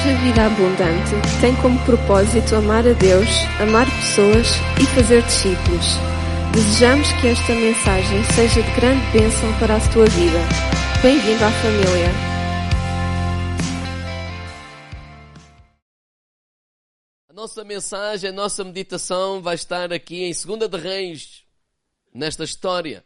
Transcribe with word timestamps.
Igreja 0.00 0.18
Vida 0.22 0.46
Abundante 0.46 1.40
tem 1.42 1.54
como 1.56 1.78
propósito 1.84 2.56
amar 2.56 2.86
a 2.88 2.92
Deus, 2.94 3.28
amar 3.60 3.84
pessoas 3.84 4.46
e 4.80 4.86
fazer 4.94 5.22
discípulos. 5.24 5.86
Desejamos 6.54 7.12
que 7.20 7.26
esta 7.26 7.52
mensagem 7.52 8.24
seja 8.34 8.62
de 8.62 8.80
grande 8.80 9.04
bênção 9.12 9.58
para 9.58 9.76
a 9.76 9.92
tua 9.92 10.06
vida. 10.06 10.38
Bem-vindo 11.02 11.44
à 11.44 11.50
família. 11.50 12.08
A 17.28 17.32
nossa 17.34 17.62
mensagem, 17.62 18.30
a 18.30 18.32
nossa 18.32 18.64
meditação 18.64 19.42
vai 19.42 19.54
estar 19.54 19.92
aqui 19.92 20.22
em 20.22 20.32
Segunda 20.32 20.66
de 20.66 20.78
Reis, 20.78 21.44
nesta 22.14 22.44
história. 22.44 23.04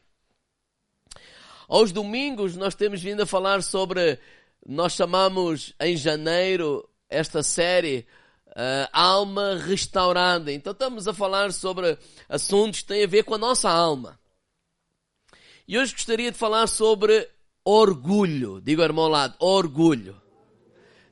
Aos 1.67 1.91
domingos 1.91 2.55
nós 2.55 2.77
temos 2.77 3.03
vindo 3.03 3.25
a 3.25 3.27
falar 3.27 3.65
sobre 3.65 4.21
nós 4.67 4.95
chamamos 4.95 5.75
em 5.81 5.97
janeiro 5.97 6.89
esta 7.09 7.43
série 7.43 8.07
uh, 8.49 8.89
Alma 8.93 9.57
Restaurada. 9.57 10.51
Então 10.53 10.73
estamos 10.73 11.07
a 11.07 11.15
falar 11.15 11.53
sobre 11.53 11.99
assuntos 12.29 12.81
que 12.81 12.89
têm 12.89 13.05
a 13.05 13.09
ver 13.09 13.25
com 13.25 13.35
a 13.35 13.39
nossa 13.39 13.71
alma. 13.71 14.19
E 15.67 15.79
hoje 15.79 15.93
gostaria 15.93 16.31
de 16.31 16.39
falar 16.39 16.67
sobre 16.67 17.29
orgulho. 17.65 18.61
Digo 18.61 18.83
irmão 18.83 19.05
ao 19.05 19.11
lado, 19.11 19.37
orgulho. 19.39 20.21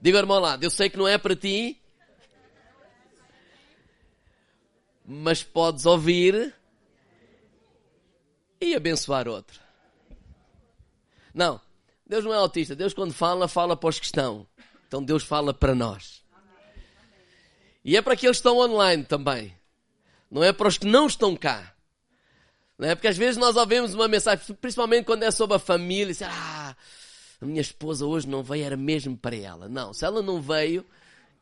Digo 0.01 0.17
irmão 0.17 0.37
ao 0.37 0.43
lado, 0.43 0.65
eu 0.65 0.71
sei 0.71 0.91
que 0.91 0.97
não 0.97 1.07
é 1.07 1.17
para 1.17 1.37
ti, 1.37 1.81
mas 5.05 5.43
podes 5.43 5.87
ouvir 5.87 6.55
e 8.61 8.75
abençoar 8.75 9.29
outro. 9.29 9.61
Não, 11.33 11.61
Deus 12.13 12.27
não 12.27 12.35
é 12.35 12.37
autista. 12.37 12.77
Deus, 12.77 12.93
quando 12.93 13.15
fala, 13.15 13.49
fala 13.49 13.75
para 13.75 13.89
os 13.89 13.99
que 13.99 14.05
estão. 14.05 14.47
Então 14.87 15.03
Deus 15.03 15.23
fala 15.23 15.55
para 15.55 15.75
nós. 15.75 16.23
E 17.83 17.97
é 17.97 18.03
para 18.03 18.13
aqueles 18.13 18.37
que 18.37 18.41
estão 18.41 18.59
online 18.59 19.03
também. 19.03 19.57
Não 20.31 20.45
é 20.45 20.53
para 20.53 20.69
os 20.69 20.77
que 20.77 20.85
não 20.85 21.07
estão 21.07 21.35
cá. 21.35 21.75
Não 22.77 22.87
é? 22.87 22.95
Porque 22.95 23.09
às 23.09 23.17
vezes 23.17 23.39
nós 23.39 23.57
ouvimos 23.57 23.95
uma 23.95 24.09
mensagem, 24.09 24.55
principalmente 24.57 25.07
quando 25.07 25.23
é 25.23 25.31
sobre 25.31 25.57
a 25.57 25.59
família, 25.59 26.11
e 26.11 26.15
diz, 26.15 26.21
ah, 26.21 26.77
a 27.41 27.47
minha 27.47 27.63
esposa 27.63 28.05
hoje 28.05 28.29
não 28.29 28.43
veio, 28.43 28.67
era 28.67 28.77
mesmo 28.77 29.17
para 29.17 29.35
ela. 29.35 29.67
Não, 29.67 29.95
se 29.95 30.05
ela 30.05 30.21
não 30.21 30.39
veio, 30.39 30.85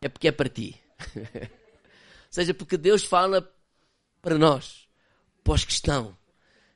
é 0.00 0.08
porque 0.08 0.28
é 0.28 0.32
para 0.32 0.48
ti. 0.48 0.80
Ou 1.16 1.26
seja, 2.30 2.54
porque 2.54 2.76
Deus 2.76 3.02
fala 3.02 3.52
para 4.22 4.38
nós, 4.38 4.86
para 5.42 5.54
os 5.54 5.64
que 5.64 5.72
estão. 5.72 6.16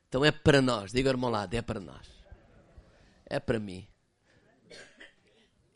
Então 0.09 0.25
é 0.25 0.31
para 0.31 0.61
nós. 0.61 0.91
Diga, 0.91 1.11
irmão 1.11 1.31
lado, 1.31 1.53
é 1.53 1.61
para 1.61 1.79
nós 1.79 2.14
é 3.25 3.39
para 3.39 3.59
mim. 3.59 3.87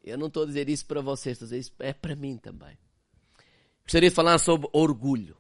Eu 0.03 0.17
não 0.17 0.28
estou 0.28 0.44
a 0.44 0.45
dizer 0.45 0.69
isso 0.69 0.86
para 0.86 1.02
vocês, 1.02 1.33
estou 1.33 1.45
a 1.45 1.50
dizer 1.50 1.59
isso 1.59 1.73
é 1.80 1.94
para 1.94 2.16
mim 2.16 2.38
também. 2.38 2.78
Gostaria 3.83 4.09
de 4.09 4.16
falar 4.16 4.38
sobre 4.39 4.69
orgulho. 4.72 5.38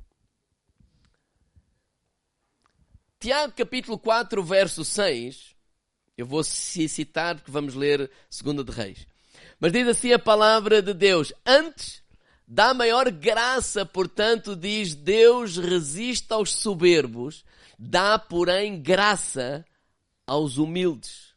Tiago 3.19 3.53
capítulo 3.53 3.97
4, 3.99 4.43
verso 4.43 4.85
6. 4.85 5.55
Eu 6.17 6.25
vou 6.25 6.43
citar 6.43 7.35
porque 7.35 7.51
vamos 7.51 7.75
ler 7.75 8.09
segunda 8.29 8.63
de 8.63 8.71
Reis. 8.71 9.07
Mas 9.59 9.71
diz 9.71 9.87
assim 9.87 10.13
a 10.13 10.19
palavra 10.19 10.81
de 10.81 10.93
Deus: 10.93 11.33
Antes 11.45 12.01
dá 12.47 12.73
maior 12.73 13.11
graça, 13.11 13.85
portanto, 13.85 14.55
diz 14.55 14.95
Deus 14.95 15.57
resiste 15.57 16.33
aos 16.33 16.53
soberbos, 16.53 17.45
dá, 17.77 18.17
porém, 18.17 18.81
graça 18.81 19.65
aos 20.25 20.57
humildes. 20.57 21.28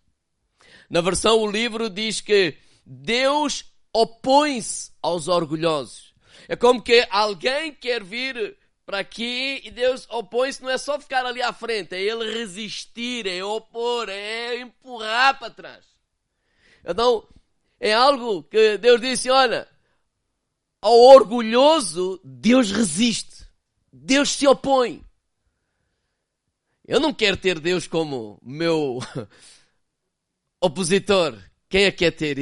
Na 0.92 1.00
versão 1.00 1.40
o 1.40 1.50
livro 1.50 1.88
diz 1.88 2.20
que 2.20 2.54
Deus 2.84 3.64
opõe-se 3.94 4.92
aos 5.00 5.26
orgulhosos. 5.26 6.12
É 6.46 6.54
como 6.54 6.82
que 6.82 7.08
alguém 7.10 7.72
quer 7.72 8.04
vir 8.04 8.58
para 8.84 8.98
aqui 8.98 9.62
e 9.64 9.70
Deus 9.70 10.06
opõe-se, 10.10 10.62
não 10.62 10.68
é 10.68 10.76
só 10.76 11.00
ficar 11.00 11.24
ali 11.24 11.40
à 11.40 11.50
frente, 11.50 11.94
é 11.94 12.02
ele 12.02 12.30
resistir, 12.34 13.26
é 13.26 13.42
opor, 13.42 14.10
é 14.10 14.58
empurrar 14.60 15.38
para 15.38 15.48
trás. 15.48 15.82
Então, 16.84 17.26
é 17.80 17.94
algo 17.94 18.42
que 18.42 18.76
Deus 18.76 19.00
disse: 19.00 19.30
olha, 19.30 19.66
ao 20.78 20.92
orgulhoso, 20.92 22.20
Deus 22.22 22.70
resiste, 22.70 23.46
Deus 23.90 24.28
se 24.28 24.46
opõe. 24.46 25.02
Eu 26.86 27.00
não 27.00 27.14
quero 27.14 27.38
ter 27.38 27.58
Deus 27.58 27.86
como 27.86 28.38
meu 28.42 28.98
opositor. 30.62 31.36
Quem 31.68 31.84
é 31.84 31.90
que 31.90 31.98
quer 31.98 32.10
ter? 32.12 32.36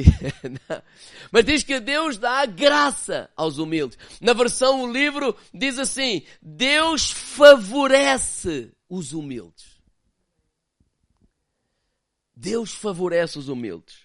Mas 1.31 1.45
diz 1.45 1.63
que 1.63 1.79
Deus 1.79 2.17
dá 2.17 2.45
graça 2.45 3.29
aos 3.35 3.57
humildes. 3.57 3.97
Na 4.19 4.33
versão 4.33 4.83
o 4.83 4.91
livro 4.91 5.35
diz 5.53 5.79
assim: 5.79 6.23
Deus 6.41 7.11
favorece 7.11 8.71
os 8.89 9.13
humildes. 9.13 9.81
Deus 12.35 12.73
favorece 12.73 13.39
os 13.39 13.47
humildes. 13.47 13.99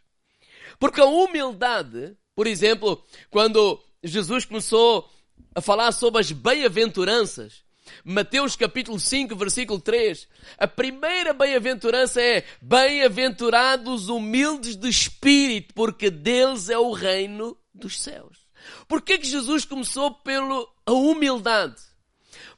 Porque 0.79 1.01
a 1.01 1.07
humildade, 1.07 2.17
por 2.35 2.47
exemplo, 2.47 3.05
quando 3.31 3.83
Jesus 4.03 4.45
começou 4.45 5.11
a 5.55 5.61
falar 5.61 5.91
sobre 5.93 6.21
as 6.21 6.31
bem-aventuranças, 6.31 7.65
Mateus 8.05 8.57
capítulo 8.57 8.99
5, 8.99 9.35
versículo 9.37 9.81
3. 9.81 10.29
A 10.59 10.67
primeira 10.67 11.33
bem-aventurança 11.33 12.21
é: 12.21 12.45
Bem-aventurados 12.61 14.09
humildes 14.09 14.77
de 14.77 14.89
espírito, 14.89 15.75
porque 15.75 16.11
deles 16.11 16.69
é 16.69 16.79
o 16.79 16.93
reino 16.93 17.57
dos 17.75 18.01
céus. 18.01 18.47
Por 18.89 19.03
que 19.03 19.19
que 19.19 19.27
Jesus 19.27 19.65
começou 19.65 20.13
pela 20.13 20.67
humildade? 20.89 21.77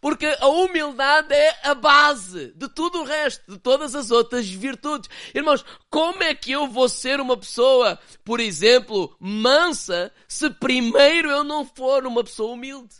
Porque 0.00 0.26
a 0.38 0.48
humildade 0.48 1.34
é 1.34 1.56
a 1.64 1.74
base 1.74 2.52
de 2.54 2.68
tudo 2.68 3.00
o 3.00 3.04
resto, 3.04 3.50
de 3.50 3.58
todas 3.58 3.94
as 3.94 4.10
outras 4.10 4.48
virtudes. 4.48 5.10
Irmãos, 5.34 5.64
como 5.90 6.22
é 6.22 6.34
que 6.34 6.52
eu 6.52 6.68
vou 6.68 6.88
ser 6.88 7.20
uma 7.20 7.36
pessoa, 7.36 7.98
por 8.24 8.38
exemplo, 8.38 9.14
mansa, 9.18 10.12
se 10.28 10.48
primeiro 10.50 11.30
eu 11.30 11.42
não 11.42 11.64
for 11.64 12.06
uma 12.06 12.22
pessoa 12.22 12.52
humilde? 12.52 12.94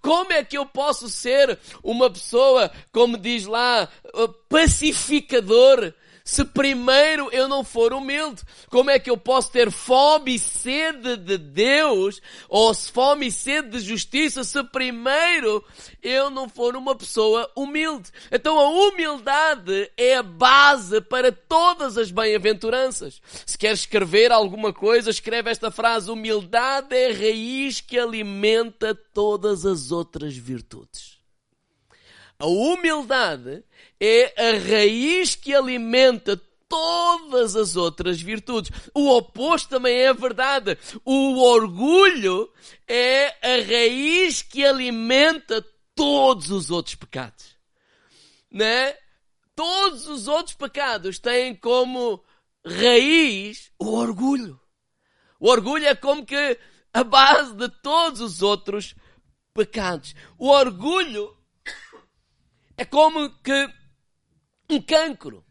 Como 0.00 0.32
é 0.32 0.44
que 0.44 0.56
eu 0.58 0.66
posso 0.66 1.08
ser 1.08 1.58
uma 1.82 2.10
pessoa, 2.10 2.70
como 2.92 3.16
diz 3.16 3.46
lá, 3.46 3.88
pacificador, 4.48 5.92
se 6.28 6.44
primeiro 6.44 7.30
eu 7.32 7.48
não 7.48 7.64
for 7.64 7.90
humilde? 7.90 8.42
Como 8.68 8.90
é 8.90 8.98
que 8.98 9.08
eu 9.08 9.16
posso 9.16 9.50
ter 9.50 9.70
fome 9.70 10.34
e 10.34 10.38
sede 10.38 11.16
de 11.16 11.38
Deus, 11.38 12.20
ou 12.50 12.74
fome 12.74 13.28
e 13.28 13.32
sede 13.32 13.70
de 13.70 13.80
justiça, 13.80 14.44
se 14.44 14.62
primeiro 14.64 15.64
eu 16.02 16.28
não 16.28 16.46
for 16.46 16.76
uma 16.76 16.94
pessoa 16.94 17.50
humilde? 17.56 18.10
Então 18.30 18.58
a 18.58 18.68
humildade 18.68 19.90
é 19.96 20.16
a 20.16 20.22
base 20.22 21.00
para 21.00 21.32
todas 21.32 21.96
as 21.96 22.10
bem-aventuranças. 22.10 23.22
Se 23.46 23.56
quer 23.56 23.72
escrever 23.72 24.30
alguma 24.30 24.70
coisa, 24.70 25.08
escreve 25.08 25.50
esta 25.50 25.70
frase: 25.70 26.10
humildade 26.10 26.94
é 26.94 27.10
a 27.10 27.14
raiz 27.14 27.80
que 27.80 27.98
alimenta 27.98 28.94
todas 28.94 29.64
as 29.64 29.90
outras 29.90 30.36
virtudes. 30.36 31.16
A 32.38 32.46
humildade 32.46 33.64
é 34.00 34.50
a 34.50 34.58
raiz 34.58 35.34
que 35.34 35.54
alimenta 35.54 36.40
todas 36.68 37.56
as 37.56 37.76
outras 37.76 38.20
virtudes. 38.20 38.70
O 38.94 39.08
oposto 39.16 39.68
também 39.70 39.96
é 39.98 40.12
verdade. 40.12 40.78
O 41.04 41.38
orgulho 41.38 42.52
é 42.86 43.28
a 43.42 43.62
raiz 43.66 44.42
que 44.42 44.64
alimenta 44.64 45.64
todos 45.94 46.50
os 46.50 46.70
outros 46.70 46.94
pecados. 46.94 47.56
Né? 48.50 48.94
Todos 49.56 50.06
os 50.06 50.28
outros 50.28 50.54
pecados 50.54 51.18
têm 51.18 51.54
como 51.54 52.22
raiz 52.64 53.72
o 53.78 53.94
orgulho. 53.94 54.60
O 55.40 55.48
orgulho 55.48 55.86
é 55.86 55.94
como 55.94 56.24
que 56.24 56.58
a 56.92 57.02
base 57.02 57.54
de 57.54 57.68
todos 57.82 58.20
os 58.20 58.42
outros 58.42 58.94
pecados. 59.54 60.14
O 60.38 60.48
orgulho 60.48 61.36
é 62.76 62.84
como 62.84 63.30
que 63.42 63.77
um 64.70 64.80
cancro 64.80 65.44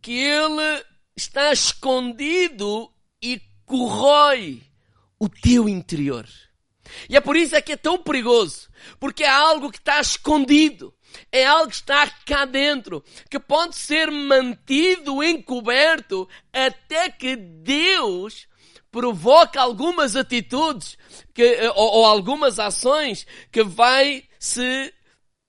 que 0.00 0.12
ele 0.12 0.84
está 1.16 1.52
escondido 1.52 2.90
e 3.22 3.40
corrói 3.66 4.62
o 5.18 5.28
teu 5.28 5.68
interior. 5.68 6.26
E 7.08 7.16
é 7.16 7.20
por 7.20 7.36
isso 7.36 7.54
é 7.54 7.62
que 7.62 7.72
é 7.72 7.76
tão 7.76 7.98
perigoso, 7.98 8.68
porque 8.98 9.22
é 9.22 9.28
algo 9.28 9.70
que 9.70 9.78
está 9.78 10.00
escondido, 10.00 10.94
é 11.30 11.44
algo 11.44 11.68
que 11.68 11.76
está 11.76 12.08
cá 12.24 12.44
dentro, 12.44 13.04
que 13.28 13.38
pode 13.38 13.76
ser 13.76 14.10
mantido 14.10 15.22
encoberto 15.22 16.28
até 16.52 17.10
que 17.10 17.36
Deus 17.36 18.48
provoca 18.90 19.60
algumas 19.60 20.16
atitudes 20.16 20.98
que, 21.32 21.68
ou, 21.76 21.98
ou 21.98 22.06
algumas 22.06 22.58
ações 22.58 23.26
que 23.52 23.62
vai 23.62 24.24
se 24.38 24.92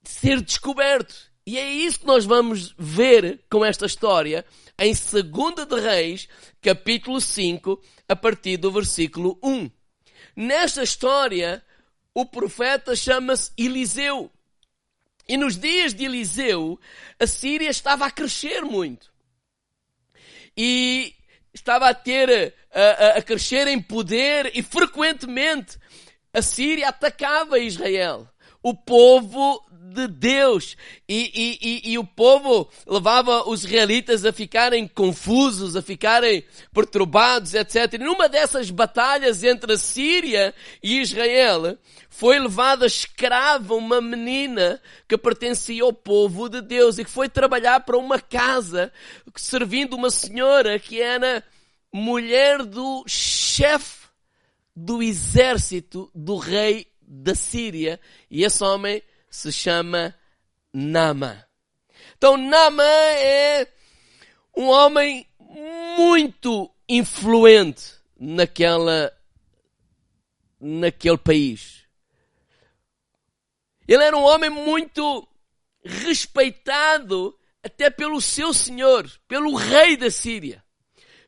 ser 0.03 0.41
descoberto. 0.41 1.30
E 1.51 1.57
é 1.57 1.69
isso 1.69 1.99
que 1.99 2.05
nós 2.05 2.23
vamos 2.23 2.73
ver 2.79 3.41
com 3.49 3.65
esta 3.65 3.85
história 3.85 4.45
em 4.79 4.93
2 4.93 5.67
de 5.67 5.81
Reis, 5.81 6.29
capítulo 6.61 7.19
5, 7.19 7.77
a 8.07 8.15
partir 8.15 8.55
do 8.55 8.71
versículo 8.71 9.37
1. 9.43 9.69
nesta 10.33 10.81
história, 10.81 11.61
o 12.15 12.25
profeta 12.25 12.95
chama-se 12.95 13.51
Eliseu. 13.57 14.31
E 15.27 15.35
nos 15.35 15.57
dias 15.57 15.93
de 15.93 16.05
Eliseu, 16.05 16.79
a 17.19 17.27
Síria 17.27 17.69
estava 17.69 18.05
a 18.05 18.11
crescer 18.11 18.61
muito. 18.61 19.11
E 20.55 21.13
estava 21.53 21.89
a 21.89 21.93
ter, 21.93 22.55
a, 22.73 23.17
a, 23.17 23.21
crescer 23.21 23.67
em 23.67 23.81
poder 23.81 24.53
e 24.55 24.63
frequentemente 24.63 25.77
a 26.33 26.41
Síria 26.41 26.87
atacava 26.87 27.59
Israel. 27.59 28.25
O 28.63 28.73
povo 28.73 29.61
de 29.91 30.07
Deus. 30.07 30.75
E, 31.07 31.31
e, 31.33 31.59
e, 31.61 31.91
e, 31.91 31.97
o 31.97 32.03
povo 32.03 32.69
levava 32.87 33.47
os 33.49 33.63
israelitas 33.63 34.25
a 34.25 34.31
ficarem 34.31 34.87
confusos, 34.87 35.75
a 35.75 35.81
ficarem 35.81 36.43
perturbados, 36.73 37.53
etc. 37.53 37.93
E 37.93 37.97
numa 37.97 38.29
dessas 38.29 38.69
batalhas 38.69 39.43
entre 39.43 39.73
a 39.73 39.77
Síria 39.77 40.53
e 40.81 41.01
Israel, 41.01 41.77
foi 42.09 42.39
levada 42.39 42.85
escrava 42.85 43.73
uma 43.75 44.01
menina 44.01 44.81
que 45.07 45.17
pertencia 45.17 45.83
ao 45.83 45.93
povo 45.93 46.49
de 46.49 46.61
Deus 46.61 46.97
e 46.97 47.03
que 47.03 47.09
foi 47.09 47.27
trabalhar 47.27 47.81
para 47.81 47.97
uma 47.97 48.19
casa 48.19 48.91
servindo 49.35 49.95
uma 49.95 50.09
senhora 50.09 50.77
que 50.79 51.01
era 51.01 51.43
mulher 51.93 52.63
do 52.63 53.03
chefe 53.07 54.07
do 54.75 55.03
exército 55.03 56.09
do 56.15 56.37
rei 56.37 56.87
da 57.01 57.35
Síria. 57.35 57.99
E 58.29 58.43
esse 58.43 58.63
homem 58.63 59.01
se 59.31 59.51
chama 59.51 60.13
Nama. 60.73 61.47
Então, 62.17 62.37
Nama 62.37 62.83
é 62.83 63.67
um 64.55 64.67
homem 64.67 65.25
muito 65.97 66.69
influente 66.87 67.93
naquela, 68.19 69.11
naquele 70.59 71.17
país. 71.17 71.85
Ele 73.87 74.03
era 74.03 74.15
um 74.15 74.23
homem 74.23 74.49
muito 74.49 75.27
respeitado 75.83 77.37
até 77.63 77.89
pelo 77.89 78.21
seu 78.21 78.53
senhor, 78.53 79.09
pelo 79.27 79.55
rei 79.55 79.95
da 79.97 80.11
Síria, 80.11 80.63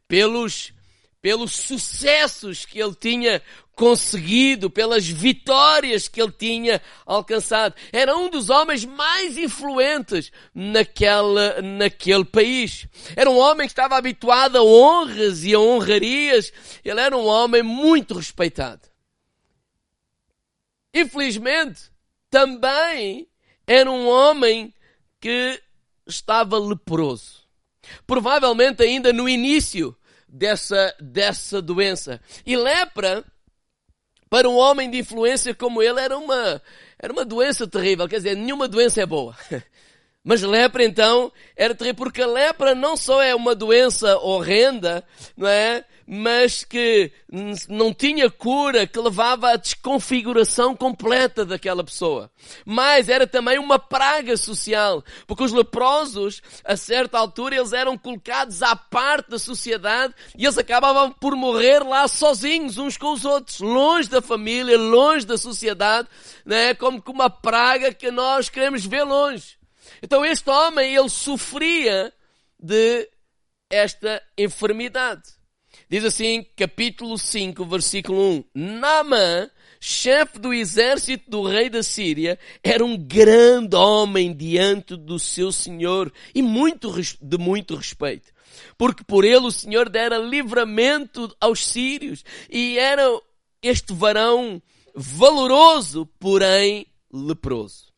pelos, 0.08 0.74
pelos 1.22 1.54
sucessos 1.54 2.66
que 2.66 2.80
ele 2.80 2.96
tinha 2.96 3.42
conseguido, 3.75 4.70
pelas 4.70 5.08
vitórias 5.08 6.08
que 6.08 6.22
ele 6.22 6.31
tinha 6.31 6.81
alcançado. 7.06 7.75
Era 7.92 8.16
um 8.16 8.30
dos 8.30 8.50
homens 8.50 8.86
mais 8.86 9.38
influentes 9.38 10.31
naquela, 10.54 11.62
naquele 11.62 12.25
país. 12.25 12.88
Era 13.16 13.30
um 13.30 13.38
homem 13.38 13.68
que 13.68 13.72
estava 13.72 13.98
habituado 13.98 14.58
a 14.58 14.64
honras 14.64 15.44
e 15.44 15.54
a 15.54 15.60
honrarias. 15.60 16.54
Ele 16.84 17.00
era 17.00 17.18
um 17.18 17.25
homem 17.25 17.64
muito 17.64 18.14
respeitado. 18.14 18.81
Infelizmente, 20.94 21.81
também 22.30 23.28
era 23.66 23.90
um 23.90 24.08
homem 24.08 24.74
que 25.19 25.60
estava 26.06 26.60
leproso. 26.60 27.42
Provavelmente 28.06 28.84
ainda 28.84 29.12
no 29.12 29.28
início 29.28 29.96
dessa, 30.28 30.96
dessa 31.00 31.62
doença. 31.62 32.22
E 32.46 32.56
lepra 32.56 33.26
para 34.33 34.50
um 34.50 34.57
homem 34.57 34.89
de 34.89 34.97
influência 34.97 35.53
como 35.53 35.80
ele 35.80 36.00
era 36.00 36.18
uma, 36.18 36.59
era 36.97 37.13
uma 37.13 37.24
doença 37.24 37.68
terrível. 37.68 38.09
Quer 38.09 38.15
dizer, 38.15 38.35
nenhuma 38.35 38.68
doença 38.68 39.00
é 39.00 39.06
boa. 39.06 39.38
Mas 40.25 40.41
lepra 40.41 40.83
então 40.83 41.31
era 41.56 41.75
terrível, 41.75 41.97
porque 41.97 42.24
a 42.24 42.25
lepra 42.25 42.74
não 42.74 42.97
só 42.97 43.21
é 43.21 43.35
uma 43.35 43.53
doença 43.53 44.18
horrenda, 44.18 45.03
não 45.38 45.47
é? 45.47 45.85
Mas 46.06 46.64
que 46.64 47.12
não 47.70 47.94
tinha 47.94 48.30
cura, 48.30 48.86
que 48.86 49.00
levava 49.00 49.52
à 49.52 49.56
desconfiguração 49.56 50.76
completa 50.76 51.46
daquela 51.46 51.84
pessoa. 51.84 52.30
Mas 52.66 53.10
era 53.10 53.26
também 53.26 53.58
uma 53.58 53.80
praga 53.80 54.36
social, 54.36 55.04
porque 55.26 55.44
os 55.44 55.52
leprosos, 55.52 56.42
a 56.64 56.76
certa 56.76 57.18
altura, 57.18 57.56
eles 57.56 57.74
eram 57.74 57.98
colocados 57.98 58.62
à 58.62 58.76
parte 58.76 59.30
da 59.30 59.40
sociedade 59.40 60.14
e 60.38 60.46
eles 60.46 60.58
acabavam 60.58 61.12
por 61.12 61.36
morrer 61.36 61.84
lá 61.84 62.08
sozinhos, 62.08 62.78
uns 62.78 62.98
com 62.98 63.14
os 63.14 63.26
outros, 63.26 63.60
longe 63.60 64.10
da 64.10 64.22
família, 64.22 64.78
longe 64.78 65.26
da 65.26 65.38
sociedade, 65.38 66.08
não 66.46 66.56
é? 66.56 66.74
Como 66.74 67.02
que 67.02 67.12
uma 67.12 67.30
praga 67.30 67.94
que 67.94 68.12
nós 68.12 68.50
queremos 68.50 68.86
ver 68.86 69.04
longe. 69.04 69.58
Então 70.02 70.26
este 70.26 70.50
homem, 70.50 70.96
ele 70.96 71.10
sofria 71.10 72.14
de 72.60 73.10
esta 73.70 74.22
enfermidade. 74.38 75.24
Diz 75.94 76.04
assim, 76.06 76.44
capítulo 76.56 77.19
5, 77.19 77.63
versículo 77.68 78.19
1. 78.19 78.44
Naamã, 78.56 79.48
chefe 79.80 80.40
do 80.40 80.51
exército 80.51 81.30
do 81.30 81.44
rei 81.44 81.69
da 81.69 81.84
Síria, 81.84 82.40
era 82.63 82.84
um 82.84 82.98
grande 82.98 83.75
homem 83.75 84.36
diante 84.36 84.95
do 84.95 85.19
seu 85.19 85.51
senhor 85.51 86.12
e 86.34 86.42
muito, 86.42 86.92
de 87.22 87.38
muito 87.38 87.75
respeito. 87.75 88.34
Porque 88.75 89.04
por 89.04 89.24
ele 89.24 89.45
o 89.45 89.51
senhor 89.51 89.88
dera 89.88 90.18
livramento 90.18 91.31
aos 91.40 91.63
sírios 91.63 92.25
e 92.50 92.80
era 92.80 93.07
este 93.62 93.94
varão 93.94 94.60
valoroso, 94.95 96.07
porém 96.19 96.88
leproso. 97.13 97.94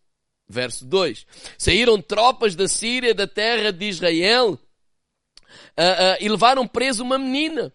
Verso 0.50 0.83
2. 0.83 1.25
Saíram 1.57 2.01
tropas 2.01 2.57
da 2.57 2.68
Síria, 2.68 3.15
da 3.15 3.25
terra 3.25 3.71
de 3.71 3.86
Israel, 3.86 4.50
uh, 4.50 4.57
uh, 4.57 6.18
e 6.19 6.27
levaram 6.27 6.68
preso 6.68 7.01
uma 7.01 7.18
menina 7.18 7.71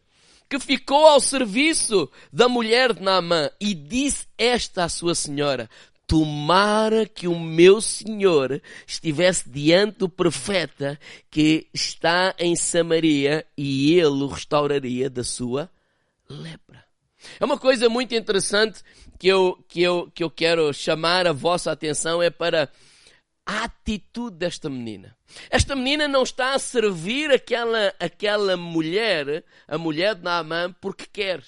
que 0.50 0.58
ficou 0.58 1.06
ao 1.06 1.20
serviço 1.20 2.10
da 2.32 2.48
mulher 2.48 2.92
de 2.92 3.00
Naamã 3.00 3.48
e 3.60 3.72
disse 3.72 4.26
esta 4.36 4.82
à 4.82 4.88
sua 4.88 5.14
senhora, 5.14 5.70
tomara 6.08 7.06
que 7.06 7.28
o 7.28 7.38
meu 7.38 7.80
senhor 7.80 8.60
estivesse 8.84 9.48
diante 9.48 9.98
do 9.98 10.08
profeta 10.08 10.98
que 11.30 11.68
está 11.72 12.34
em 12.36 12.56
Samaria 12.56 13.46
e 13.56 13.94
ele 13.94 14.24
o 14.24 14.26
restauraria 14.26 15.08
da 15.08 15.22
sua 15.22 15.70
lepra. 16.28 16.84
É 17.38 17.44
uma 17.44 17.56
coisa 17.56 17.88
muito 17.88 18.12
interessante 18.12 18.82
que 19.20 19.28
eu, 19.28 19.56
que 19.68 19.80
eu, 19.80 20.10
que 20.12 20.24
eu 20.24 20.30
quero 20.30 20.72
chamar 20.74 21.28
a 21.28 21.32
vossa 21.32 21.70
atenção 21.70 22.20
é 22.20 22.28
para 22.28 22.68
a 23.46 23.64
atitude 23.64 24.36
desta 24.36 24.68
menina. 24.68 25.16
Esta 25.50 25.74
menina 25.74 26.06
não 26.06 26.22
está 26.22 26.54
a 26.54 26.58
servir 26.58 27.30
aquela, 27.30 27.94
aquela 27.98 28.56
mulher, 28.56 29.44
a 29.66 29.76
mulher 29.78 30.14
de 30.14 30.22
Naamã, 30.22 30.72
porque 30.80 31.06
quer. 31.06 31.42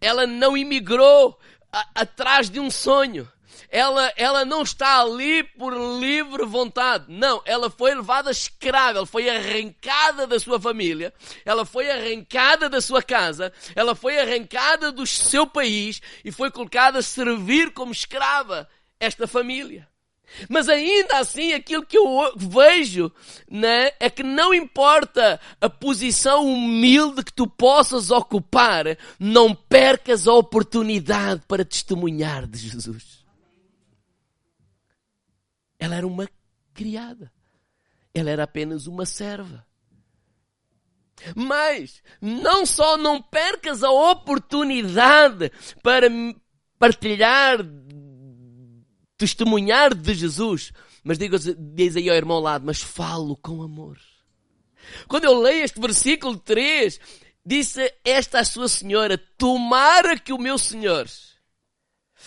Ela 0.00 0.26
não 0.26 0.56
imigrou 0.56 1.38
a, 1.72 1.86
atrás 1.94 2.50
de 2.50 2.58
um 2.58 2.70
sonho 2.70 3.28
ela, 3.70 4.12
ela 4.16 4.44
não 4.44 4.62
está 4.62 5.00
ali 5.00 5.42
por 5.42 5.74
livre 6.00 6.44
vontade. 6.46 7.04
Não, 7.08 7.42
ela 7.44 7.68
foi 7.68 7.94
levada 7.94 8.30
escrava, 8.30 8.98
ela 8.98 9.06
foi 9.06 9.28
arrancada 9.28 10.26
da 10.26 10.38
sua 10.38 10.60
família, 10.60 11.12
ela 11.44 11.64
foi 11.64 11.90
arrancada 11.90 12.68
da 12.68 12.80
sua 12.80 13.02
casa, 13.02 13.52
ela 13.74 13.94
foi 13.94 14.18
arrancada 14.18 14.90
do 14.90 15.06
seu 15.06 15.46
país 15.46 16.00
e 16.24 16.32
foi 16.32 16.50
colocada 16.50 16.98
a 16.98 17.02
servir 17.02 17.72
como 17.72 17.92
escrava 17.92 18.68
esta 18.98 19.26
família. 19.26 19.86
Mas 20.48 20.68
ainda 20.68 21.18
assim, 21.18 21.52
aquilo 21.52 21.84
que 21.84 21.96
eu 21.96 22.32
vejo 22.36 23.10
né, 23.50 23.90
é 23.98 24.10
que 24.10 24.22
não 24.22 24.52
importa 24.52 25.40
a 25.60 25.70
posição 25.70 26.46
humilde 26.46 27.24
que 27.24 27.32
tu 27.32 27.46
possas 27.46 28.10
ocupar, 28.10 28.84
não 29.18 29.54
percas 29.54 30.28
a 30.28 30.34
oportunidade 30.34 31.42
para 31.48 31.64
testemunhar 31.64 32.46
de 32.46 32.58
Jesus. 32.58 33.24
Ela 35.78 35.96
era 35.96 36.06
uma 36.06 36.28
criada. 36.74 37.32
Ela 38.14 38.30
era 38.30 38.44
apenas 38.44 38.86
uma 38.86 39.06
serva. 39.06 39.66
Mas 41.34 42.02
não 42.20 42.64
só 42.64 42.96
não 42.96 43.20
percas 43.20 43.82
a 43.82 43.90
oportunidade 43.90 45.50
para 45.82 46.06
partilhar, 46.78 47.58
testemunhar 49.18 49.94
de 49.94 50.14
Jesus, 50.14 50.72
mas 51.02 51.18
diga, 51.18 51.36
diz 51.38 51.96
aí 51.96 52.08
ao 52.08 52.16
irmão 52.16 52.36
ao 52.36 52.42
lado, 52.42 52.64
mas 52.64 52.80
falo 52.80 53.36
com 53.36 53.62
amor. 53.62 53.98
Quando 55.08 55.24
eu 55.24 55.38
leio 55.38 55.64
este 55.64 55.80
versículo 55.80 56.38
3, 56.38 56.98
disse 57.44 57.92
esta 58.04 58.40
à 58.40 58.44
sua 58.44 58.68
senhora, 58.68 59.18
tomara 59.36 60.18
que 60.18 60.32
o 60.32 60.38
meu 60.38 60.56
senhor, 60.56 61.08
se 61.08 61.26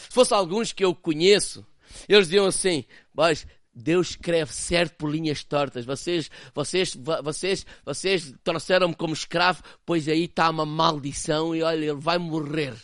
fosse 0.10 0.34
alguns 0.34 0.74
que 0.74 0.84
eu 0.84 0.94
conheço, 0.94 1.66
eles 2.08 2.28
diziam 2.28 2.46
assim, 2.46 2.86
mas 3.14 3.48
Deus 3.74 4.12
escreve 4.12 4.54
certo 4.54 4.96
por 4.96 5.10
linhas 5.10 5.44
tortas. 5.44 5.86
Vocês, 5.86 6.30
vocês, 6.54 6.98
vocês, 7.24 7.66
vocês 7.86 8.34
trouxeram-me 8.44 8.96
como 8.96 9.14
escravo, 9.14 9.64
pois 9.86 10.08
aí 10.08 10.26
está 10.26 10.50
uma 10.50 10.66
maldição 10.66 11.56
e 11.56 11.64
olha, 11.64 11.86
ele 11.86 11.94
vai 11.94 12.18
morrer. 12.18 12.76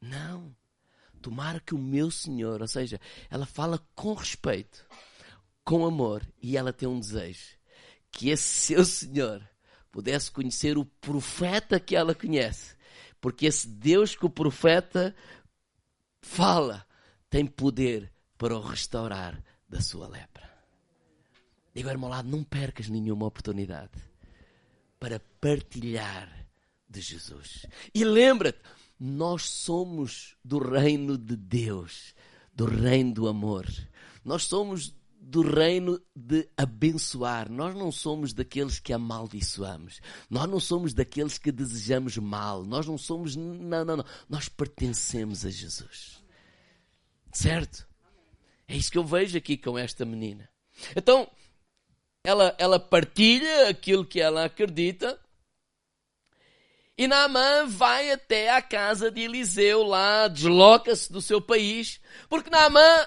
Não. 0.00 0.54
Tomara 1.20 1.60
que 1.60 1.74
o 1.74 1.78
meu 1.78 2.10
Senhor, 2.10 2.60
ou 2.60 2.68
seja, 2.68 3.00
ela 3.30 3.46
fala 3.46 3.78
com 3.94 4.14
respeito, 4.14 4.84
com 5.64 5.84
amor, 5.84 6.26
e 6.42 6.56
ela 6.56 6.72
tem 6.72 6.88
um 6.88 6.98
desejo. 6.98 7.58
Que 8.10 8.30
esse 8.30 8.74
seu 8.74 8.84
Senhor 8.84 9.46
pudesse 9.90 10.30
conhecer 10.30 10.78
o 10.78 10.84
profeta 10.84 11.80
que 11.80 11.96
ela 11.96 12.14
conhece, 12.14 12.76
Porque 13.20 13.46
esse 13.46 13.68
Deus 13.68 14.14
que 14.14 14.24
o 14.24 14.30
profeta 14.30 15.14
fala 16.22 16.86
tem 17.28 17.46
poder 17.46 18.12
para 18.38 18.56
o 18.56 18.60
restaurar 18.60 19.42
da 19.68 19.80
sua 19.80 20.08
lepra. 20.08 20.50
Digo, 21.74 21.88
irmão 21.88 22.10
lado, 22.10 22.28
não 22.28 22.42
percas 22.42 22.88
nenhuma 22.88 23.26
oportunidade 23.26 23.92
para 24.98 25.20
partilhar 25.40 26.46
de 26.88 27.00
Jesus. 27.00 27.66
E 27.94 28.04
lembra-te, 28.04 28.58
nós 29.00 29.48
somos 29.48 30.36
do 30.44 30.58
reino 30.58 31.16
de 31.16 31.34
Deus, 31.34 32.14
do 32.54 32.66
reino 32.66 33.14
do 33.14 33.28
amor. 33.28 33.66
Nós 34.22 34.44
somos 34.44 34.94
do 35.18 35.40
reino 35.40 35.98
de 36.14 36.46
abençoar. 36.54 37.50
Nós 37.50 37.74
não 37.74 37.90
somos 37.90 38.34
daqueles 38.34 38.78
que 38.78 38.92
amaldiçoamos. 38.92 40.02
Nós 40.28 40.48
não 40.50 40.60
somos 40.60 40.92
daqueles 40.92 41.38
que 41.38 41.50
desejamos 41.50 42.18
mal. 42.18 42.62
Nós 42.64 42.86
não 42.86 42.98
somos. 42.98 43.36
Não, 43.36 43.84
não, 43.84 43.96
não. 43.96 44.04
Nós 44.28 44.50
pertencemos 44.50 45.46
a 45.46 45.50
Jesus. 45.50 46.22
Certo? 47.32 47.88
É 48.68 48.76
isso 48.76 48.92
que 48.92 48.98
eu 48.98 49.04
vejo 49.04 49.38
aqui 49.38 49.56
com 49.56 49.78
esta 49.78 50.04
menina. 50.04 50.48
Então, 50.94 51.30
ela, 52.22 52.54
ela 52.58 52.78
partilha 52.78 53.68
aquilo 53.68 54.04
que 54.04 54.20
ela 54.20 54.44
acredita. 54.44 55.18
E 57.00 57.08
Naamã 57.08 57.66
vai 57.66 58.10
até 58.10 58.50
a 58.50 58.60
casa 58.60 59.10
de 59.10 59.22
Eliseu 59.22 59.82
lá, 59.82 60.28
desloca-se 60.28 61.10
do 61.10 61.22
seu 61.22 61.40
país, 61.40 61.98
porque 62.28 62.50
Naamã 62.50 63.06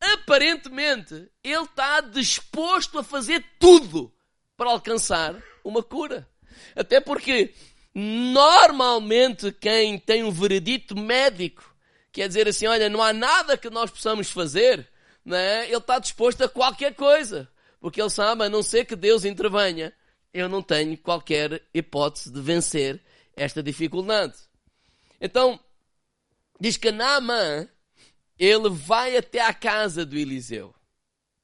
aparentemente, 0.00 1.28
ele 1.42 1.64
está 1.64 2.00
disposto 2.02 3.00
a 3.00 3.02
fazer 3.02 3.44
tudo 3.58 4.14
para 4.56 4.70
alcançar 4.70 5.34
uma 5.64 5.82
cura. 5.82 6.28
Até 6.76 7.00
porque, 7.00 7.52
normalmente, 7.92 9.50
quem 9.50 9.98
tem 9.98 10.22
um 10.22 10.30
veredito 10.30 10.96
médico, 10.96 11.64
quer 12.12 12.28
dizer 12.28 12.46
assim, 12.46 12.68
olha, 12.68 12.88
não 12.88 13.02
há 13.02 13.12
nada 13.12 13.58
que 13.58 13.68
nós 13.68 13.90
possamos 13.90 14.30
fazer, 14.30 14.88
né? 15.24 15.66
ele 15.66 15.78
está 15.78 15.98
disposto 15.98 16.44
a 16.44 16.48
qualquer 16.48 16.94
coisa. 16.94 17.50
Porque 17.80 18.00
ele 18.00 18.08
sabe, 18.08 18.44
a 18.44 18.48
não 18.48 18.62
ser 18.62 18.84
que 18.84 18.94
Deus 18.94 19.24
intervenha, 19.24 19.92
eu 20.32 20.48
não 20.48 20.62
tenho 20.62 20.96
qualquer 20.98 21.62
hipótese 21.74 22.30
de 22.30 22.40
vencer 22.40 23.00
esta 23.36 23.62
dificuldade. 23.62 24.34
Então, 25.20 25.58
diz 26.60 26.76
que 26.76 26.90
Naamã 26.90 27.68
ele 28.38 28.70
vai 28.70 29.16
até 29.16 29.40
à 29.40 29.52
casa 29.52 30.04
do 30.06 30.16
Eliseu, 30.16 30.74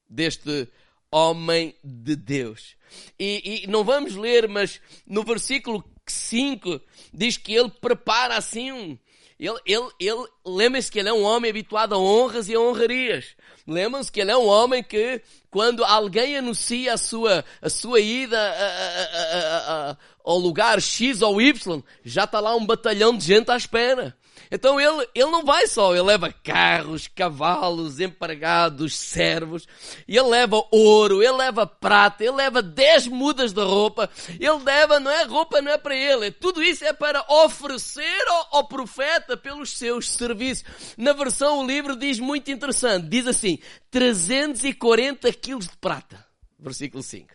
deste 0.09 0.67
homem 1.11 1.75
de 1.83 2.15
Deus. 2.15 2.75
E, 3.19 3.63
e, 3.63 3.67
não 3.67 3.83
vamos 3.83 4.15
ler, 4.15 4.47
mas 4.47 4.81
no 5.05 5.23
versículo 5.23 5.83
5 6.07 6.81
diz 7.13 7.37
que 7.37 7.53
ele 7.53 7.69
prepara 7.69 8.37
assim 8.37 8.71
um. 8.71 8.97
Ele, 9.39 9.55
ele, 9.65 9.87
ele 9.99 10.27
lembra-se 10.45 10.91
que 10.91 10.99
ele 10.99 11.09
é 11.09 11.13
um 11.13 11.23
homem 11.23 11.49
habituado 11.49 11.93
a 11.93 11.97
honras 11.97 12.49
e 12.49 12.55
a 12.55 12.59
honrarias. 12.59 13.35
Lembram-se 13.67 14.11
que 14.11 14.21
ele 14.21 14.31
é 14.31 14.37
um 14.37 14.47
homem 14.47 14.81
que, 14.81 15.21
quando 15.51 15.83
alguém 15.83 16.37
anuncia 16.37 16.93
a 16.93 16.97
sua, 16.97 17.45
a 17.61 17.69
sua 17.69 17.99
ida 17.99 18.39
a, 18.39 18.53
a, 18.53 19.91
a, 19.91 19.97
ao 20.23 20.37
lugar 20.39 20.81
X 20.81 21.21
ou 21.21 21.41
Y, 21.41 21.83
já 22.03 22.23
está 22.23 22.39
lá 22.39 22.55
um 22.55 22.65
batalhão 22.65 23.15
de 23.15 23.25
gente 23.25 23.51
à 23.51 23.57
espera. 23.57 24.17
Então 24.49 24.79
ele, 24.79 25.07
ele 25.13 25.29
não 25.29 25.43
vai 25.43 25.67
só, 25.67 25.93
ele 25.93 26.03
leva 26.03 26.31
carros, 26.31 27.07
cavalos, 27.07 27.99
empregados, 27.99 28.97
servos, 28.97 29.67
ele 30.07 30.21
leva 30.21 30.63
ouro, 30.71 31.21
ele 31.21 31.33
leva 31.33 31.67
prata, 31.67 32.23
ele 32.23 32.33
leva 32.33 32.61
dez 32.61 33.07
mudas 33.07 33.51
de 33.51 33.61
roupa, 33.61 34.09
ele 34.39 34.63
leva, 34.63 34.99
não 34.99 35.11
é 35.11 35.23
roupa, 35.23 35.61
não 35.61 35.71
é 35.71 35.77
para 35.77 35.95
ele, 35.95 36.31
tudo 36.31 36.63
isso 36.63 36.85
é 36.85 36.93
para 36.93 37.25
oferecer 37.29 38.27
ao, 38.27 38.57
ao 38.57 38.67
profeta 38.67 39.35
pelos 39.35 39.77
seus 39.77 40.09
serviços. 40.11 40.63
Na 40.97 41.13
versão 41.13 41.59
o 41.59 41.67
livro 41.67 41.95
diz 41.95 42.19
muito 42.19 42.49
interessante, 42.49 43.07
diz 43.07 43.27
assim, 43.27 43.59
340 43.91 45.31
quilos 45.33 45.67
de 45.67 45.77
prata. 45.77 46.25
Versículo 46.59 47.03
5. 47.03 47.27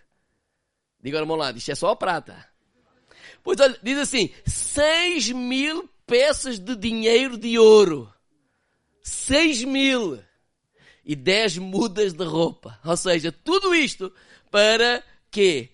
Diga 1.03 1.19
ao 1.19 1.23
irmão 1.23 1.37
lá, 1.37 1.51
isto 1.53 1.71
é 1.71 1.75
só 1.75 1.95
prata. 1.95 2.53
Pois 3.43 3.59
olha, 3.59 3.77
diz 3.83 3.99
assim, 3.99 4.31
6 4.47 5.31
mil 5.33 5.92
peças 6.07 6.59
de 6.59 6.77
dinheiro 6.77 7.37
de 7.37 7.59
ouro. 7.59 8.13
Seis 9.03 9.65
mil. 9.65 10.23
E 11.05 11.17
dez 11.17 11.59
mudas 11.59 12.13
de 12.13 12.25
roupa. 12.25 12.79
Ou 12.85 12.97
seja, 12.97 13.33
tudo 13.33 13.75
isto 13.75 14.13
para 14.51 15.03
quê? 15.31 15.71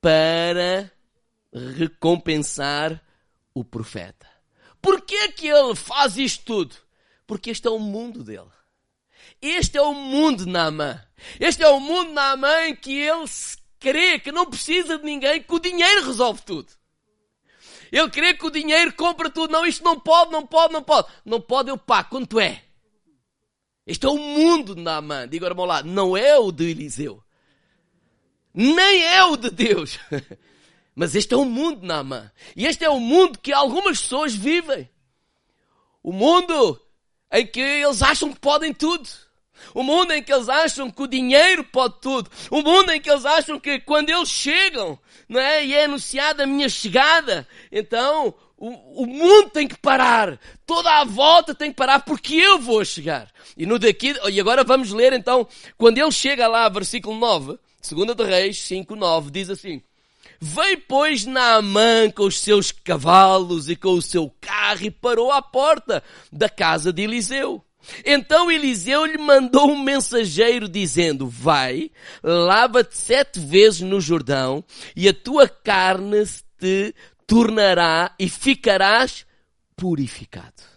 Para 0.00 0.90
recompensar 1.52 3.00
o 3.54 3.64
profeta. 3.64 4.28
Por 4.82 5.00
que 5.02 5.28
que 5.32 5.46
ele 5.46 5.74
faz 5.74 6.18
isto 6.18 6.44
tudo? 6.44 6.76
Porque 7.26 7.50
este 7.50 7.68
é 7.68 7.70
o 7.70 7.78
mundo 7.78 8.24
dele. 8.24 8.50
Este 9.40 9.78
é 9.78 9.82
o 9.82 9.94
mundo 9.94 10.46
Naamã. 10.46 11.02
Este 11.38 11.62
é 11.62 11.68
o 11.68 11.80
mundo 11.80 12.12
Naamã 12.12 12.66
em 12.66 12.76
que 12.76 12.92
ele 12.92 13.24
crê 13.78 14.18
que 14.18 14.32
não 14.32 14.46
precisa 14.46 14.98
de 14.98 15.04
ninguém, 15.04 15.42
que 15.42 15.54
o 15.54 15.58
dinheiro 15.58 16.06
resolve 16.06 16.42
tudo. 16.42 16.72
Ele 17.90 18.10
crê 18.10 18.34
que 18.34 18.46
o 18.46 18.50
dinheiro 18.50 18.92
compra 18.94 19.30
tudo. 19.30 19.50
Não, 19.50 19.66
isto 19.66 19.84
não 19.84 19.98
pode, 19.98 20.30
não 20.30 20.46
pode, 20.46 20.72
não 20.72 20.82
pode. 20.82 21.08
Não 21.24 21.40
pode, 21.40 21.70
eu 21.70 21.78
pago. 21.78 22.10
Quanto 22.10 22.40
é? 22.40 22.62
Este 23.86 24.06
é 24.06 24.08
o 24.08 24.18
mundo 24.18 24.74
de 24.74 24.80
Naamã. 24.80 25.28
Diga 25.28 25.52
meu 25.54 25.64
lado, 25.64 25.88
não 25.88 26.16
é 26.16 26.38
o 26.38 26.50
de 26.50 26.70
Eliseu. 26.70 27.22
Nem 28.52 29.02
é 29.04 29.24
o 29.24 29.36
de 29.36 29.50
Deus. 29.50 29.98
Mas 30.94 31.14
este 31.14 31.34
é 31.34 31.36
o 31.36 31.44
mundo 31.44 31.80
de 31.80 31.86
Naamã. 31.86 32.30
E 32.56 32.66
este 32.66 32.84
é 32.84 32.88
o 32.88 33.00
mundo 33.00 33.38
que 33.38 33.52
algumas 33.52 34.00
pessoas 34.00 34.34
vivem. 34.34 34.88
O 36.02 36.12
mundo 36.12 36.80
em 37.32 37.46
que 37.46 37.60
eles 37.60 38.00
acham 38.00 38.32
que 38.32 38.38
podem 38.38 38.72
tudo. 38.72 39.08
O 39.74 39.82
mundo 39.82 40.12
em 40.12 40.22
que 40.22 40.32
eles 40.32 40.48
acham 40.48 40.90
que 40.90 41.02
o 41.02 41.06
dinheiro 41.06 41.64
pode 41.64 42.00
tudo. 42.00 42.30
O 42.50 42.62
mundo 42.62 42.90
em 42.92 43.00
que 43.00 43.10
eles 43.10 43.24
acham 43.24 43.58
que 43.58 43.80
quando 43.80 44.10
eles 44.10 44.28
chegam, 44.28 44.98
não 45.28 45.40
é? 45.40 45.64
E 45.64 45.74
é 45.74 45.84
anunciada 45.84 46.44
a 46.44 46.46
minha 46.46 46.68
chegada, 46.68 47.46
então 47.70 48.34
o, 48.56 49.02
o, 49.02 49.06
mundo 49.06 49.50
tem 49.50 49.68
que 49.68 49.76
parar. 49.76 50.38
Toda 50.66 50.90
a 51.00 51.04
volta 51.04 51.54
tem 51.54 51.70
que 51.70 51.76
parar 51.76 52.00
porque 52.00 52.34
eu 52.34 52.58
vou 52.58 52.84
chegar. 52.84 53.28
E 53.56 53.66
no 53.66 53.78
daqui, 53.78 54.14
e 54.30 54.40
agora 54.40 54.64
vamos 54.64 54.90
ler 54.90 55.12
então, 55.12 55.46
quando 55.76 55.98
ele 55.98 56.10
chega 56.12 56.46
lá, 56.46 56.68
versículo 56.68 57.18
9, 57.18 57.58
2 57.90 58.16
de 58.16 58.24
Reis 58.24 58.58
5, 58.62 58.96
9, 58.96 59.30
diz 59.30 59.50
assim. 59.50 59.82
Veio, 60.40 60.82
pois, 60.88 61.24
Naamã 61.24 62.10
com 62.10 62.24
os 62.24 62.40
seus 62.40 62.70
cavalos 62.70 63.68
e 63.68 63.76
com 63.76 63.92
o 63.92 64.02
seu 64.02 64.32
carro 64.40 64.84
e 64.84 64.90
parou 64.90 65.32
à 65.32 65.40
porta 65.40 66.02
da 66.30 66.48
casa 66.48 66.92
de 66.92 67.02
Eliseu. 67.02 67.64
Então 68.04 68.50
Eliseu 68.50 69.04
lhe 69.04 69.18
mandou 69.18 69.70
um 69.70 69.82
mensageiro 69.82 70.68
dizendo, 70.68 71.26
vai, 71.28 71.90
lava-te 72.22 72.96
sete 72.96 73.38
vezes 73.40 73.80
no 73.80 74.00
Jordão 74.00 74.64
e 74.96 75.08
a 75.08 75.14
tua 75.14 75.48
carne 75.48 76.24
te 76.58 76.94
tornará 77.26 78.14
e 78.18 78.28
ficarás 78.28 79.26
purificado. 79.76 80.74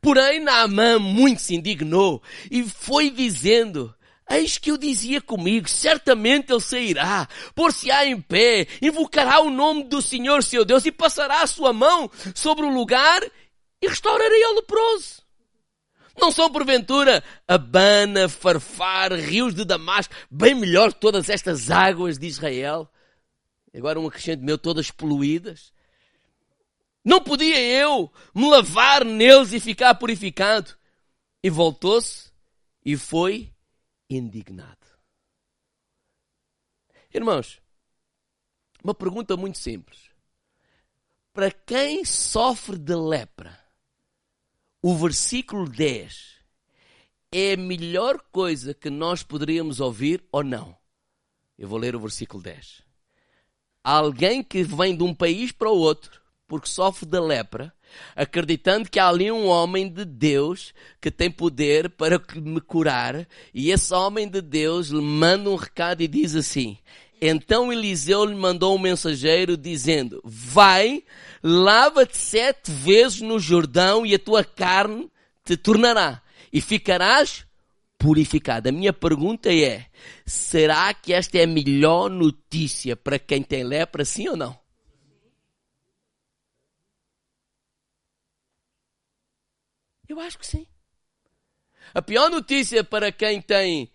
Porém, 0.00 0.40
Naamã 0.40 0.98
muito 0.98 1.40
se 1.40 1.54
indignou 1.54 2.22
e 2.50 2.62
foi 2.62 3.08
dizendo, 3.08 3.94
Eis 4.28 4.56
que 4.56 4.70
eu 4.70 4.78
dizia 4.78 5.20
comigo, 5.20 5.68
certamente 5.68 6.50
ele 6.50 6.60
sairá, 6.60 7.28
por-se-á 7.54 8.06
em 8.06 8.18
pé, 8.20 8.66
invocará 8.80 9.40
o 9.40 9.50
nome 9.50 9.84
do 9.84 10.00
Senhor 10.00 10.42
seu 10.42 10.64
Deus 10.64 10.86
e 10.86 10.92
passará 10.92 11.42
a 11.42 11.46
sua 11.46 11.72
mão 11.72 12.10
sobre 12.34 12.64
o 12.64 12.70
lugar 12.70 13.22
e 13.84 13.88
restaurarei 13.88 14.42
ao 14.44 14.54
leproso. 14.54 15.22
Não 16.18 16.30
são 16.30 16.50
porventura 16.50 17.22
Abana, 17.46 18.28
Farfar, 18.28 19.12
rios 19.12 19.54
de 19.54 19.64
Damasco, 19.64 20.14
bem 20.30 20.54
melhor 20.54 20.92
que 20.92 21.00
todas 21.00 21.28
estas 21.28 21.70
águas 21.70 22.18
de 22.18 22.26
Israel? 22.26 22.88
Agora 23.74 23.98
um 23.98 24.06
acrescento 24.06 24.42
meu, 24.42 24.56
todas 24.56 24.90
poluídas. 24.90 25.72
Não 27.04 27.20
podia 27.20 27.60
eu 27.60 28.10
me 28.34 28.48
lavar 28.48 29.04
neles 29.04 29.52
e 29.52 29.60
ficar 29.60 29.94
purificado? 29.96 30.74
E 31.42 31.50
voltou-se 31.50 32.30
e 32.84 32.96
foi 32.96 33.52
indignado. 34.08 34.78
Irmãos, 37.12 37.60
uma 38.82 38.94
pergunta 38.94 39.36
muito 39.36 39.58
simples. 39.58 40.10
Para 41.32 41.50
quem 41.50 42.04
sofre 42.04 42.78
de 42.78 42.94
lepra, 42.94 43.63
o 44.86 44.94
versículo 44.94 45.66
10 45.66 46.34
é 47.32 47.54
a 47.54 47.56
melhor 47.56 48.20
coisa 48.30 48.74
que 48.74 48.90
nós 48.90 49.22
poderíamos 49.22 49.80
ouvir 49.80 50.22
ou 50.30 50.44
não? 50.44 50.76
Eu 51.58 51.66
vou 51.66 51.78
ler 51.78 51.96
o 51.96 52.00
versículo 52.00 52.42
10. 52.42 52.82
Alguém 53.82 54.42
que 54.42 54.62
vem 54.62 54.94
de 54.94 55.02
um 55.02 55.14
país 55.14 55.52
para 55.52 55.70
o 55.70 55.78
outro 55.78 56.20
porque 56.46 56.68
sofre 56.68 57.06
da 57.06 57.20
lepra, 57.20 57.72
acreditando 58.14 58.90
que 58.90 58.98
há 58.98 59.08
ali 59.08 59.32
um 59.32 59.46
homem 59.46 59.88
de 59.88 60.04
Deus 60.04 60.74
que 61.00 61.10
tem 61.10 61.30
poder 61.30 61.88
para 61.88 62.20
me 62.34 62.60
curar, 62.60 63.26
e 63.52 63.70
esse 63.70 63.94
homem 63.94 64.28
de 64.28 64.42
Deus 64.42 64.88
lhe 64.88 65.00
manda 65.00 65.48
um 65.48 65.56
recado 65.56 66.02
e 66.02 66.08
diz 66.08 66.36
assim: 66.36 66.78
Então 67.20 67.72
Eliseu 67.72 68.24
lhe 68.24 68.34
mandou 68.34 68.74
um 68.74 68.78
mensageiro 68.78 69.56
dizendo: 69.56 70.20
Vai, 70.24 71.02
lava-te 71.42 72.16
sete 72.16 72.70
vezes 72.70 73.20
no 73.20 73.38
Jordão 73.38 74.04
e 74.04 74.14
a 74.14 74.18
tua 74.18 74.44
carne 74.44 75.10
te 75.44 75.56
tornará 75.56 76.22
e 76.52 76.60
ficarás 76.60 77.46
purificado. 77.98 78.68
A 78.68 78.72
minha 78.72 78.92
pergunta 78.92 79.52
é: 79.52 79.86
será 80.26 80.92
que 80.92 81.12
esta 81.12 81.38
é 81.38 81.44
a 81.44 81.46
melhor 81.46 82.10
notícia 82.10 82.94
para 82.96 83.18
quem 83.18 83.42
tem 83.42 83.64
lepra, 83.64 84.04
sim 84.04 84.28
ou 84.28 84.36
não? 84.36 84.58
Eu 90.06 90.20
acho 90.20 90.38
que 90.38 90.46
sim. 90.46 90.66
A 91.94 92.02
pior 92.02 92.30
notícia 92.30 92.84
para 92.84 93.10
quem 93.10 93.40
tem 93.40 93.90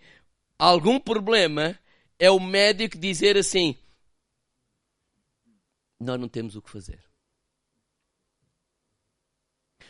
algum 0.57 0.99
problema 0.99 1.77
é 2.19 2.29
o 2.29 2.39
médico 2.39 2.97
dizer 2.97 3.37
assim: 3.37 3.75
Nós 5.99 6.19
não 6.19 6.27
temos 6.27 6.55
o 6.55 6.61
que 6.61 6.69
fazer. 6.69 7.03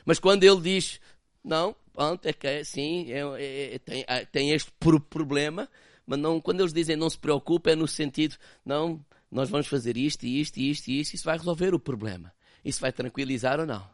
Mas 0.05 0.19
quando 0.19 0.43
ele 0.43 0.61
diz: 0.61 1.01
Não, 1.43 1.75
pronto, 1.91 2.25
é 2.25 2.31
que 2.31 2.47
é, 2.47 2.63
sim, 2.63 3.11
é, 3.11 3.19
é, 3.19 3.75
é 3.75 3.79
tem, 3.79 4.05
é, 4.07 4.25
tem 4.25 4.51
este 4.51 4.71
problema, 5.09 5.67
mas 6.05 6.19
não, 6.19 6.39
quando 6.39 6.61
eles 6.61 6.71
dizem 6.71 6.95
não 6.95 7.09
se 7.09 7.17
preocupe, 7.17 7.71
é 7.71 7.75
no 7.75 7.87
sentido: 7.87 8.37
Não, 8.63 9.03
nós 9.31 9.49
vamos 9.49 9.67
fazer 9.67 9.97
isto, 9.97 10.25
isto, 10.25 10.57
isto 10.57 10.87
isto, 10.89 11.13
isso 11.15 11.25
vai 11.25 11.37
resolver 11.37 11.73
o 11.73 11.79
problema. 11.79 12.33
Isso 12.63 12.81
vai 12.81 12.91
tranquilizar 12.91 13.59
ou 13.59 13.65
não? 13.65 13.89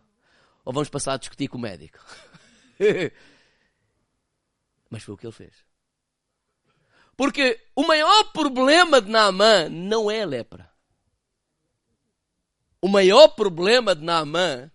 Ou 0.65 0.73
vamos 0.73 0.89
passar 0.89 1.13
a 1.13 1.17
discutir 1.17 1.47
com 1.47 1.57
o 1.57 1.61
médico? 1.61 1.99
Mas 4.89 5.03
foi 5.03 5.13
o 5.13 5.17
que 5.17 5.25
ele 5.25 5.33
fez. 5.33 5.53
Porque 7.17 7.65
o 7.75 7.85
maior 7.85 8.31
problema 8.31 9.01
de 9.01 9.09
Naamã 9.09 9.69
não 9.69 10.11
é 10.11 10.21
a 10.23 10.25
lepra. 10.25 10.71
O 12.81 12.87
maior 12.87 13.29
problema 13.29 13.95
de 13.95 14.03
Naamã 14.03 14.69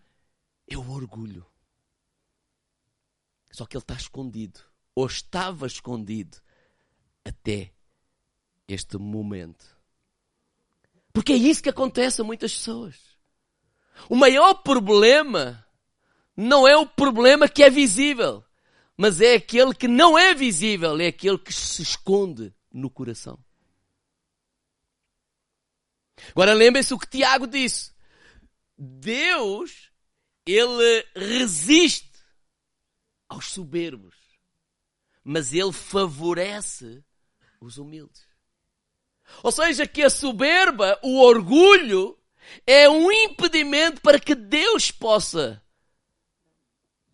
é 0.68 0.76
o 0.76 0.90
orgulho. 0.90 1.46
Só 3.52 3.66
que 3.66 3.76
ele 3.76 3.82
está 3.82 3.94
escondido, 3.94 4.60
ou 4.94 5.06
estava 5.06 5.66
escondido, 5.66 6.38
até 7.24 7.72
este 8.66 8.96
momento. 8.96 9.78
Porque 11.12 11.32
é 11.32 11.36
isso 11.36 11.62
que 11.62 11.68
acontece 11.68 12.20
a 12.20 12.24
muitas 12.24 12.52
pessoas. 12.52 12.96
O 14.08 14.16
maior 14.16 14.54
problema 14.54 15.64
não 16.36 16.66
é 16.66 16.76
o 16.76 16.86
problema 16.86 17.48
que 17.48 17.62
é 17.62 17.68
visível, 17.68 18.44
mas 19.00 19.18
é 19.18 19.36
aquele 19.36 19.74
que 19.74 19.88
não 19.88 20.18
é 20.18 20.34
visível, 20.34 21.00
é 21.00 21.06
aquele 21.06 21.38
que 21.38 21.54
se 21.54 21.80
esconde 21.80 22.54
no 22.70 22.90
coração. 22.90 23.42
Agora 26.32 26.52
lembrem-se 26.52 26.92
o 26.92 26.98
que 26.98 27.08
Tiago 27.08 27.46
disse. 27.46 27.94
Deus, 28.76 29.90
ele 30.44 31.06
resiste 31.16 32.12
aos 33.26 33.46
soberbos, 33.46 34.14
mas 35.24 35.54
ele 35.54 35.72
favorece 35.72 37.02
os 37.58 37.78
humildes. 37.78 38.28
Ou 39.42 39.50
seja, 39.50 39.86
que 39.86 40.02
a 40.02 40.10
soberba, 40.10 41.00
o 41.02 41.22
orgulho, 41.22 42.18
é 42.66 42.86
um 42.86 43.10
impedimento 43.10 44.02
para 44.02 44.20
que 44.20 44.34
Deus 44.34 44.90
possa 44.90 45.64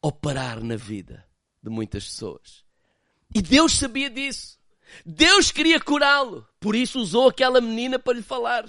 operar 0.03 0.61
na 0.65 0.75
vida 0.75 1.25
de 1.67 1.71
muitas 1.71 2.05
pessoas. 2.05 2.65
E 3.35 3.43
Deus 3.43 3.73
sabia 3.73 4.09
disso. 4.09 4.57
Deus 5.05 5.51
queria 5.51 5.81
curá-lo. 5.81 6.47
Por 6.61 6.77
isso 6.77 7.01
usou 7.01 7.29
aquela 7.29 7.61
menina 7.61 7.99
para 7.99 8.15
lhe 8.15 8.23
falar. 8.23 8.65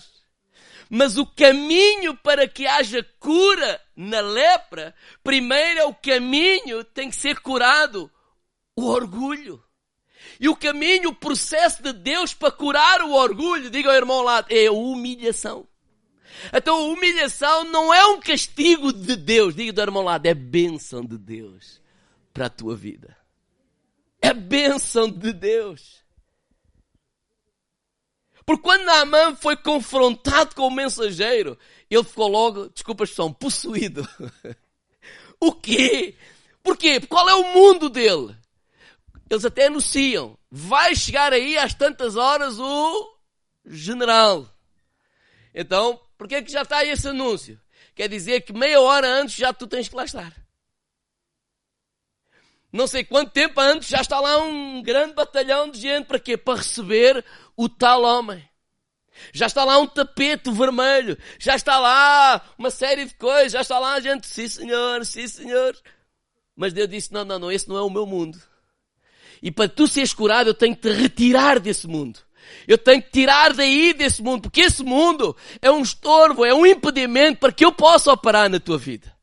Mas 0.90 1.16
o 1.16 1.26
caminho 1.26 2.16
para 2.16 2.48
que 2.48 2.66
haja 2.66 3.06
cura 3.20 3.80
na 3.96 4.20
lepra, 4.20 4.96
primeiro 5.24 5.80
é 5.80 5.86
o 5.86 5.94
caminho 5.94 6.84
tem 6.84 7.10
que 7.10 7.16
ser 7.16 7.40
curado 7.40 8.10
o 8.76 8.86
orgulho. 8.86 9.64
E 10.40 10.50
o 10.50 10.56
caminho, 10.56 11.10
o 11.10 11.16
processo 11.16 11.84
de 11.84 11.94
Deus 11.94 12.34
para 12.34 12.52
curar 12.52 13.02
o 13.04 13.14
orgulho, 13.14 13.70
diga 13.70 13.90
ao 13.90 13.96
irmão 13.96 14.24
lá, 14.24 14.44
é 14.50 14.68
a 14.68 14.72
humilhação. 14.72 15.68
Então 16.52 16.78
a 16.78 16.88
humilhação 16.88 17.64
não 17.66 17.94
é 17.94 18.06
um 18.08 18.20
castigo 18.20 18.92
de 18.92 19.16
Deus, 19.16 19.56
diga 19.56 19.74
do 19.74 19.82
irmão 19.82 20.04
lado, 20.04 20.26
é 20.26 20.34
bênção 20.34 21.06
de 21.06 21.18
Deus 21.18 21.80
para 22.38 22.46
a 22.46 22.50
tua 22.52 22.76
vida. 22.76 23.18
É 24.22 24.32
bênção 24.32 25.10
de 25.10 25.34
Deus. 25.34 26.06
Porque 28.46 28.62
quando 28.62 28.86
Naamã 28.86 29.36
foi 29.36 29.58
confrontado 29.58 30.54
com 30.54 30.68
o 30.68 30.72
mensageiro, 30.72 31.58
ele 31.90 32.04
ficou 32.04 32.28
logo, 32.28 32.70
desculpa 32.70 33.04
a 33.04 33.06
expressão, 33.06 33.34
possuído. 33.34 34.08
o 35.42 35.52
quê? 35.52 36.16
Porquê? 36.62 37.02
Qual 37.02 37.28
é 37.28 37.34
o 37.34 37.54
mundo 37.56 37.90
dele? 37.90 38.38
Eles 39.28 39.44
até 39.44 39.66
anunciam, 39.66 40.38
vai 40.52 40.96
chegar 40.96 41.34
aí 41.34 41.58
às 41.58 41.74
tantas 41.74 42.16
horas 42.16 42.60
o 42.60 43.18
general. 43.66 44.48
Então, 45.56 46.00
por 46.16 46.28
que 46.28 46.36
é 46.36 46.42
que 46.44 46.52
já 46.52 46.62
está 46.62 46.78
aí 46.78 46.92
esse 46.92 47.08
anúncio? 47.08 47.60
Quer 47.96 48.08
dizer 48.08 48.42
que 48.42 48.54
meia 48.54 48.80
hora 48.80 49.08
antes 49.08 49.36
já 49.36 49.52
tu 49.52 49.66
tens 49.66 49.90
que 49.90 49.96
lá 49.96 50.06
estar. 50.06 50.47
Não 52.78 52.86
sei 52.86 53.04
quanto 53.04 53.32
tempo 53.32 53.60
antes 53.60 53.90
já 53.90 54.02
está 54.02 54.20
lá 54.20 54.38
um 54.38 54.84
grande 54.84 55.16
batalhão 55.16 55.68
de 55.68 55.80
gente 55.80 56.06
para 56.06 56.20
quê? 56.20 56.38
Para 56.38 56.60
receber 56.60 57.26
o 57.56 57.68
tal 57.68 58.04
homem. 58.04 58.48
Já 59.34 59.48
está 59.48 59.64
lá 59.64 59.80
um 59.80 59.88
tapete 59.88 60.52
vermelho, 60.52 61.18
já 61.40 61.56
está 61.56 61.80
lá 61.80 62.40
uma 62.56 62.70
série 62.70 63.06
de 63.06 63.16
coisas, 63.16 63.54
já 63.54 63.62
está 63.62 63.80
lá 63.80 63.94
a 63.94 64.00
gente, 64.00 64.28
sim 64.28 64.48
senhor, 64.48 65.04
sim 65.08 65.28
senhor. 65.28 65.76
Mas 66.56 66.72
Deus 66.72 66.88
disse, 66.88 67.12
não, 67.12 67.26
não, 67.26 67.40
não, 67.40 67.52
esse 67.52 67.68
não 67.68 67.78
é 67.78 67.82
o 67.82 67.90
meu 67.90 68.06
mundo. 68.06 68.40
E 69.42 69.50
para 69.52 69.68
tu 69.68 69.88
seres 69.88 70.14
curado, 70.14 70.52
eu 70.52 70.54
tenho 70.54 70.76
que 70.76 70.84
te 70.84 70.92
retirar 70.92 71.60
desse 71.60 71.88
mundo. 71.88 72.20
Eu 72.68 72.78
tenho 72.78 73.02
que 73.02 73.10
tirar 73.10 73.54
daí 73.56 73.92
desse 73.92 74.22
mundo, 74.22 74.44
porque 74.44 74.62
esse 74.62 74.84
mundo 74.84 75.36
é 75.64 75.72
um 75.72 75.82
estorvo, 75.82 76.46
é 76.46 76.54
um 76.54 76.64
impedimento 76.64 77.40
para 77.40 77.52
que 77.52 77.66
eu 77.66 77.72
possa 77.72 78.12
operar 78.12 78.48
na 78.52 78.60
tua 78.60 78.78
vida. 78.78 79.17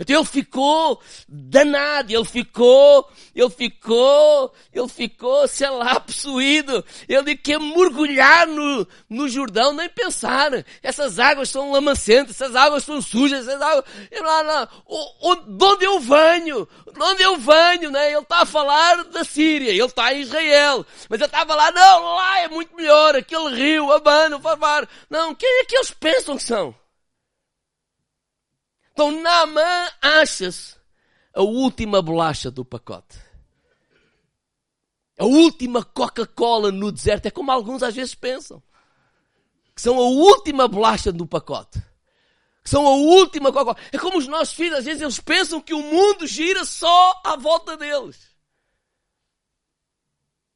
Então 0.00 0.16
ele 0.16 0.24
ficou 0.24 1.00
danado, 1.28 2.12
ele 2.12 2.24
ficou, 2.24 3.10
ele 3.34 3.50
ficou, 3.50 4.52
ele 4.72 4.88
ficou, 4.88 5.46
sei 5.48 5.70
lá, 5.70 5.98
possuído. 6.00 6.84
Ele 7.08 7.36
quer 7.36 7.58
mergulhar 7.58 8.46
no, 8.46 8.86
no 9.08 9.28
Jordão, 9.28 9.72
nem 9.72 9.88
pensar. 9.88 10.50
Essas 10.82 11.18
águas 11.18 11.48
são 11.48 11.72
lamacentas, 11.72 12.40
essas 12.40 12.56
águas 12.56 12.84
são 12.84 13.00
sujas, 13.00 13.46
essas 13.46 13.60
águas, 13.60 13.84
lá, 14.20 14.42
lá, 14.42 14.68
o, 14.86 15.30
o, 15.30 15.34
de 15.36 15.64
onde 15.64 15.84
eu 15.84 16.00
venho? 16.00 16.68
De 16.92 17.02
onde 17.02 17.22
eu 17.22 17.36
venho, 17.36 17.90
né? 17.90 18.12
Ele 18.12 18.20
está 18.20 18.42
a 18.42 18.46
falar 18.46 19.04
da 19.04 19.24
Síria, 19.24 19.70
ele 19.70 19.82
está 19.82 20.12
em 20.12 20.20
Israel. 20.20 20.86
Mas 21.08 21.20
ele 21.20 21.26
estava 21.26 21.54
lá, 21.54 21.70
não, 21.70 22.14
lá 22.14 22.40
é 22.40 22.48
muito 22.48 22.74
melhor, 22.74 23.16
aquele 23.16 23.54
rio, 23.54 23.92
Abano, 23.92 24.40
Favar. 24.40 24.88
Não, 25.08 25.34
quem 25.34 25.60
é 25.60 25.64
que 25.64 25.76
eles 25.76 25.90
pensam 25.90 26.36
que 26.36 26.42
são? 26.42 26.81
Então 29.02 29.20
Naamã 29.20 29.90
acha-se 30.00 30.76
a 31.34 31.42
última 31.42 32.00
bolacha 32.00 32.52
do 32.52 32.64
pacote. 32.64 33.18
A 35.18 35.24
última 35.24 35.84
Coca-Cola 35.84 36.70
no 36.70 36.92
deserto. 36.92 37.26
É 37.26 37.30
como 37.32 37.50
alguns 37.50 37.82
às 37.82 37.96
vezes 37.96 38.14
pensam. 38.14 38.62
Que 39.74 39.82
são 39.82 39.96
a 39.96 40.02
última 40.02 40.68
bolacha 40.68 41.10
do 41.10 41.26
pacote. 41.26 41.82
Que 42.62 42.70
são 42.70 42.86
a 42.86 42.90
última 42.90 43.52
Coca-Cola. 43.52 43.88
É 43.90 43.98
como 43.98 44.18
os 44.18 44.28
nossos 44.28 44.54
filhos, 44.54 44.78
às 44.78 44.84
vezes 44.84 45.02
eles 45.02 45.18
pensam 45.18 45.60
que 45.60 45.74
o 45.74 45.82
mundo 45.82 46.24
gira 46.24 46.64
só 46.64 47.20
à 47.24 47.36
volta 47.36 47.76
deles. 47.76 48.30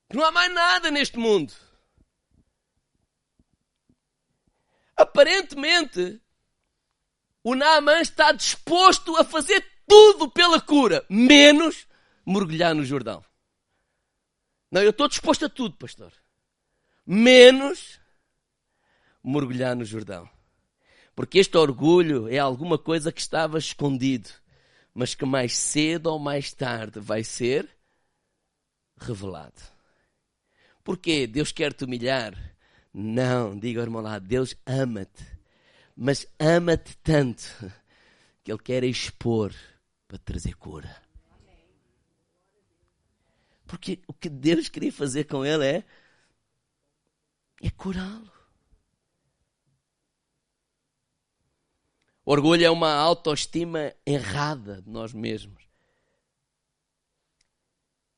Que 0.08 0.16
não 0.16 0.24
há 0.24 0.30
mais 0.30 0.54
nada 0.54 0.88
neste 0.88 1.18
mundo. 1.18 1.52
Aparentemente, 4.96 6.22
o 7.46 7.54
Naaman 7.54 8.00
está 8.00 8.32
disposto 8.32 9.16
a 9.16 9.22
fazer 9.22 9.64
tudo 9.86 10.28
pela 10.28 10.60
cura, 10.60 11.06
menos 11.08 11.86
mergulhar 12.26 12.74
no 12.74 12.84
Jordão. 12.84 13.24
Não, 14.68 14.82
eu 14.82 14.90
estou 14.90 15.06
disposto 15.06 15.44
a 15.44 15.48
tudo, 15.48 15.76
pastor. 15.76 16.12
Menos 17.06 18.00
mergulhar 19.22 19.76
no 19.76 19.84
Jordão. 19.84 20.28
Porque 21.14 21.38
este 21.38 21.56
orgulho 21.56 22.28
é 22.28 22.36
alguma 22.36 22.76
coisa 22.76 23.12
que 23.12 23.20
estava 23.20 23.58
escondido, 23.58 24.28
mas 24.92 25.14
que 25.14 25.24
mais 25.24 25.56
cedo 25.56 26.08
ou 26.08 26.18
mais 26.18 26.52
tarde 26.52 26.98
vai 26.98 27.22
ser 27.22 27.70
revelado. 28.98 29.62
Porquê? 30.82 31.28
Deus 31.28 31.52
quer 31.52 31.72
te 31.72 31.84
humilhar? 31.84 32.34
Não, 32.92 33.56
diga 33.56 33.82
irmão 33.82 34.02
lá, 34.02 34.18
Deus 34.18 34.56
ama-te 34.66 35.35
mas 35.96 36.26
ama-te 36.38 36.96
tanto 36.98 37.72
que 38.44 38.52
Ele 38.52 38.62
quer 38.62 38.84
expor 38.84 39.54
para 40.06 40.18
trazer 40.18 40.54
cura. 40.54 41.02
Porque 43.66 44.00
o 44.06 44.12
que 44.12 44.28
Deus 44.28 44.68
queria 44.68 44.92
fazer 44.92 45.24
com 45.24 45.44
ele 45.44 45.66
é 45.66 45.84
é 47.62 47.70
curá-lo. 47.70 48.30
Orgulho 52.24 52.64
é 52.64 52.70
uma 52.70 52.92
autoestima 52.92 53.94
errada 54.04 54.82
de 54.82 54.90
nós 54.90 55.12
mesmos. 55.12 55.64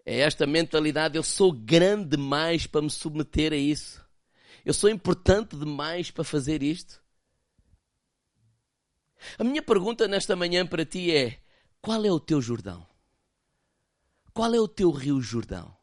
É 0.04 0.20
esta 0.20 0.46
mentalidade, 0.46 1.16
eu 1.16 1.22
sou 1.22 1.52
grande 1.52 2.16
demais 2.16 2.66
para 2.66 2.80
me 2.80 2.90
submeter 2.90 3.52
a 3.52 3.56
isso. 3.56 4.04
Eu 4.64 4.72
sou 4.72 4.88
importante 4.88 5.56
demais 5.56 6.10
para 6.10 6.24
fazer 6.24 6.62
isto. 6.62 7.02
A 9.38 9.44
minha 9.44 9.62
pergunta 9.62 10.06
nesta 10.06 10.36
manhã 10.36 10.66
para 10.66 10.84
ti 10.84 11.14
é: 11.14 11.42
qual 11.80 12.04
é 12.04 12.10
o 12.10 12.20
teu 12.20 12.40
Jordão? 12.40 12.86
Qual 14.32 14.54
é 14.54 14.60
o 14.60 14.68
teu 14.68 14.90
Rio 14.90 15.20
Jordão? 15.20 15.76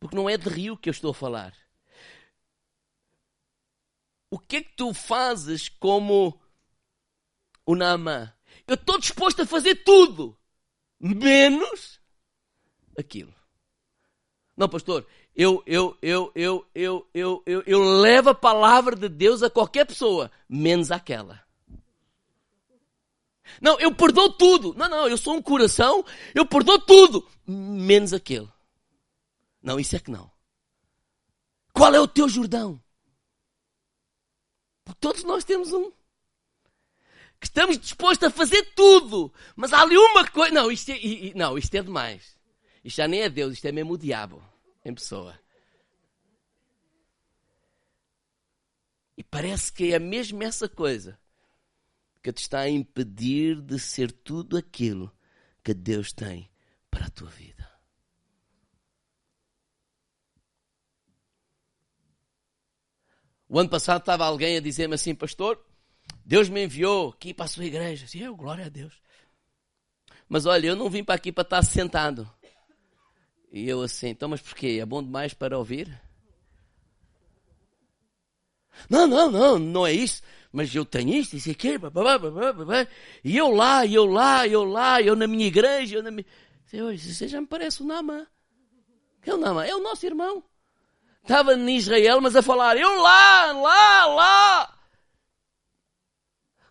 Porque 0.00 0.16
não 0.16 0.28
é 0.28 0.36
de 0.36 0.48
rio 0.48 0.76
que 0.76 0.88
eu 0.88 0.92
estou 0.92 1.10
a 1.10 1.14
falar. 1.14 1.54
O 4.30 4.38
que 4.38 4.56
é 4.56 4.62
que 4.62 4.74
tu 4.74 4.92
fazes 4.92 5.68
como 5.68 6.40
o 7.64 7.74
Naamã? 7.74 8.32
Eu 8.66 8.74
estou 8.74 8.98
disposto 8.98 9.42
a 9.42 9.46
fazer 9.46 9.76
tudo, 9.76 10.38
menos 11.00 12.00
aquilo. 12.96 13.34
Não, 14.56 14.68
pastor, 14.68 15.06
eu, 15.38 15.62
eu, 15.64 15.96
eu, 16.02 16.32
eu, 16.34 16.66
eu, 16.74 17.08
eu, 17.14 17.42
eu, 17.46 17.62
eu 17.64 17.80
levo 18.00 18.30
a 18.30 18.34
palavra 18.34 18.96
de 18.96 19.08
Deus 19.08 19.40
a 19.40 19.48
qualquer 19.48 19.86
pessoa, 19.86 20.32
menos 20.48 20.90
aquela. 20.90 21.40
Não, 23.62 23.78
eu 23.78 23.94
perdoo 23.94 24.32
tudo. 24.32 24.74
Não, 24.74 24.88
não, 24.88 25.06
eu 25.06 25.16
sou 25.16 25.36
um 25.36 25.40
coração, 25.40 26.04
eu 26.34 26.44
perdoo 26.44 26.80
tudo, 26.80 27.24
menos 27.46 28.12
aquele. 28.12 28.48
Não, 29.62 29.78
isso 29.78 29.94
é 29.94 30.00
que 30.00 30.10
não. 30.10 30.28
Qual 31.72 31.94
é 31.94 32.00
o 32.00 32.08
teu 32.08 32.28
Jordão? 32.28 32.82
Todos 34.98 35.22
nós 35.22 35.44
temos 35.44 35.72
um. 35.72 35.92
Que 37.38 37.46
estamos 37.46 37.78
dispostos 37.78 38.26
a 38.26 38.30
fazer 38.32 38.72
tudo. 38.74 39.32
Mas 39.54 39.72
há 39.72 39.82
ali 39.82 39.96
uma 39.96 40.28
coisa. 40.28 40.52
Não, 40.52 40.68
isto 40.68 40.90
é, 40.90 40.98
não, 41.36 41.56
isto 41.56 41.72
é 41.76 41.82
demais. 41.82 42.36
Isto 42.84 42.96
já 42.96 43.06
nem 43.06 43.20
é 43.20 43.28
Deus, 43.28 43.52
isto 43.52 43.66
é 43.66 43.70
mesmo 43.70 43.92
o 43.92 43.98
diabo 43.98 44.42
em 44.88 44.94
pessoa. 44.94 45.38
E 49.16 49.22
parece 49.22 49.72
que 49.72 49.92
é 49.92 49.98
mesmo 49.98 50.42
essa 50.42 50.68
coisa 50.68 51.18
que 52.22 52.32
te 52.32 52.38
está 52.38 52.60
a 52.60 52.68
impedir 52.68 53.60
de 53.60 53.78
ser 53.78 54.12
tudo 54.12 54.56
aquilo 54.56 55.12
que 55.62 55.74
Deus 55.74 56.12
tem 56.12 56.50
para 56.90 57.06
a 57.06 57.10
tua 57.10 57.28
vida. 57.28 57.68
O 63.48 63.58
ano 63.58 63.68
passado 63.70 64.00
estava 64.00 64.26
alguém 64.26 64.56
a 64.56 64.60
dizer-me 64.60 64.94
assim, 64.94 65.14
pastor, 65.14 65.64
Deus 66.24 66.48
me 66.48 66.64
enviou 66.64 67.10
aqui 67.10 67.32
para 67.32 67.46
a 67.46 67.48
sua 67.48 67.64
igreja. 67.64 68.06
E 68.14 68.22
eu, 68.22 68.36
glória 68.36 68.66
a 68.66 68.68
Deus. 68.68 69.00
Mas 70.28 70.44
olha, 70.44 70.66
eu 70.66 70.76
não 70.76 70.90
vim 70.90 71.02
para 71.02 71.14
aqui 71.14 71.32
para 71.32 71.42
estar 71.42 71.62
sentado. 71.62 72.30
E 73.50 73.68
eu 73.68 73.82
assim, 73.82 74.08
então, 74.08 74.28
mas 74.28 74.40
porquê? 74.40 74.78
É 74.80 74.86
bom 74.86 75.02
demais 75.02 75.32
para 75.34 75.58
ouvir? 75.58 76.00
Não, 78.88 79.06
não, 79.06 79.30
não, 79.30 79.58
não 79.58 79.86
é 79.86 79.92
isso. 79.92 80.22
Mas 80.52 80.74
eu 80.74 80.84
tenho 80.84 81.14
isto, 81.14 81.36
isso 81.36 81.50
aqui, 81.50 81.78
e 83.22 83.36
eu 83.36 83.50
lá, 83.50 83.86
eu 83.86 84.06
lá, 84.06 84.46
eu 84.46 84.64
lá, 84.64 85.00
eu 85.02 85.14
na 85.14 85.26
minha 85.26 85.46
igreja, 85.46 85.96
eu 85.96 86.02
na 86.02 86.10
minha... 86.10 86.24
Você 86.70 87.28
já 87.28 87.40
me 87.40 87.46
parece 87.46 87.82
o 87.82 87.86
Nama. 87.86 88.26
É 89.24 89.34
o 89.34 89.36
Nama? 89.36 89.66
É 89.66 89.74
o 89.74 89.82
nosso 89.82 90.06
irmão. 90.06 90.42
Estava 91.22 91.52
em 91.54 91.76
Israel, 91.76 92.20
mas 92.22 92.34
a 92.34 92.42
falar, 92.42 92.78
eu 92.78 93.00
lá, 93.00 93.52
lá, 93.52 94.06
lá. 94.06 94.78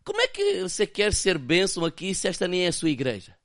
Como 0.03 0.21
é 0.21 0.27
que 0.27 0.63
você 0.63 0.87
quer 0.87 1.13
ser 1.13 1.37
bênção 1.37 1.85
aqui 1.85 2.15
se 2.15 2.27
esta 2.27 2.47
nem 2.47 2.65
é 2.65 2.69
a 2.69 2.73
sua 2.73 2.89
igreja? 2.89 3.36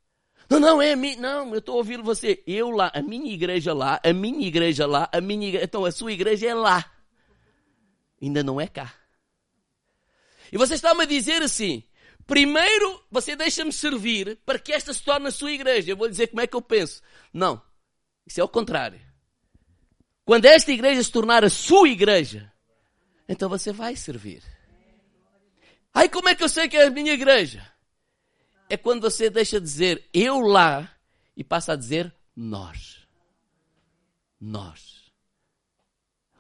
Não, 0.53 0.61
não, 0.61 0.83
é 0.83 0.95
minha. 0.95 1.17
Não, 1.17 1.51
eu 1.53 1.59
estou 1.59 1.77
ouvindo 1.77 2.03
você. 2.03 2.43
Eu 2.47 2.71
lá, 2.71 2.91
a 2.95 3.01
minha 3.01 3.33
igreja 3.33 3.73
lá, 3.73 3.99
a 4.05 4.13
minha 4.13 4.47
igreja 4.47 4.87
lá, 4.87 5.09
a 5.11 5.21
minha 5.21 5.49
igreja. 5.49 5.65
Então 5.65 5.85
a 5.85 5.91
sua 5.91 6.13
igreja 6.13 6.49
é 6.49 6.55
lá. 6.55 6.93
Ainda 8.21 8.43
não 8.43 8.61
é 8.61 8.67
cá. 8.67 8.95
E 10.53 10.59
você 10.59 10.75
está-me 10.75 11.03
a 11.03 11.07
dizer 11.07 11.43
assim: 11.43 11.83
primeiro 12.27 13.03
você 13.11 13.35
deixa-me 13.35 13.73
servir 13.73 14.39
para 14.45 14.59
que 14.59 14.73
esta 14.73 14.93
se 14.93 15.03
torne 15.03 15.29
a 15.29 15.31
sua 15.31 15.53
igreja. 15.53 15.91
Eu 15.91 15.97
vou 15.97 16.09
dizer 16.09 16.27
como 16.27 16.43
é 16.43 16.47
que 16.47 16.55
eu 16.55 16.63
penso. 16.63 17.01
Não, 17.33 17.63
isso 18.27 18.39
é 18.39 18.45
o 18.45 18.49
contrário. 18.49 19.01
Quando 20.25 20.45
esta 20.45 20.71
igreja 20.71 21.03
se 21.03 21.11
tornar 21.11 21.45
a 21.45 21.51
sua 21.51 21.89
igreja, 21.89 22.53
então 23.27 23.49
você 23.49 23.73
vai 23.73 23.97
servir. 23.97 24.43
Aí 25.95 26.11
como 26.11 26.29
é 26.29 26.35
que 26.35 26.45
eu 26.45 26.49
sei 26.49 26.69
que 26.69 26.77
é 26.77 26.85
a 26.85 26.91
minha 26.91 27.15
igreja? 27.15 27.72
É 28.73 28.77
quando 28.79 29.03
você 29.03 29.29
deixa 29.29 29.61
de 29.61 29.67
dizer 29.67 30.09
eu 30.15 30.41
lá 30.41 30.91
e 31.37 31.45
passa 31.45 31.75
a 31.75 31.77
dizer 31.77 32.11
nós. 32.35 33.07
Nós. 34.41 35.13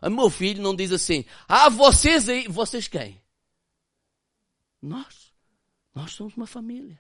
O 0.01 0.09
meu 0.09 0.31
filho 0.31 0.63
não 0.63 0.75
diz 0.75 0.93
assim, 0.93 1.27
ah, 1.47 1.69
vocês 1.69 2.31
aí, 2.31 2.49
vocês 2.49 2.89
quem? 2.89 3.21
Nós. 4.81 5.31
Nós 5.95 6.13
somos 6.13 6.35
uma 6.35 6.47
família. 6.47 6.99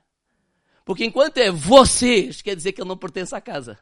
Porque 0.84 1.02
enquanto 1.02 1.38
é 1.38 1.50
vocês, 1.50 2.42
quer 2.42 2.54
dizer 2.54 2.72
que 2.72 2.82
ele 2.82 2.90
não 2.90 2.98
pertence 2.98 3.34
à 3.34 3.40
casa. 3.40 3.78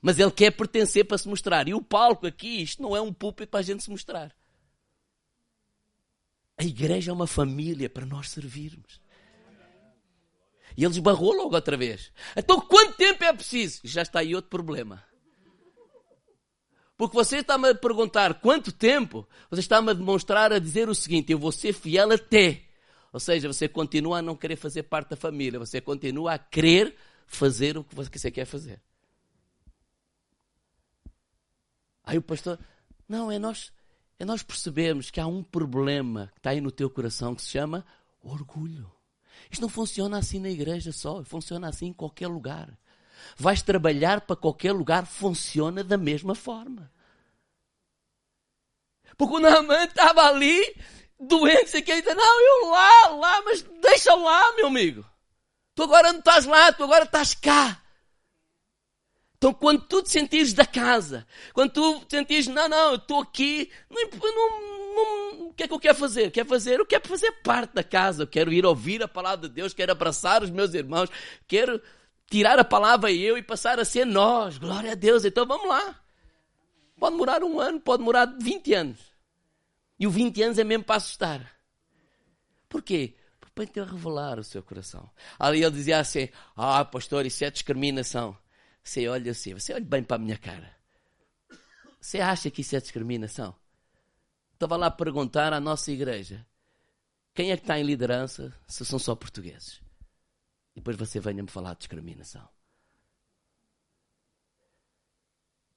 Mas 0.00 0.18
ele 0.18 0.30
quer 0.30 0.50
pertencer 0.50 1.04
para 1.04 1.18
se 1.18 1.28
mostrar. 1.28 1.68
E 1.68 1.74
o 1.74 1.82
palco 1.82 2.26
aqui, 2.26 2.62
isto 2.62 2.80
não 2.80 2.96
é 2.96 3.02
um 3.02 3.12
púlpito 3.12 3.50
para 3.50 3.60
a 3.60 3.62
gente 3.62 3.82
se 3.82 3.90
mostrar. 3.90 4.34
A 6.56 6.64
igreja 6.64 7.10
é 7.10 7.14
uma 7.14 7.26
família 7.26 7.90
para 7.90 8.06
nós 8.06 8.30
servirmos. 8.30 9.01
E 10.76 10.84
ele 10.84 10.92
esbarrou 10.92 11.32
logo 11.32 11.54
outra 11.54 11.76
vez. 11.76 12.12
Então 12.36 12.60
quanto 12.60 12.96
tempo 12.96 13.24
é 13.24 13.32
preciso? 13.32 13.80
Já 13.84 14.02
está 14.02 14.20
aí 14.20 14.34
outro 14.34 14.50
problema. 14.50 15.02
Porque 16.96 17.16
você 17.16 17.38
está-me 17.38 17.68
a 17.70 17.74
perguntar 17.74 18.34
quanto 18.34 18.70
tempo, 18.70 19.26
você 19.50 19.58
está-me 19.58 19.90
a 19.90 19.92
demonstrar, 19.92 20.52
a 20.52 20.60
dizer 20.60 20.88
o 20.88 20.94
seguinte: 20.94 21.32
eu 21.32 21.38
vou 21.38 21.50
ser 21.50 21.72
fiel 21.72 22.12
até. 22.12 22.62
Ou 23.12 23.18
seja, 23.18 23.52
você 23.52 23.68
continua 23.68 24.18
a 24.18 24.22
não 24.22 24.36
querer 24.36 24.54
fazer 24.54 24.84
parte 24.84 25.10
da 25.10 25.16
família, 25.16 25.58
você 25.58 25.80
continua 25.80 26.34
a 26.34 26.38
querer 26.38 26.96
fazer 27.26 27.76
o 27.76 27.82
que 27.82 27.94
você 27.94 28.30
quer 28.30 28.44
fazer. 28.44 28.80
Aí 32.04 32.18
o 32.18 32.22
pastor, 32.22 32.56
não, 33.08 33.32
é 33.32 33.38
nós, 33.38 33.72
é 34.16 34.24
nós 34.24 34.44
percebemos 34.44 35.10
que 35.10 35.18
há 35.18 35.26
um 35.26 35.42
problema 35.42 36.28
que 36.34 36.38
está 36.38 36.50
aí 36.50 36.60
no 36.60 36.70
teu 36.70 36.88
coração 36.88 37.34
que 37.34 37.42
se 37.42 37.50
chama 37.50 37.84
orgulho. 38.22 38.91
Isto 39.50 39.62
não 39.62 39.68
funciona 39.68 40.18
assim 40.18 40.38
na 40.38 40.50
igreja 40.50 40.92
só, 40.92 41.22
funciona 41.24 41.68
assim 41.68 41.86
em 41.86 41.92
qualquer 41.92 42.28
lugar. 42.28 42.68
Vais 43.36 43.62
trabalhar 43.62 44.22
para 44.22 44.36
qualquer 44.36 44.72
lugar, 44.72 45.06
funciona 45.06 45.84
da 45.84 45.96
mesma 45.96 46.34
forma. 46.34 46.90
Porque 49.16 49.36
o 49.36 49.40
Naaman 49.40 49.84
estava 49.84 50.22
ali, 50.22 50.74
doente, 51.20 51.70
sei 51.70 51.82
que 51.82 51.92
ele 51.92 52.14
não, 52.14 52.40
eu 52.40 52.70
lá, 52.70 53.08
lá, 53.08 53.42
mas 53.42 53.62
deixa 53.80 54.14
lá, 54.14 54.56
meu 54.56 54.66
amigo. 54.66 55.04
Tu 55.74 55.82
agora 55.82 56.12
não 56.12 56.18
estás 56.18 56.44
lá, 56.44 56.72
tu 56.72 56.84
agora 56.84 57.04
estás 57.04 57.34
cá. 57.34 57.82
Então, 59.36 59.52
quando 59.52 59.82
tu 59.86 60.02
te 60.02 60.10
sentires 60.10 60.52
da 60.52 60.64
casa, 60.64 61.26
quando 61.52 61.72
tu 61.72 62.04
te 62.04 62.16
sentires, 62.16 62.46
não, 62.46 62.68
não, 62.68 62.90
eu 62.90 62.94
estou 62.96 63.20
aqui, 63.20 63.70
não, 63.90 64.02
não, 64.08 64.94
não, 64.94 65.21
o 65.52 65.54
que 65.54 65.64
é 65.64 65.68
que 65.68 65.74
eu 65.74 65.78
quero 65.78 65.94
fazer? 65.94 66.30
Quero 66.30 66.48
fazer, 66.48 66.80
eu 66.80 66.86
quero 66.86 67.06
fazer 67.06 67.30
parte 67.42 67.74
da 67.74 67.84
casa, 67.84 68.22
eu 68.22 68.26
quero 68.26 68.52
ir 68.52 68.64
ouvir 68.64 69.02
a 69.02 69.08
palavra 69.08 69.48
de 69.48 69.54
Deus, 69.54 69.74
quero 69.74 69.92
abraçar 69.92 70.42
os 70.42 70.50
meus 70.50 70.72
irmãos, 70.72 71.10
quero 71.46 71.80
tirar 72.30 72.58
a 72.58 72.64
palavra 72.64 73.12
eu 73.12 73.36
e 73.36 73.42
passar 73.42 73.78
a 73.78 73.84
ser 73.84 74.06
nós. 74.06 74.56
Glória 74.56 74.92
a 74.92 74.94
Deus. 74.94 75.24
Então 75.26 75.46
vamos 75.46 75.68
lá. 75.68 76.00
Pode 76.98 77.12
demorar 77.12 77.44
um 77.44 77.60
ano, 77.60 77.80
pode 77.80 77.98
demorar 77.98 78.26
20 78.40 78.72
anos. 78.72 78.98
E 80.00 80.06
o 80.06 80.10
20 80.10 80.42
anos 80.42 80.58
é 80.58 80.64
mesmo 80.64 80.84
para 80.84 80.96
assustar. 80.96 81.54
Porquê? 82.68 83.14
Porque 83.54 83.80
para 83.80 83.92
revelar 83.92 84.38
o 84.38 84.44
seu 84.44 84.62
coração. 84.62 85.10
Ali 85.38 85.62
ele 85.62 85.70
dizia 85.70 85.98
assim: 85.98 86.30
Ah, 86.56 86.82
pastor, 86.84 87.26
isso 87.26 87.44
é 87.44 87.50
discriminação. 87.50 88.36
Você 88.82 89.06
olha 89.06 89.30
assim, 89.30 89.52
você 89.52 89.74
olha 89.74 89.84
bem 89.84 90.02
para 90.02 90.16
a 90.16 90.18
minha 90.18 90.38
cara. 90.38 90.74
Você 92.00 92.20
acha 92.20 92.50
que 92.50 92.62
isso 92.62 92.74
é 92.74 92.80
discriminação? 92.80 93.54
Estava 94.62 94.76
lá 94.76 94.86
a 94.86 94.90
perguntar 94.92 95.52
à 95.52 95.58
nossa 95.58 95.90
igreja: 95.90 96.46
quem 97.34 97.50
é 97.50 97.56
que 97.56 97.64
está 97.64 97.80
em 97.80 97.82
liderança 97.82 98.56
se 98.68 98.84
são 98.84 98.96
só 98.96 99.16
portugueses? 99.16 99.82
E 100.70 100.76
depois 100.76 100.96
você 100.96 101.18
venha-me 101.18 101.50
falar 101.50 101.72
de 101.72 101.80
discriminação. 101.80 102.48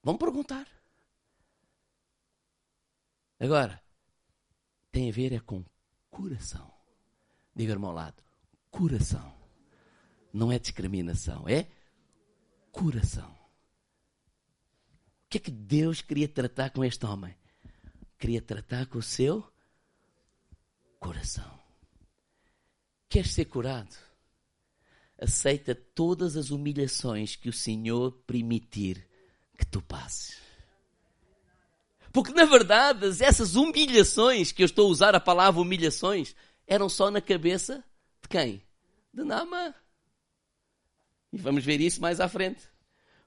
Vamos 0.03 0.19
perguntar. 0.19 0.67
Agora, 3.39 3.81
tem 4.91 5.09
a 5.09 5.11
ver 5.11 5.33
é 5.33 5.39
com 5.39 5.65
coração. 6.11 6.71
Diga-me 7.55 7.85
ao 7.85 7.91
lado: 7.91 8.21
coração. 8.69 9.35
Não 10.31 10.51
é 10.51 10.59
discriminação, 10.59 11.49
é 11.49 11.67
coração. 12.71 13.35
que 15.27 15.39
é 15.39 15.41
que 15.41 15.49
Deus 15.49 16.03
queria 16.03 16.29
tratar 16.29 16.69
com 16.69 16.85
este 16.85 17.03
homem? 17.03 17.35
Queria 18.17 18.41
tratar 18.41 18.85
com 18.87 18.97
o 18.97 19.03
seu 19.03 19.45
coração. 20.99 21.59
Queres 23.09 23.31
ser 23.31 23.45
curado? 23.45 23.95
Aceita 25.19 25.75
todas 25.75 26.35
as 26.35 26.49
humilhações 26.49 27.35
que 27.35 27.47
o 27.47 27.53
Senhor 27.53 28.11
permitir 28.27 29.07
que 29.57 29.65
tu 29.65 29.81
passes. 29.81 30.37
Porque 32.11 32.31
na 32.31 32.45
verdade, 32.45 33.07
essas 33.23 33.55
humilhações, 33.55 34.51
que 34.51 34.63
eu 34.63 34.65
estou 34.65 34.87
a 34.87 34.89
usar 34.89 35.15
a 35.15 35.19
palavra 35.19 35.61
humilhações, 35.61 36.35
eram 36.65 36.89
só 36.89 37.11
na 37.11 37.21
cabeça 37.21 37.83
de 38.21 38.29
quem? 38.29 38.63
De 39.13 39.23
Nama. 39.23 39.75
E 41.31 41.37
vamos 41.37 41.63
ver 41.63 41.81
isso 41.81 42.01
mais 42.01 42.19
à 42.19 42.29
frente. 42.29 42.63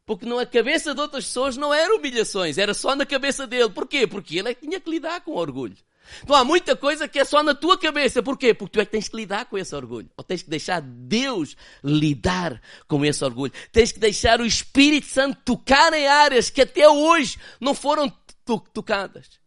Porque 0.08 0.24
na 0.24 0.46
cabeça 0.46 0.94
de 0.94 1.00
outras 1.02 1.26
pessoas 1.26 1.54
não 1.58 1.72
eram 1.72 1.98
humilhações, 1.98 2.56
era 2.56 2.72
só 2.72 2.96
na 2.96 3.04
cabeça 3.04 3.46
dele. 3.46 3.68
Porquê? 3.68 4.06
Porque 4.06 4.38
ele 4.38 4.48
é 4.48 4.54
que 4.54 4.62
tinha 4.62 4.80
que 4.80 4.88
lidar 4.88 5.20
com 5.20 5.32
orgulho. 5.32 5.76
Então 6.22 6.34
há 6.34 6.42
muita 6.42 6.74
coisa 6.74 7.06
que 7.06 7.18
é 7.18 7.24
só 7.26 7.42
na 7.42 7.54
tua 7.54 7.76
cabeça. 7.76 8.22
Porquê? 8.22 8.54
Porque 8.54 8.72
tu 8.72 8.80
é 8.80 8.86
que 8.86 8.90
tens 8.90 9.06
que 9.06 9.16
lidar 9.16 9.44
com 9.44 9.58
esse 9.58 9.76
orgulho. 9.76 10.08
Ou 10.16 10.24
tens 10.24 10.42
que 10.42 10.48
deixar 10.48 10.80
Deus 10.80 11.54
lidar 11.84 12.58
com 12.88 13.04
esse 13.04 13.22
orgulho. 13.22 13.52
Tens 13.70 13.92
que 13.92 13.98
deixar 13.98 14.40
o 14.40 14.46
Espírito 14.46 15.08
Santo 15.08 15.38
tocar 15.44 15.92
em 15.92 16.06
áreas 16.06 16.48
que 16.48 16.62
até 16.62 16.88
hoje 16.88 17.36
não 17.60 17.74
foram 17.74 18.10
tocadas. 18.72 19.38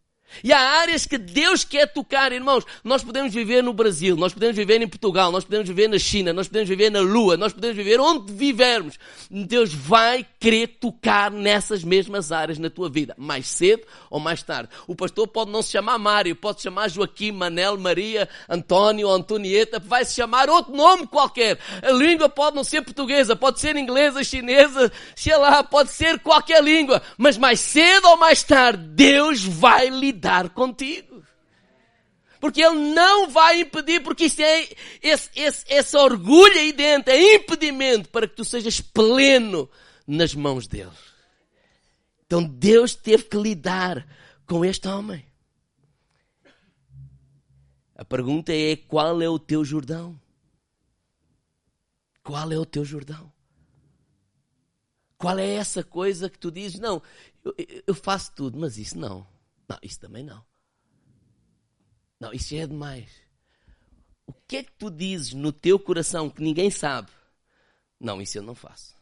E 0.42 0.52
há 0.52 0.60
áreas 0.80 1.06
que 1.06 1.18
Deus 1.18 1.64
quer 1.64 1.86
tocar, 1.86 2.32
irmãos. 2.32 2.64
Nós 2.84 3.02
podemos 3.02 3.32
viver 3.32 3.62
no 3.62 3.72
Brasil, 3.72 4.16
nós 4.16 4.32
podemos 4.32 4.56
viver 4.56 4.80
em 4.80 4.88
Portugal, 4.88 5.30
nós 5.32 5.44
podemos 5.44 5.68
viver 5.68 5.88
na 5.88 5.98
China, 5.98 6.32
nós 6.32 6.48
podemos 6.48 6.68
viver 6.68 6.90
na 6.90 7.00
Lua, 7.00 7.36
nós 7.36 7.52
podemos 7.52 7.76
viver 7.76 8.00
onde 8.00 8.32
vivermos. 8.32 8.98
Deus 9.30 9.72
vai 9.72 10.26
querer 10.38 10.68
tocar 10.80 11.30
nessas 11.30 11.84
mesmas 11.84 12.32
áreas 12.32 12.58
na 12.58 12.68
tua 12.68 12.88
vida, 12.88 13.14
mais 13.16 13.46
cedo 13.46 13.82
ou 14.10 14.18
mais 14.20 14.42
tarde. 14.42 14.70
O 14.86 14.94
pastor 14.94 15.28
pode 15.28 15.50
não 15.50 15.62
se 15.62 15.72
chamar 15.72 15.98
Mário, 15.98 16.34
pode 16.36 16.58
se 16.58 16.64
chamar 16.64 16.88
Joaquim, 16.88 17.32
Manel, 17.32 17.78
Maria, 17.78 18.28
António, 18.48 19.08
Antonieta, 19.10 19.78
vai 19.78 20.04
se 20.04 20.14
chamar 20.14 20.48
outro 20.48 20.74
nome 20.74 21.06
qualquer. 21.06 21.58
A 21.82 21.90
língua 21.90 22.28
pode 22.28 22.56
não 22.56 22.64
ser 22.64 22.82
portuguesa, 22.82 23.36
pode 23.36 23.60
ser 23.60 23.76
inglesa, 23.76 24.24
chinesa, 24.24 24.90
sei 25.14 25.36
lá, 25.36 25.62
pode 25.62 25.90
ser 25.90 26.18
qualquer 26.20 26.62
língua, 26.62 27.02
mas 27.16 27.36
mais 27.38 27.60
cedo 27.60 28.08
ou 28.08 28.16
mais 28.16 28.42
tarde, 28.42 28.82
Deus 28.82 29.42
vai 29.42 29.88
lhe 29.88 30.12
lidar 30.22 30.50
contigo. 30.50 31.24
Porque 32.40 32.62
Ele 32.62 32.94
não 32.94 33.28
vai 33.28 33.60
impedir, 33.60 34.02
porque 34.02 34.24
isso 34.24 34.42
é, 34.42 34.68
esse, 35.00 35.30
esse, 35.34 35.64
esse 35.68 35.96
orgulho 35.96 36.58
aí 36.58 36.72
dentro 36.72 37.12
é 37.12 37.34
impedimento 37.36 38.08
para 38.08 38.26
que 38.26 38.34
tu 38.34 38.44
sejas 38.44 38.80
pleno 38.80 39.68
nas 40.06 40.34
mãos 40.34 40.66
dele. 40.66 40.90
Então 42.26 42.42
Deus 42.42 42.94
teve 42.94 43.24
que 43.24 43.36
lidar 43.36 44.06
com 44.46 44.64
este 44.64 44.88
homem. 44.88 45.24
A 47.94 48.04
pergunta 48.04 48.52
é: 48.52 48.74
qual 48.74 49.22
é 49.22 49.28
o 49.28 49.38
teu 49.38 49.64
Jordão? 49.64 50.20
Qual 52.24 52.50
é 52.50 52.58
o 52.58 52.66
teu 52.66 52.84
Jordão? 52.84 53.32
Qual 55.16 55.38
é 55.38 55.48
essa 55.54 55.84
coisa 55.84 56.28
que 56.28 56.38
tu 56.38 56.50
dizes? 56.50 56.80
Não, 56.80 57.00
eu, 57.44 57.54
eu 57.86 57.94
faço 57.94 58.32
tudo, 58.34 58.58
mas 58.58 58.78
isso 58.78 58.98
não. 58.98 59.31
Não, 59.68 59.78
isso 59.82 60.00
também 60.00 60.22
não. 60.22 60.44
Não, 62.20 62.32
isso 62.32 62.54
já 62.54 62.62
é 62.62 62.66
demais. 62.66 63.10
O 64.26 64.32
que 64.32 64.58
é 64.58 64.62
que 64.62 64.72
tu 64.72 64.90
dizes 64.90 65.32
no 65.32 65.52
teu 65.52 65.78
coração 65.78 66.30
que 66.30 66.42
ninguém 66.42 66.70
sabe? 66.70 67.10
Não, 67.98 68.20
isso 68.20 68.38
eu 68.38 68.42
não 68.42 68.54
faço. 68.54 68.96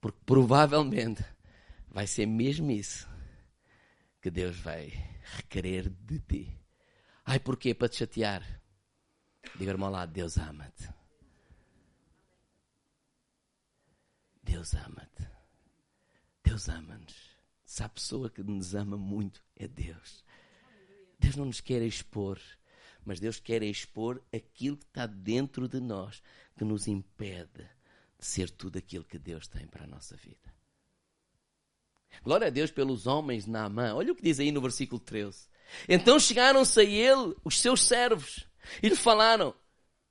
Porque 0.00 0.18
provavelmente 0.24 1.24
vai 1.88 2.06
ser 2.06 2.26
mesmo 2.26 2.70
isso 2.70 3.08
que 4.20 4.30
Deus 4.30 4.58
vai 4.58 4.86
requerer 5.36 5.88
de 5.88 6.20
ti. 6.20 6.60
Ai, 7.24 7.40
porquê? 7.40 7.74
Para 7.74 7.88
te 7.88 7.96
chatear. 7.96 8.42
Diga-me 9.56 9.82
ao 9.82 9.90
lado, 9.90 10.12
Deus 10.12 10.36
ama-te. 10.36 10.88
Deus 14.42 14.74
ama-te. 14.74 15.28
Deus 16.42 16.68
ama-nos. 16.68 17.27
Se 17.68 17.82
a 17.82 17.88
pessoa 17.88 18.30
que 18.30 18.42
nos 18.42 18.74
ama 18.74 18.96
muito 18.96 19.44
é 19.54 19.68
Deus. 19.68 20.24
Deus 21.18 21.36
não 21.36 21.44
nos 21.44 21.60
quer 21.60 21.82
expor, 21.82 22.40
mas 23.04 23.20
Deus 23.20 23.38
quer 23.38 23.62
expor 23.62 24.22
aquilo 24.34 24.78
que 24.78 24.86
está 24.86 25.04
dentro 25.04 25.68
de 25.68 25.78
nós, 25.78 26.22
que 26.56 26.64
nos 26.64 26.88
impede 26.88 27.68
de 28.18 28.24
ser 28.24 28.48
tudo 28.48 28.78
aquilo 28.78 29.04
que 29.04 29.18
Deus 29.18 29.46
tem 29.46 29.66
para 29.66 29.84
a 29.84 29.86
nossa 29.86 30.16
vida. 30.16 30.50
Glória 32.22 32.46
a 32.46 32.50
Deus 32.50 32.70
pelos 32.70 33.06
homens 33.06 33.44
na 33.44 33.68
Naamã. 33.68 33.94
Olha 33.96 34.12
o 34.12 34.16
que 34.16 34.22
diz 34.22 34.40
aí 34.40 34.50
no 34.50 34.62
versículo 34.62 34.98
13. 34.98 35.46
Então 35.86 36.18
chegaram-se 36.18 36.80
a 36.80 36.84
ele 36.84 37.36
os 37.44 37.60
seus 37.60 37.82
servos 37.82 38.48
e 38.82 38.88
lhe 38.88 38.96
falaram 38.96 39.54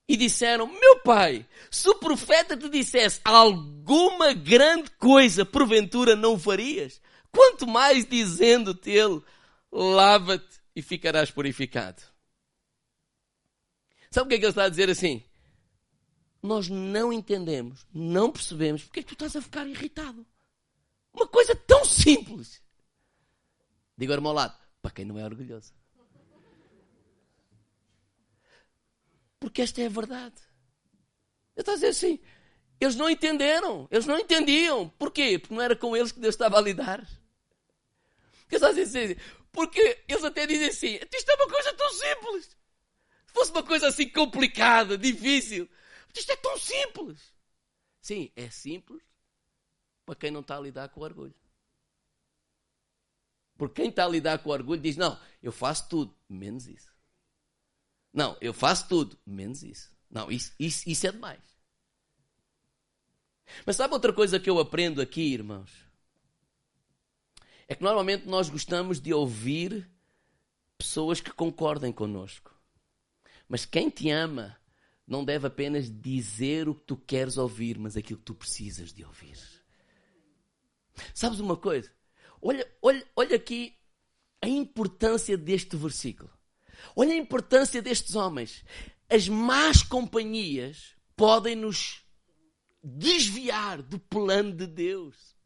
e 0.08 0.16
disseram: 0.16 0.68
Meu 0.68 1.00
pai, 1.00 1.44
se 1.72 1.90
o 1.90 1.96
profeta 1.96 2.56
te 2.56 2.70
dissesse 2.70 3.20
alguma 3.24 4.32
grande 4.32 4.92
coisa, 4.92 5.44
porventura 5.44 6.16
não 6.16 6.38
farias? 6.38 7.02
Quanto 7.38 7.68
mais 7.68 8.04
dizendo-te 8.04 8.90
ele, 8.90 9.22
lava-te 9.72 10.60
e 10.76 10.82
ficarás 10.82 11.30
purificado. 11.30 12.02
Sabe 14.10 14.26
o 14.26 14.30
que 14.30 14.36
é 14.36 14.38
que 14.40 14.46
ele 14.46 14.50
está 14.50 14.64
a 14.64 14.70
dizer 14.70 14.90
assim? 14.90 15.24
Nós 16.42 16.68
não 16.68 17.14
entendemos, 17.14 17.86
não 17.94 18.32
percebemos 18.32 18.84
porque 18.84 19.02
é 19.02 19.04
que 19.04 19.10
tu 19.10 19.14
estás 19.14 19.36
a 19.36 19.42
ficar 19.42 19.68
irritado. 19.68 20.26
Uma 21.14 21.28
coisa 21.28 21.56
tão 21.56 21.86
simples. 21.86 22.60
Digo 23.96 24.14
ao 24.14 24.34
lado, 24.34 24.58
para 24.82 24.90
quem 24.90 25.06
não 25.06 25.20
é 25.20 25.24
orgulhoso. 25.24 25.72
Porque 29.40 29.62
esta 29.62 29.80
é 29.84 29.86
a 29.86 29.90
verdade. 29.90 30.42
Ele 31.56 31.62
está 31.62 31.74
a 31.74 31.76
dizer 31.76 31.90
assim, 31.90 32.20
eles 32.80 32.96
não 32.96 33.08
entenderam, 33.08 33.88
eles 33.92 34.08
não 34.08 34.18
entendiam. 34.18 34.90
Porquê? 34.90 35.38
Porque 35.38 35.54
não 35.54 35.62
era 35.62 35.76
com 35.76 35.96
eles 35.96 36.12
que 36.12 36.20
Deus 36.20 36.34
estava 36.34 36.58
a 36.58 36.62
lidar. 36.62 37.08
Porque 38.48 39.18
porque 39.52 40.04
eles 40.08 40.24
até 40.24 40.46
dizem 40.46 40.68
assim: 40.68 41.00
isto 41.14 41.32
é 41.32 41.36
uma 41.36 41.50
coisa 41.50 41.74
tão 41.74 41.90
simples. 41.92 42.46
Se 43.26 43.34
fosse 43.34 43.52
uma 43.52 43.64
coisa 43.64 43.88
assim 43.88 44.10
complicada, 44.10 44.98
difícil, 44.98 45.70
isto 46.16 46.32
é 46.32 46.36
tão 46.38 46.58
simples. 46.58 47.34
Sim, 48.02 48.32
é 48.36 48.50
simples 48.50 49.04
para 50.06 50.16
quem 50.16 50.32
não 50.32 50.42
está 50.42 50.58
a 50.58 50.62
lidar 50.62 50.90
com 50.90 51.02
o 51.02 51.04
orgulho. 51.04 51.36
Porque 53.58 53.82
quem 53.82 53.90
está 53.90 54.06
a 54.06 54.10
lidar 54.10 54.40
com 54.40 54.50
o 54.50 54.54
orgulho 54.54 54.82
diz: 54.82 54.96
não, 54.96 55.20
eu 55.42 55.52
faço 55.52 55.90
tudo, 55.90 56.16
menos 56.30 56.68
isso. 56.68 56.92
Não, 58.14 58.38
eu 58.40 58.54
faço 58.54 58.88
tudo, 58.88 59.20
menos 59.26 59.64
isso. 59.64 59.92
Não, 60.10 60.32
isso, 60.32 60.54
isso, 60.60 60.90
isso 60.90 61.08
é 61.08 61.12
demais. 61.12 61.42
Mas 63.66 63.76
sabe 63.76 63.94
outra 63.94 64.14
coisa 64.14 64.40
que 64.40 64.50
eu 64.50 64.60
aprendo 64.60 65.02
aqui, 65.02 65.34
irmãos? 65.34 65.87
É 67.68 67.76
que 67.76 67.84
normalmente 67.84 68.28
nós 68.28 68.50
gostamos 68.50 69.00
de 69.00 69.14
ouvir 69.14 69.90
pessoas 70.78 71.20
que 71.20 71.32
concordem 71.32 71.92
connosco. 71.92 72.56
Mas 73.48 73.66
quem 73.66 73.90
te 73.90 74.10
ama 74.10 74.58
não 75.06 75.24
deve 75.24 75.48
apenas 75.48 75.90
dizer 75.90 76.68
o 76.68 76.76
que 76.76 76.84
tu 76.84 76.98
queres 76.98 77.38
ouvir, 77.38 77.78
mas 77.78 77.96
aquilo 77.96 78.20
que 78.20 78.26
tu 78.26 78.36
precisas 78.36 78.92
de 78.92 79.04
ouvir. 79.06 79.38
Sabes 81.14 81.40
uma 81.40 81.56
coisa? 81.56 81.92
Olha, 82.42 82.70
olha, 82.82 83.06
olha 83.16 83.36
aqui 83.36 83.76
a 84.42 84.48
importância 84.48 85.38
deste 85.38 85.76
versículo. 85.76 86.30
Olha 86.96 87.14
a 87.14 87.18
importância 87.18 87.82
destes 87.82 88.16
homens. 88.16 88.64
As 89.10 89.28
más 89.28 89.82
companhias 89.82 90.96
podem 91.16 91.56
nos 91.56 92.04
desviar 92.84 93.82
do 93.82 93.98
plano 93.98 94.54
de 94.54 94.68
Deus. 94.68 95.37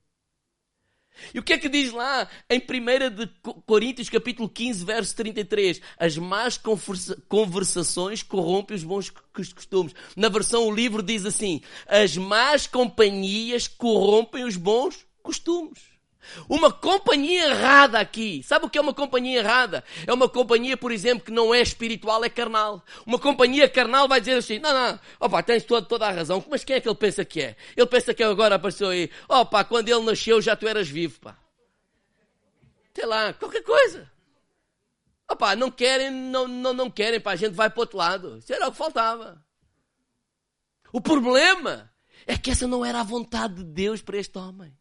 E 1.33 1.39
o 1.39 1.43
que 1.43 1.53
é 1.53 1.57
que 1.57 1.69
diz 1.69 1.91
lá 1.91 2.27
em 2.49 2.59
1 2.59 3.15
de 3.15 3.29
Coríntios 3.65 4.09
capítulo 4.09 4.49
15, 4.49 4.85
verso 4.85 5.15
33? 5.15 5.81
As 5.97 6.17
más 6.17 6.59
conversações 7.27 8.23
corrompem 8.23 8.75
os 8.75 8.83
bons 8.83 9.09
costumes. 9.09 9.93
Na 10.15 10.29
versão 10.29 10.67
o 10.67 10.73
livro 10.73 11.03
diz 11.03 11.25
assim: 11.25 11.61
as 11.87 12.17
más 12.17 12.67
companhias 12.67 13.67
corrompem 13.67 14.43
os 14.43 14.57
bons 14.57 15.05
costumes. 15.21 15.90
Uma 16.47 16.71
companhia 16.71 17.49
errada 17.49 17.99
aqui. 17.99 18.43
Sabe 18.43 18.65
o 18.65 18.69
que 18.69 18.77
é 18.77 18.81
uma 18.81 18.93
companhia 18.93 19.39
errada? 19.39 19.83
É 20.05 20.13
uma 20.13 20.29
companhia, 20.29 20.77
por 20.77 20.91
exemplo, 20.91 21.25
que 21.25 21.31
não 21.31 21.53
é 21.53 21.61
espiritual, 21.61 22.23
é 22.23 22.29
carnal. 22.29 22.83
Uma 23.05 23.19
companhia 23.19 23.67
carnal 23.67 24.07
vai 24.07 24.19
dizer 24.19 24.37
assim: 24.37 24.59
não, 24.59 24.73
não, 24.73 24.99
opa, 25.19 25.43
tens 25.43 25.63
toda, 25.63 25.85
toda 25.85 26.07
a 26.07 26.11
razão. 26.11 26.43
Mas 26.49 26.63
quem 26.63 26.75
é 26.75 26.81
que 26.81 26.87
ele 26.87 26.95
pensa 26.95 27.25
que 27.25 27.41
é? 27.41 27.55
Ele 27.75 27.87
pensa 27.87 28.13
que 28.13 28.23
agora 28.23 28.55
apareceu 28.55 28.89
aí. 28.89 29.09
Opa, 29.27 29.63
quando 29.63 29.89
ele 29.89 30.01
nasceu 30.01 30.41
já 30.41 30.55
tu 30.55 30.67
eras 30.67 30.87
vivo, 30.87 31.19
pá. 31.19 31.37
Sei 32.93 33.05
lá, 33.05 33.33
qualquer 33.33 33.63
coisa. 33.63 34.11
Opa, 35.29 35.55
não 35.55 35.71
querem, 35.71 36.11
não, 36.11 36.47
não, 36.47 36.73
não 36.73 36.89
querem, 36.89 37.19
pá, 37.19 37.31
a 37.31 37.35
gente 37.35 37.53
vai 37.53 37.69
para 37.69 37.79
outro 37.79 37.97
lado. 37.97 38.37
Isso 38.37 38.53
era 38.53 38.67
o 38.67 38.71
que 38.71 38.77
faltava. 38.77 39.43
O 40.91 40.99
problema 40.99 41.89
é 42.27 42.37
que 42.37 42.51
essa 42.51 42.67
não 42.67 42.83
era 42.83 42.99
a 42.99 43.03
vontade 43.03 43.55
de 43.55 43.63
Deus 43.63 44.01
para 44.01 44.17
este 44.17 44.37
homem. 44.37 44.77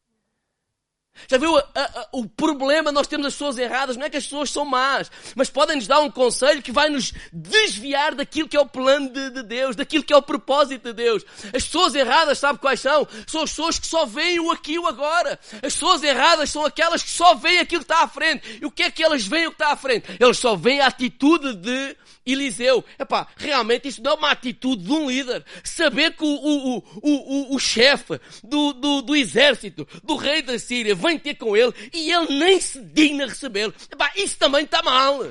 Já 1.28 1.38
viu 1.38 1.56
a, 1.56 1.64
a, 1.74 2.08
o 2.12 2.28
problema? 2.28 2.92
Nós 2.92 3.06
temos 3.06 3.26
as 3.26 3.32
pessoas 3.34 3.58
erradas, 3.58 3.96
não 3.96 4.06
é 4.06 4.10
que 4.10 4.16
as 4.16 4.24
pessoas 4.24 4.50
são 4.50 4.64
más, 4.64 5.10
mas 5.34 5.50
podem 5.50 5.76
nos 5.76 5.86
dar 5.86 6.00
um 6.00 6.10
conselho 6.10 6.62
que 6.62 6.72
vai 6.72 6.88
nos 6.88 7.12
desviar 7.32 8.14
daquilo 8.14 8.48
que 8.48 8.56
é 8.56 8.60
o 8.60 8.66
plano 8.66 9.10
de, 9.10 9.30
de 9.30 9.42
Deus, 9.42 9.76
daquilo 9.76 10.04
que 10.04 10.12
é 10.12 10.16
o 10.16 10.22
propósito 10.22 10.84
de 10.84 10.92
Deus. 10.92 11.24
As 11.54 11.64
pessoas 11.64 11.94
erradas, 11.94 12.38
sabe 12.38 12.58
quais 12.58 12.80
são? 12.80 13.06
São 13.26 13.42
as 13.42 13.50
pessoas 13.50 13.78
que 13.78 13.86
só 13.86 14.06
veem 14.06 14.40
o 14.40 14.50
aqui 14.50 14.72
e 14.74 14.78
o 14.78 14.86
agora. 14.86 15.38
As 15.54 15.74
pessoas 15.74 16.02
erradas 16.02 16.50
são 16.50 16.64
aquelas 16.64 17.02
que 17.02 17.10
só 17.10 17.34
veem 17.34 17.58
aquilo 17.58 17.84
que 17.84 17.92
está 17.92 18.02
à 18.02 18.08
frente. 18.08 18.58
E 18.60 18.66
o 18.66 18.70
que 18.70 18.82
é 18.82 18.90
que 18.90 19.02
elas 19.02 19.26
veem 19.26 19.46
o 19.46 19.50
que 19.50 19.56
está 19.62 19.72
à 19.72 19.76
frente? 19.76 20.16
Elas 20.18 20.38
só 20.38 20.56
veem 20.56 20.80
a 20.80 20.86
atitude 20.86 21.54
de 21.54 21.96
Eliseu. 22.32 22.84
Epá, 22.98 23.28
realmente 23.36 23.88
isso 23.88 24.02
não 24.02 24.12
é 24.12 24.14
uma 24.14 24.30
atitude 24.30 24.84
de 24.84 24.92
um 24.92 25.10
líder. 25.10 25.44
Saber 25.62 26.12
que 26.12 26.24
o, 26.24 26.28
o, 26.28 26.76
o, 26.78 26.82
o, 27.02 27.54
o 27.54 27.58
chefe 27.58 28.20
do, 28.42 28.72
do, 28.72 29.02
do 29.02 29.16
exército, 29.16 29.86
do 30.02 30.16
rei 30.16 30.42
da 30.42 30.58
Síria, 30.58 30.94
vem 30.94 31.18
ter 31.18 31.34
com 31.34 31.56
ele 31.56 31.72
e 31.92 32.10
ele 32.10 32.38
nem 32.38 32.60
se 32.60 32.80
digna 32.80 33.26
recebê-lo. 33.26 33.74
Isso 34.16 34.38
também 34.38 34.64
está 34.64 34.82
mal. 34.82 35.24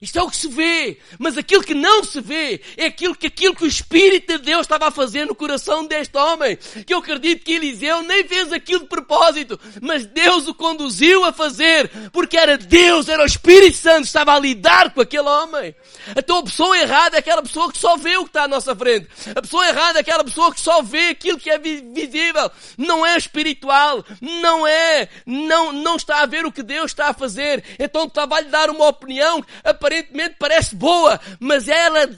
Isto 0.00 0.18
é 0.18 0.22
o 0.22 0.30
que 0.30 0.36
se 0.36 0.46
vê, 0.46 0.98
mas 1.18 1.36
aquilo 1.36 1.64
que 1.64 1.74
não 1.74 2.04
se 2.04 2.20
vê 2.20 2.60
é 2.76 2.86
aquilo 2.86 3.16
que, 3.16 3.26
aquilo 3.26 3.54
que 3.54 3.64
o 3.64 3.66
Espírito 3.66 4.38
de 4.38 4.44
Deus 4.44 4.60
estava 4.60 4.86
a 4.86 4.90
fazer 4.92 5.26
no 5.26 5.34
coração 5.34 5.84
deste 5.84 6.16
homem. 6.16 6.56
Que 6.86 6.94
eu 6.94 6.98
acredito 6.98 7.44
que 7.44 7.54
Eliseu 7.54 8.02
nem 8.02 8.22
fez 8.22 8.52
aquilo 8.52 8.80
de 8.80 8.86
propósito, 8.86 9.58
mas 9.82 10.06
Deus 10.06 10.46
o 10.46 10.54
conduziu 10.54 11.24
a 11.24 11.32
fazer, 11.32 11.90
porque 12.12 12.36
era 12.36 12.56
Deus, 12.56 13.08
era 13.08 13.24
o 13.24 13.26
Espírito 13.26 13.76
Santo 13.76 14.02
que 14.02 14.06
estava 14.06 14.34
a 14.34 14.38
lidar 14.38 14.94
com 14.94 15.00
aquele 15.00 15.28
homem. 15.28 15.74
Então 16.16 16.38
a 16.38 16.42
pessoa 16.44 16.78
errada 16.78 17.16
é 17.16 17.18
aquela 17.18 17.42
pessoa 17.42 17.72
que 17.72 17.78
só 17.78 17.96
vê 17.96 18.16
o 18.16 18.22
que 18.22 18.30
está 18.30 18.44
à 18.44 18.48
nossa 18.48 18.76
frente. 18.76 19.08
A 19.34 19.42
pessoa 19.42 19.66
errada 19.66 19.98
é 19.98 20.02
aquela 20.02 20.22
pessoa 20.22 20.54
que 20.54 20.60
só 20.60 20.80
vê 20.80 21.08
aquilo 21.08 21.38
que 21.38 21.50
é 21.50 21.58
visível. 21.58 22.50
Não 22.76 23.04
é 23.04 23.16
espiritual, 23.16 24.04
não 24.20 24.64
é, 24.64 25.08
não, 25.26 25.72
não 25.72 25.96
está 25.96 26.22
a 26.22 26.26
ver 26.26 26.46
o 26.46 26.52
que 26.52 26.62
Deus 26.62 26.92
está 26.92 27.08
a 27.08 27.14
fazer. 27.14 27.64
Então 27.78 28.04
estava 28.04 28.36
a 28.36 28.40
lhe 28.40 28.48
dar 28.48 28.70
uma 28.70 28.86
opinião 28.86 29.44
aparentemente 29.88 30.36
parece 30.38 30.76
boa, 30.76 31.18
mas 31.40 31.68
ela 31.68 32.04
é 32.04 32.16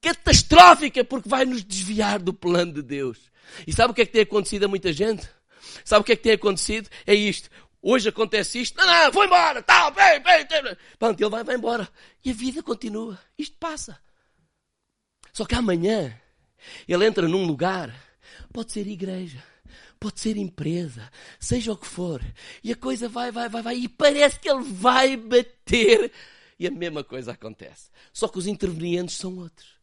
catastrófica 0.00 1.04
porque 1.04 1.28
vai 1.28 1.44
nos 1.44 1.62
desviar 1.62 2.18
do 2.18 2.32
plano 2.32 2.72
de 2.72 2.82
Deus. 2.82 3.18
E 3.66 3.72
sabe 3.72 3.92
o 3.92 3.94
que 3.94 4.02
é 4.02 4.06
que 4.06 4.12
tem 4.12 4.22
acontecido 4.22 4.64
a 4.64 4.68
muita 4.68 4.92
gente? 4.92 5.28
Sabe 5.84 6.00
o 6.00 6.04
que 6.04 6.12
é 6.12 6.16
que 6.16 6.22
tem 6.22 6.32
acontecido? 6.32 6.88
É 7.06 7.14
isto. 7.14 7.50
Hoje 7.82 8.08
acontece 8.08 8.60
isto. 8.60 8.76
Não, 8.76 8.86
não, 8.86 9.12
vou 9.12 9.24
embora. 9.24 9.62
Tal, 9.62 9.90
bem, 9.92 10.20
bem, 10.22 10.46
bem. 10.46 10.76
Pronto, 10.98 11.20
ele 11.20 11.30
vai, 11.30 11.44
vai 11.44 11.56
embora. 11.56 11.88
E 12.24 12.30
a 12.30 12.34
vida 12.34 12.62
continua. 12.62 13.18
Isto 13.38 13.56
passa. 13.58 13.98
Só 15.32 15.44
que 15.44 15.54
amanhã 15.54 16.18
ele 16.88 17.06
entra 17.06 17.28
num 17.28 17.46
lugar. 17.46 17.94
Pode 18.52 18.72
ser 18.72 18.86
igreja. 18.86 19.42
Pode 19.98 20.20
ser 20.20 20.36
empresa. 20.36 21.10
Seja 21.38 21.72
o 21.72 21.76
que 21.76 21.86
for. 21.86 22.22
E 22.64 22.72
a 22.72 22.76
coisa 22.76 23.08
vai, 23.08 23.30
vai, 23.30 23.48
vai, 23.48 23.62
vai. 23.62 23.76
E 23.76 23.88
parece 23.88 24.38
que 24.38 24.48
ele 24.48 24.62
vai 24.64 25.16
bater 25.16 26.12
e 26.60 26.66
a 26.66 26.70
mesma 26.70 27.02
coisa 27.02 27.32
acontece. 27.32 27.88
Só 28.12 28.28
que 28.28 28.36
os 28.36 28.46
intervenientes 28.46 29.16
são 29.16 29.38
outros. 29.38 29.80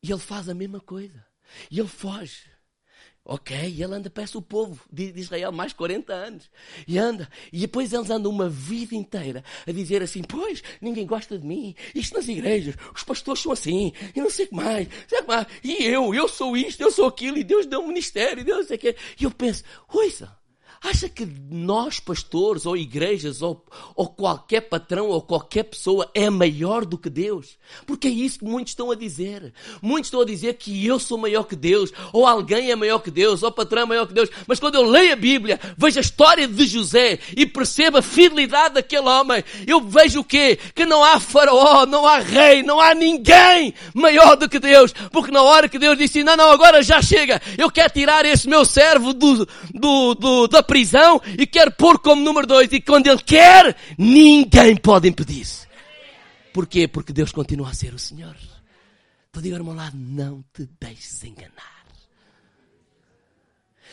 E 0.00 0.12
ele 0.12 0.20
faz 0.20 0.48
a 0.48 0.54
mesma 0.54 0.78
coisa. 0.78 1.26
E 1.68 1.80
ele 1.80 1.88
foge. 1.88 2.44
Ok, 3.24 3.56
e 3.56 3.82
ele 3.82 3.92
anda, 3.92 4.08
parece 4.08 4.36
o 4.36 4.42
povo 4.42 4.80
de 4.92 5.12
Israel, 5.16 5.50
mais 5.50 5.72
40 5.72 6.12
anos. 6.12 6.48
E 6.86 6.96
anda. 6.96 7.28
E 7.52 7.58
depois 7.58 7.92
eles 7.92 8.08
andam 8.10 8.30
uma 8.30 8.48
vida 8.48 8.94
inteira 8.94 9.42
a 9.66 9.72
dizer 9.72 10.00
assim: 10.04 10.22
Pois, 10.22 10.62
ninguém 10.80 11.04
gosta 11.04 11.36
de 11.36 11.44
mim. 11.44 11.74
Isto 11.92 12.14
nas 12.14 12.28
igrejas, 12.28 12.76
os 12.94 13.02
pastores 13.02 13.42
são 13.42 13.50
assim. 13.50 13.92
E 14.14 14.20
não 14.20 14.30
sei 14.30 14.44
o 14.44 14.48
que 14.50 14.54
mais. 14.54 14.88
Sei 15.08 15.20
que 15.20 15.26
mais. 15.26 15.48
E 15.64 15.84
eu, 15.84 16.14
eu 16.14 16.28
sou 16.28 16.56
isto, 16.56 16.80
eu 16.80 16.92
sou 16.92 17.08
aquilo. 17.08 17.38
E 17.38 17.42
Deus 17.42 17.66
deu 17.66 17.80
um 17.80 17.88
ministério. 17.88 18.44
Deus 18.44 18.58
não 18.58 18.66
sei 18.68 18.76
o 18.76 18.80
que. 18.80 18.96
E 19.18 19.24
eu 19.24 19.32
penso: 19.32 19.64
Ouça, 19.88 20.32
Acha 20.82 21.08
que 21.08 21.26
nós, 21.50 21.98
pastores, 21.98 22.66
ou 22.66 22.76
igrejas, 22.76 23.40
ou, 23.42 23.64
ou 23.94 24.08
qualquer 24.08 24.62
patrão, 24.62 25.08
ou 25.08 25.22
qualquer 25.22 25.64
pessoa 25.64 26.08
é 26.14 26.28
maior 26.28 26.84
do 26.84 26.98
que 26.98 27.08
Deus? 27.08 27.56
Porque 27.86 28.08
é 28.08 28.10
isso 28.10 28.40
que 28.40 28.44
muitos 28.44 28.72
estão 28.72 28.90
a 28.90 28.94
dizer. 28.94 29.52
Muitos 29.80 30.08
estão 30.08 30.20
a 30.20 30.24
dizer 30.24 30.54
que 30.54 30.86
eu 30.86 30.98
sou 30.98 31.16
maior 31.18 31.44
que 31.44 31.56
Deus, 31.56 31.92
ou 32.12 32.26
alguém 32.26 32.70
é 32.70 32.76
maior 32.76 32.98
que 32.98 33.10
Deus, 33.10 33.42
ou 33.42 33.48
o 33.48 33.52
patrão 33.52 33.82
é 33.82 33.86
maior 33.86 34.06
que 34.06 34.14
Deus. 34.14 34.28
Mas 34.46 34.60
quando 34.60 34.74
eu 34.74 34.82
leio 34.82 35.14
a 35.14 35.16
Bíblia, 35.16 35.58
vejo 35.76 35.98
a 35.98 36.02
história 36.02 36.46
de 36.46 36.66
José 36.66 37.18
e 37.36 37.46
percebo 37.46 37.98
a 37.98 38.02
fidelidade 38.02 38.74
daquele 38.74 39.08
homem, 39.08 39.42
eu 39.66 39.80
vejo 39.80 40.20
o 40.20 40.24
quê? 40.24 40.58
Que 40.74 40.84
não 40.84 41.02
há 41.02 41.18
faraó, 41.18 41.86
não 41.86 42.06
há 42.06 42.18
rei, 42.18 42.62
não 42.62 42.80
há 42.80 42.94
ninguém 42.94 43.74
maior 43.94 44.36
do 44.36 44.48
que 44.48 44.58
Deus. 44.58 44.92
Porque 45.10 45.30
na 45.30 45.42
hora 45.42 45.68
que 45.68 45.78
Deus 45.78 45.96
disse, 45.96 46.22
não, 46.22 46.36
não, 46.36 46.50
agora 46.50 46.82
já 46.82 47.00
chega, 47.00 47.40
eu 47.56 47.70
quero 47.70 47.92
tirar 47.92 48.24
esse 48.24 48.48
meu 48.48 48.64
servo 48.64 49.14
do, 49.14 49.46
do, 49.72 50.14
do 50.14 50.48
da 50.48 50.62
prisão 50.66 51.20
e 51.38 51.46
quer 51.46 51.70
pôr 51.70 51.98
como 51.98 52.22
número 52.22 52.46
dois. 52.46 52.72
E 52.72 52.80
quando 52.80 53.06
ele 53.06 53.22
quer, 53.22 53.76
ninguém 53.96 54.76
pode 54.76 55.08
impedir. 55.08 55.46
Porquê? 56.52 56.88
Porque 56.88 57.12
Deus 57.12 57.32
continua 57.32 57.70
a 57.70 57.74
ser 57.74 57.94
o 57.94 57.98
Senhor. 57.98 58.36
Então 59.30 59.42
diga 59.42 59.58
ao 59.58 59.64
meu 59.64 59.74
lado, 59.74 59.96
não 59.96 60.42
te 60.52 60.68
deixes 60.80 61.22
enganar. 61.24 61.75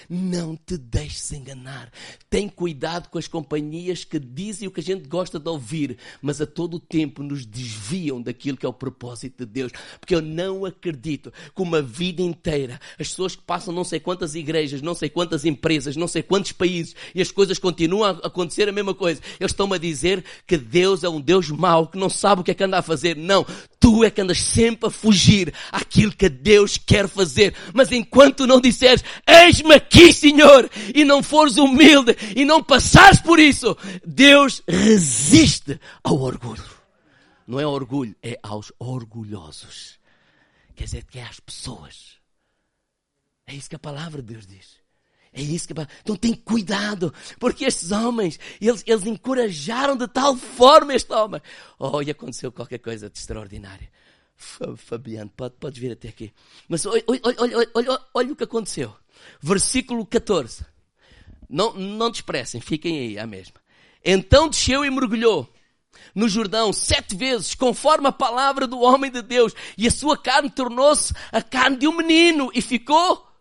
Não 0.10 0.56
te 0.56 0.78
deixes 0.78 1.32
enganar. 1.32 1.92
Tem 2.30 2.48
cuidado 2.48 3.10
com 3.10 3.18
as 3.18 3.28
companhias 3.28 4.04
que 4.04 4.20
dizem 4.20 4.68
o 4.68 4.72
que 4.72 4.80
a 4.80 4.84
gente 4.84 5.08
gosta 5.08 5.40
de 5.40 5.50
ouvir, 5.50 5.98
mas 6.22 6.42
a 6.42 6.46
todo 6.46 6.76
o 6.76 6.80
tempo 6.80 7.24
nos 7.24 7.46
desviam 7.46 8.22
daquilo 8.22 8.58
que 8.58 8.66
é 8.66 8.70
o 8.70 8.74
propósito 8.74 9.46
de 9.46 9.52
Deus. 9.52 9.72
Porque 10.00 10.16
eu 10.16 10.22
não 10.22 10.66
acredito 10.66 11.32
que 11.56 11.62
uma 11.62 11.82
vida 11.82 12.22
inteira, 12.22 12.80
as 13.00 13.10
pessoas 13.10 13.36
que 13.36 13.44
passam 13.44 13.74
não 13.74 13.84
sei 13.84 14.00
quantas 14.00 14.36
igrejas, 14.36 14.82
não 14.82 14.96
sei 14.96 15.10
quantas 15.10 15.46
empresas, 15.46 15.96
não 15.96 16.08
sei 16.08 16.24
quantos 16.24 16.52
países, 16.52 16.96
e 17.14 17.22
as 17.22 17.32
coisas 17.32 17.60
continuam 17.60 18.04
a 18.04 18.28
acontecer 18.28 18.68
a 18.68 18.72
mesma 18.72 18.94
coisa, 18.94 19.22
eles 19.40 19.52
estão-me 19.52 19.76
a 19.76 19.80
dizer 19.80 20.24
que 20.46 20.58
Deus 20.58 21.04
é 21.04 21.10
um 21.10 21.22
Deus 21.22 21.50
mau, 21.50 21.88
que 21.88 21.98
não 21.98 22.10
sabe 22.10 22.42
o 22.42 22.44
que 22.44 22.52
é 22.52 22.54
que 22.54 22.64
anda 22.64 22.80
a 22.80 22.82
fazer. 22.82 23.16
Não. 23.16 23.46
Tu 23.84 24.06
é 24.06 24.10
que 24.10 24.22
andas 24.22 24.40
sempre 24.40 24.88
a 24.88 24.90
fugir 24.90 25.54
àquilo 25.70 26.16
que 26.16 26.30
Deus 26.30 26.78
quer 26.78 27.06
fazer. 27.06 27.54
Mas 27.74 27.92
enquanto 27.92 28.48
não 28.48 28.62
disseres, 28.62 29.04
eis-me 29.28 29.76
aqui, 29.76 30.14
Senhor, 30.14 30.72
e 30.96 31.04
não 31.04 31.22
fores 31.22 31.58
humilde 31.58 32.16
e 32.34 32.46
não 32.46 32.64
passares 32.64 33.20
por 33.20 33.42
isso, 33.42 33.76
Deus 34.08 34.64
resiste 34.66 35.82
ao 36.02 36.18
orgulho. 36.18 36.64
Não 37.46 37.60
é 37.60 37.68
orgulho, 37.68 38.16
é 38.24 38.40
aos 38.42 38.72
orgulhosos. 38.80 40.00
Quer 40.78 40.86
dizer, 40.86 41.04
que 41.04 41.20
é 41.20 41.24
às 41.24 41.42
pessoas. 41.42 42.14
É 43.46 43.54
isso 43.54 43.70
que 43.70 43.76
a 43.76 43.80
palavra 43.80 44.22
de 44.22 44.34
Deus 44.34 44.48
diz. 44.48 44.78
É 45.34 45.42
isso 45.42 45.68
que. 45.68 45.74
Então 46.02 46.16
tem 46.16 46.34
cuidado, 46.34 47.12
porque 47.40 47.66
estes 47.66 47.92
homens, 47.92 48.40
eles, 48.62 48.84
eles 48.86 49.06
encorajaram 49.06 49.98
de 49.98 50.08
tal 50.08 50.38
forma 50.38 50.94
este 50.94 51.12
homem. 51.12 51.42
Oh, 51.80 52.02
e 52.02 52.12
aconteceu 52.12 52.52
qualquer 52.52 52.78
coisa 52.78 53.10
de 53.10 53.18
extraordinário. 53.18 53.88
Fabiano, 54.78 55.32
pode, 55.36 55.56
pode 55.56 55.80
vir 55.80 55.92
até 55.92 56.10
aqui. 56.10 56.32
Mas 56.68 56.86
olha, 56.86 57.04
olha, 57.08 57.70
olha, 57.74 58.00
olha, 58.14 58.34
o 58.34 58.36
que 58.36 58.44
aconteceu. 58.44 58.94
Versículo 59.42 60.06
14. 60.06 60.66
Não, 61.50 61.74
não 61.74 62.12
despressem, 62.12 62.62
fiquem 62.62 63.00
aí 63.00 63.20
à 63.20 63.26
mesma. 63.26 63.56
Então 64.04 64.50
desceu 64.50 64.86
e 64.86 64.90
mergulhou 64.90 65.52
no 66.14 66.28
Jordão 66.28 66.72
sete 66.74 67.16
vezes, 67.16 67.56
conforme 67.56 68.08
a 68.08 68.12
palavra 68.12 68.68
do 68.68 68.80
homem 68.80 69.12
de 69.12 69.22
Deus, 69.22 69.54
e 69.78 69.88
a 69.88 69.92
sua 69.92 70.18
carne 70.18 70.50
tornou-se 70.50 71.14
a 71.32 71.42
carne 71.42 71.78
de 71.78 71.88
um 71.88 71.96
menino 71.96 72.52
e 72.54 72.62
ficou 72.62 73.33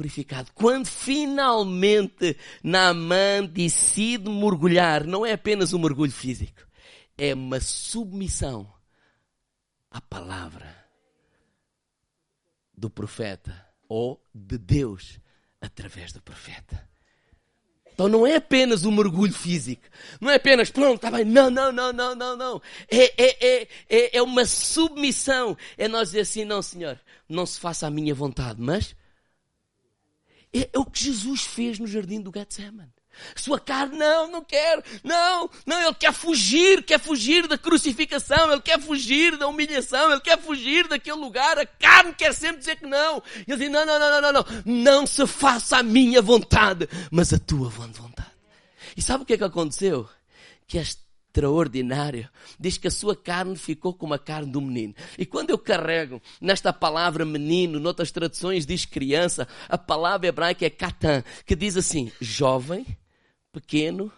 purificado. 0.00 0.50
Quando 0.54 0.86
finalmente 0.86 2.34
Naamã 2.62 3.44
decide 3.44 4.30
mergulhar, 4.30 5.04
não 5.04 5.26
é 5.26 5.32
apenas 5.32 5.74
um 5.74 5.78
mergulho 5.78 6.10
físico, 6.10 6.66
é 7.18 7.34
uma 7.34 7.60
submissão 7.60 8.72
à 9.90 10.00
palavra 10.00 10.74
do 12.74 12.88
profeta 12.88 13.66
ou 13.86 14.24
de 14.34 14.56
Deus 14.56 15.20
através 15.60 16.12
do 16.14 16.22
profeta. 16.22 16.88
Então 17.92 18.08
não 18.08 18.26
é 18.26 18.36
apenas 18.36 18.86
um 18.86 18.90
mergulho 18.90 19.34
físico. 19.34 19.82
Não 20.18 20.30
é 20.30 20.36
apenas, 20.36 20.70
pronto, 20.70 20.96
está 20.96 21.10
bem. 21.10 21.26
Não, 21.26 21.50
não, 21.50 21.70
não, 21.70 21.92
não, 21.92 22.14
não, 22.14 22.34
não. 22.34 22.62
É, 22.90 23.22
é, 23.22 23.46
é, 23.46 23.68
é, 23.90 24.16
é 24.16 24.22
uma 24.22 24.46
submissão. 24.46 25.54
É 25.76 25.86
nós 25.86 26.08
dizer 26.08 26.20
assim, 26.20 26.46
não, 26.46 26.62
Senhor, 26.62 26.98
não 27.28 27.44
se 27.44 27.60
faça 27.60 27.86
a 27.86 27.90
minha 27.90 28.14
vontade, 28.14 28.62
mas 28.62 28.96
é, 30.52 30.70
é 30.72 30.78
o 30.78 30.84
que 30.84 31.04
Jesus 31.04 31.42
fez 31.42 31.78
no 31.78 31.86
jardim 31.86 32.20
do 32.20 32.32
Getsemane. 32.34 32.92
Sua 33.36 33.58
carne, 33.60 33.98
não, 33.98 34.30
não 34.30 34.42
quer, 34.42 34.82
não, 35.04 35.50
não, 35.66 35.82
ele 35.82 35.94
quer 35.94 36.12
fugir, 36.12 36.82
quer 36.82 36.98
fugir 36.98 37.46
da 37.46 37.58
crucificação, 37.58 38.50
ele 38.52 38.62
quer 38.62 38.80
fugir 38.80 39.36
da 39.36 39.46
humilhação, 39.46 40.10
ele 40.10 40.20
quer 40.20 40.38
fugir 40.38 40.88
daquele 40.88 41.18
lugar, 41.18 41.58
a 41.58 41.66
carne 41.66 42.14
quer 42.14 42.32
sempre 42.32 42.58
dizer 42.58 42.76
que 42.76 42.86
não. 42.86 43.22
E 43.46 43.52
ele 43.52 43.64
diz, 43.64 43.70
não, 43.70 43.84
não, 43.84 43.98
não, 43.98 44.10
não, 44.10 44.20
não, 44.20 44.32
não, 44.32 44.44
não 44.64 45.06
se 45.06 45.26
faça 45.26 45.78
a 45.78 45.82
minha 45.82 46.22
vontade, 46.22 46.88
mas 47.10 47.32
a 47.32 47.38
tua 47.38 47.68
vontade. 47.68 48.30
E 48.96 49.02
sabe 49.02 49.22
o 49.22 49.26
que 49.26 49.34
é 49.34 49.38
que 49.38 49.44
aconteceu? 49.44 50.08
Que 50.66 50.78
este 50.78 51.09
extraordinário. 51.30 52.28
Diz 52.58 52.76
que 52.76 52.88
a 52.88 52.90
sua 52.90 53.16
carne 53.16 53.56
ficou 53.56 53.94
como 53.94 54.12
a 54.12 54.18
carne 54.18 54.50
do 54.50 54.60
menino. 54.60 54.94
E 55.16 55.24
quando 55.24 55.50
eu 55.50 55.58
carrego 55.58 56.20
nesta 56.40 56.72
palavra 56.72 57.24
menino, 57.24 57.78
noutras 57.78 58.10
traduções 58.10 58.66
diz 58.66 58.84
criança, 58.84 59.46
a 59.68 59.78
palavra 59.78 60.26
hebraica 60.26 60.66
é 60.66 60.70
katan, 60.70 61.22
que 61.46 61.54
diz 61.54 61.76
assim, 61.76 62.12
jovem, 62.20 62.84
pequeno, 63.52 64.12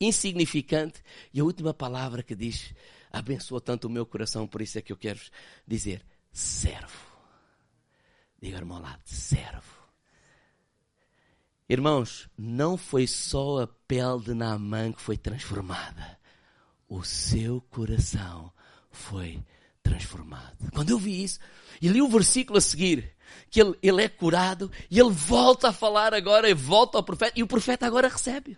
insignificante, 0.00 1.02
e 1.32 1.40
a 1.40 1.44
última 1.44 1.72
palavra 1.72 2.22
que 2.22 2.34
diz 2.34 2.74
abençoou 3.10 3.60
tanto 3.60 3.86
o 3.86 3.90
meu 3.90 4.04
coração, 4.04 4.46
por 4.46 4.60
isso 4.60 4.78
é 4.78 4.82
que 4.82 4.92
eu 4.92 4.96
quero 4.96 5.20
dizer 5.66 6.04
servo. 6.30 7.08
Diga, 8.40 8.58
irmão, 8.58 8.80
lá, 8.80 8.98
servo. 9.04 9.78
Irmãos, 11.68 12.30
não 12.38 12.78
foi 12.78 13.06
só 13.06 13.62
a 13.62 13.66
pele 13.66 14.20
de 14.24 14.34
Naamã 14.34 14.92
que 14.92 15.02
foi 15.02 15.18
transformada. 15.18 16.17
O 16.88 17.02
seu 17.02 17.60
coração 17.70 18.50
foi 18.90 19.42
transformado. 19.82 20.56
Quando 20.72 20.90
eu 20.90 20.98
vi 20.98 21.22
isso, 21.22 21.38
e 21.80 21.88
li 21.88 22.00
o 22.00 22.08
versículo 22.08 22.58
a 22.58 22.60
seguir, 22.60 23.14
que 23.50 23.60
ele, 23.60 23.74
ele 23.82 24.02
é 24.02 24.08
curado, 24.08 24.70
e 24.90 24.98
ele 24.98 25.10
volta 25.10 25.68
a 25.68 25.72
falar 25.72 26.14
agora, 26.14 26.48
e 26.48 26.54
volta 26.54 26.98
ao 26.98 27.04
profeta, 27.04 27.38
e 27.38 27.42
o 27.42 27.46
profeta 27.46 27.86
agora 27.86 28.08
recebe. 28.08 28.56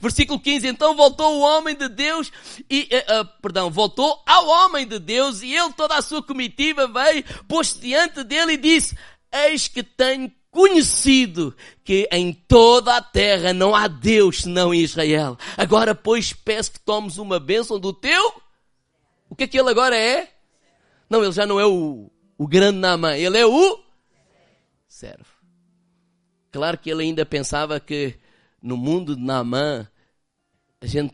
Versículo 0.00 0.40
15, 0.40 0.66
então 0.66 0.96
voltou 0.96 1.36
o 1.36 1.40
homem 1.40 1.76
de 1.76 1.88
Deus, 1.88 2.32
e, 2.70 2.88
uh, 2.92 3.42
perdão, 3.42 3.70
voltou 3.70 4.22
ao 4.26 4.46
homem 4.48 4.86
de 4.86 4.98
Deus, 4.98 5.42
e 5.42 5.54
ele, 5.54 5.72
toda 5.74 5.96
a 5.96 6.02
sua 6.02 6.22
comitiva, 6.22 6.86
veio, 6.86 7.24
pôs-se 7.46 7.78
diante 7.78 8.24
dele 8.24 8.54
e 8.54 8.56
disse, 8.56 8.96
eis 9.30 9.68
que 9.68 9.82
tenho 9.82 10.32
conhecido 10.56 11.54
que 11.84 12.08
em 12.10 12.32
toda 12.32 12.96
a 12.96 13.02
terra 13.02 13.52
não 13.52 13.74
há 13.74 13.86
Deus 13.86 14.40
senão 14.40 14.72
Israel. 14.72 15.36
Agora, 15.54 15.94
pois, 15.94 16.32
peço 16.32 16.72
que 16.72 16.80
tomes 16.80 17.18
uma 17.18 17.38
bênção 17.38 17.78
do 17.78 17.92
teu. 17.92 18.40
O 19.28 19.36
que 19.36 19.44
é 19.44 19.46
que 19.46 19.60
ele 19.60 19.68
agora 19.68 19.94
é? 19.94 20.32
Não, 21.10 21.22
ele 21.22 21.32
já 21.32 21.44
não 21.44 21.60
é 21.60 21.66
o, 21.66 22.10
o 22.38 22.48
grande 22.48 22.78
Naamã, 22.78 23.14
ele 23.18 23.36
é 23.36 23.44
o 23.44 23.78
servo. 24.88 25.26
Claro 26.50 26.78
que 26.78 26.88
ele 26.88 27.02
ainda 27.02 27.26
pensava 27.26 27.78
que 27.78 28.14
no 28.62 28.78
mundo 28.78 29.14
de 29.14 29.22
Naamã 29.22 29.86
a 30.80 30.86
gente 30.86 31.12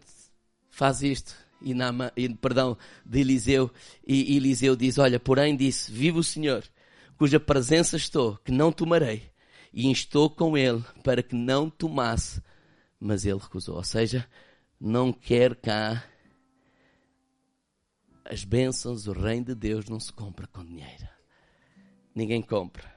faz 0.70 1.02
isto. 1.02 1.34
E, 1.60 1.74
Naamã, 1.74 2.12
e 2.16 2.28
perdão, 2.28 2.78
de 3.04 3.18
Eliseu. 3.18 3.72
E 4.06 4.36
Eliseu 4.36 4.76
diz, 4.76 4.98
olha, 4.98 5.18
porém 5.18 5.56
disse, 5.56 5.90
viva 5.90 6.20
o 6.20 6.24
Senhor, 6.24 6.62
cuja 7.18 7.40
presença 7.40 7.96
estou, 7.96 8.38
que 8.44 8.52
não 8.52 8.70
tomarei 8.70 9.31
e 9.72 9.86
instou 9.86 10.28
com 10.28 10.56
ele 10.56 10.84
para 11.02 11.22
que 11.22 11.34
não 11.34 11.70
tomasse, 11.70 12.42
mas 13.00 13.24
ele 13.24 13.38
recusou. 13.38 13.76
Ou 13.76 13.84
seja, 13.84 14.26
não 14.80 15.12
quer 15.12 15.54
cá 15.56 16.04
as 18.24 18.44
bênçãos, 18.44 19.06
o 19.06 19.12
reino 19.12 19.46
de 19.46 19.54
Deus 19.54 19.88
não 19.88 20.00
se 20.00 20.12
compra 20.12 20.46
com 20.46 20.64
dinheiro. 20.64 21.08
Ninguém 22.14 22.40
compra. 22.40 22.92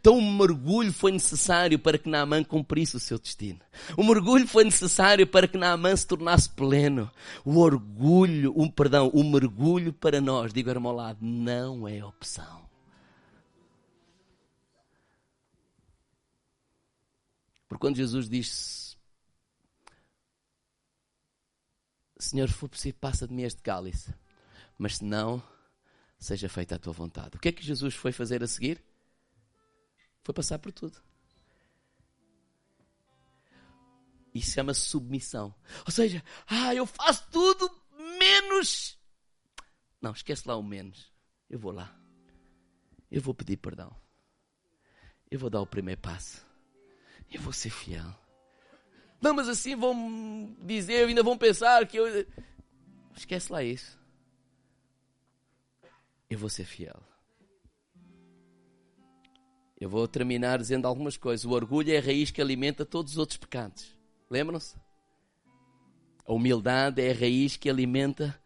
Então 0.00 0.16
um 0.16 0.36
mergulho 0.36 0.92
foi 0.92 1.10
necessário 1.10 1.78
para 1.78 1.98
que 1.98 2.08
Naamã 2.08 2.44
cumprisse 2.44 2.96
o 2.96 3.00
seu 3.00 3.18
destino. 3.18 3.60
O 3.96 4.04
mergulho 4.04 4.46
foi 4.46 4.64
necessário 4.64 5.26
para 5.26 5.48
que 5.48 5.58
Naamã 5.58 5.94
se 5.96 6.06
tornasse 6.06 6.48
pleno. 6.48 7.10
O 7.44 7.58
orgulho, 7.58 8.52
um 8.56 8.68
perdão, 8.68 9.08
o 9.12 9.24
mergulho 9.24 9.92
para 9.92 10.20
nós, 10.20 10.52
digo 10.52 10.70
ao 10.70 10.94
lado, 10.94 11.18
não 11.20 11.88
é 11.88 12.04
opção. 12.04 12.62
Porque 17.72 17.80
quando 17.80 17.96
Jesus 17.96 18.28
disse: 18.28 18.98
Senhor, 22.18 22.46
se 22.46 22.54
for 22.54 22.68
possível, 22.68 22.98
passa 23.00 23.26
de 23.26 23.32
mim 23.32 23.44
este 23.44 23.62
cálice, 23.62 24.14
mas 24.76 24.98
se 24.98 25.04
não, 25.04 25.42
seja 26.18 26.50
feita 26.50 26.74
a 26.74 26.78
tua 26.78 26.92
vontade. 26.92 27.38
O 27.38 27.40
que 27.40 27.48
é 27.48 27.52
que 27.52 27.62
Jesus 27.62 27.94
foi 27.94 28.12
fazer 28.12 28.42
a 28.42 28.46
seguir? 28.46 28.84
Foi 30.22 30.34
passar 30.34 30.58
por 30.58 30.70
tudo. 30.70 31.02
Isso 34.34 34.52
chama 34.52 34.74
submissão. 34.74 35.54
Ou 35.86 35.92
seja, 35.92 36.22
ah, 36.48 36.74
eu 36.74 36.84
faço 36.84 37.26
tudo 37.30 37.70
menos. 38.18 38.98
Não, 39.98 40.12
esquece 40.12 40.46
lá 40.46 40.56
o 40.56 40.62
menos. 40.62 41.10
Eu 41.48 41.58
vou 41.58 41.72
lá. 41.72 41.98
Eu 43.10 43.22
vou 43.22 43.34
pedir 43.34 43.56
perdão. 43.56 43.96
Eu 45.30 45.38
vou 45.38 45.48
dar 45.48 45.62
o 45.62 45.66
primeiro 45.66 46.02
passo. 46.02 46.51
Eu 47.32 47.40
vou 47.40 47.52
ser 47.52 47.70
fiel. 47.70 48.14
Não, 49.20 49.32
mas 49.32 49.48
assim 49.48 49.76
vão 49.76 50.54
dizer, 50.60 51.06
ainda 51.06 51.22
vão 51.22 51.38
pensar 51.38 51.86
que 51.86 51.96
eu. 51.96 52.26
Esquece 53.16 53.52
lá 53.52 53.62
isso. 53.62 53.98
Eu 56.28 56.38
vou 56.38 56.50
ser 56.50 56.64
fiel. 56.64 57.00
Eu 59.80 59.88
vou 59.88 60.06
terminar 60.06 60.58
dizendo 60.58 60.86
algumas 60.86 61.16
coisas. 61.16 61.44
O 61.44 61.50
orgulho 61.50 61.92
é 61.92 61.98
a 61.98 62.00
raiz 62.00 62.30
que 62.30 62.40
alimenta 62.40 62.84
todos 62.84 63.12
os 63.12 63.18
outros 63.18 63.36
pecados. 63.36 63.96
Lembram-se? 64.30 64.76
A 66.24 66.32
humildade 66.32 67.02
é 67.02 67.10
a 67.10 67.14
raiz 67.14 67.56
que 67.56 67.68
alimenta 67.68 68.40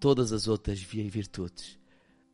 todas 0.00 0.32
as 0.32 0.48
outras 0.48 0.80
virtudes. 0.80 1.78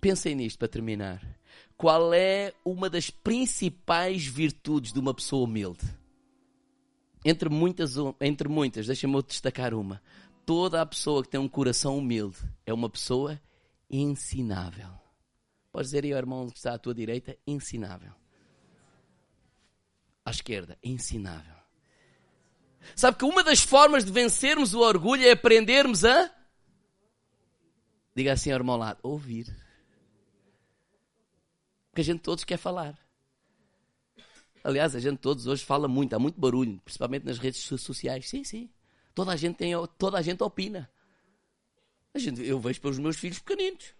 Pensem 0.00 0.34
nisto 0.34 0.58
para 0.58 0.68
terminar 0.68 1.37
qual 1.78 2.12
é 2.12 2.52
uma 2.64 2.90
das 2.90 3.08
principais 3.08 4.26
virtudes 4.26 4.92
de 4.92 4.98
uma 4.98 5.14
pessoa 5.14 5.44
humilde? 5.44 5.86
Entre 7.24 7.48
muitas, 7.48 7.94
entre 8.20 8.48
muitas, 8.48 8.88
deixa-me 8.88 9.22
destacar 9.22 9.72
uma. 9.72 10.02
Toda 10.44 10.82
a 10.82 10.86
pessoa 10.86 11.22
que 11.22 11.28
tem 11.28 11.38
um 11.38 11.48
coração 11.48 11.96
humilde 11.96 12.38
é 12.66 12.74
uma 12.74 12.90
pessoa 12.90 13.40
ensinável. 13.88 14.88
Podes 15.70 15.90
dizer 15.90 16.04
aí 16.04 16.12
ao 16.12 16.18
irmão 16.18 16.50
que 16.50 16.56
está 16.56 16.74
à 16.74 16.78
tua 16.78 16.94
direita, 16.94 17.38
ensinável. 17.46 18.12
À 20.24 20.32
esquerda, 20.32 20.76
ensinável. 20.82 21.54
Sabe 22.96 23.18
que 23.18 23.24
uma 23.24 23.44
das 23.44 23.60
formas 23.60 24.04
de 24.04 24.10
vencermos 24.10 24.74
o 24.74 24.80
orgulho 24.80 25.24
é 25.24 25.30
aprendermos 25.30 26.04
a. 26.04 26.28
Diga 28.16 28.32
assim 28.32 28.50
ao 28.50 28.56
irmão 28.56 28.76
lado: 28.76 28.98
ouvir 29.02 29.67
que 31.98 32.02
a 32.02 32.04
gente 32.04 32.20
todos 32.20 32.44
quer 32.44 32.56
falar. 32.56 32.96
Aliás, 34.62 34.94
a 34.94 35.00
gente 35.00 35.18
todos 35.18 35.48
hoje 35.48 35.64
fala 35.64 35.88
muito, 35.88 36.14
há 36.14 36.18
muito 36.18 36.40
barulho, 36.40 36.80
principalmente 36.84 37.24
nas 37.24 37.38
redes 37.38 37.60
sociais. 37.60 38.28
Sim, 38.28 38.44
sim. 38.44 38.70
Toda 39.16 39.32
a 39.32 39.36
gente 39.36 39.56
tem, 39.56 39.72
toda 39.98 40.16
a 40.16 40.22
gente 40.22 40.40
opina. 40.40 40.88
A 42.14 42.18
gente, 42.20 42.40
eu 42.40 42.60
vejo 42.60 42.80
pelos 42.80 43.00
meus 43.00 43.16
filhos 43.16 43.40
pequeninos. 43.40 43.96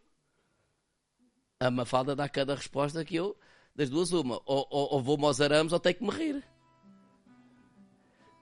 A 1.59 1.73
Mafalda 1.73 2.15
dá 2.15 2.29
cada 2.29 2.55
resposta 2.55 3.05
que 3.05 3.17
eu, 3.17 3.37
das 3.75 3.91
duas, 3.91 4.13
uma. 4.13 4.41
Ou, 4.47 4.65
ou, 4.71 4.95
ou 4.95 5.03
vou-me 5.03 5.25
aos 5.25 5.41
arames 5.41 5.73
ou 5.73 5.81
tenho 5.81 5.97
que 5.97 6.05
me 6.05 6.11
rir. 6.11 6.45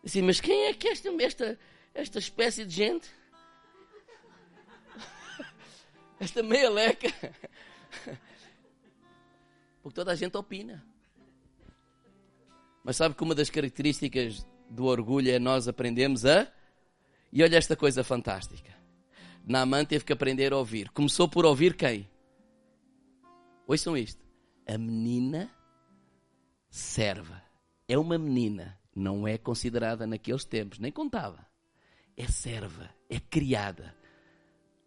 Assim, 0.05 0.21
mas 0.21 0.39
quem 0.39 0.67
é 0.67 0.75
que 0.75 0.89
esta, 0.89 1.09
esta, 1.09 1.59
esta 1.95 2.19
espécie 2.19 2.67
de 2.67 2.75
gente? 2.75 3.09
Esta 6.21 6.43
meia 6.43 6.69
leca. 6.69 7.09
Porque 9.87 10.01
toda 10.01 10.11
a 10.11 10.17
gente 10.17 10.37
opina. 10.37 10.85
Mas 12.83 12.97
sabe 12.97 13.15
que 13.15 13.23
uma 13.23 13.37
das 13.37 13.49
características 13.49 14.45
do 14.69 14.87
orgulho 14.87 15.31
é 15.31 15.39
nós 15.39 15.69
aprendemos 15.69 16.27
a. 16.27 16.53
E 17.33 17.41
olha 17.41 17.57
esta 17.57 17.77
coisa 17.77 18.03
fantástica. 18.03 18.77
Naaman 19.45 19.85
teve 19.85 20.05
que 20.05 20.13
aprender 20.13 20.53
a 20.53 20.57
ouvir. 20.57 20.91
Começou 20.91 21.29
por 21.29 21.47
ouvir 21.47 21.77
quem? 21.77 22.11
Ouçam 23.65 23.97
isto. 23.97 24.27
A 24.67 24.77
menina 24.77 25.49
serva. 26.69 27.41
É 27.87 27.97
uma 27.97 28.19
menina. 28.19 28.77
Não 28.93 29.29
é 29.29 29.39
considerada 29.39 30.05
naqueles 30.05 30.45
tempos, 30.45 30.81
nem 30.81 30.91
contava. 30.91 31.47
É 32.17 32.27
serva, 32.27 32.91
é 33.09 33.21
criada. 33.21 33.95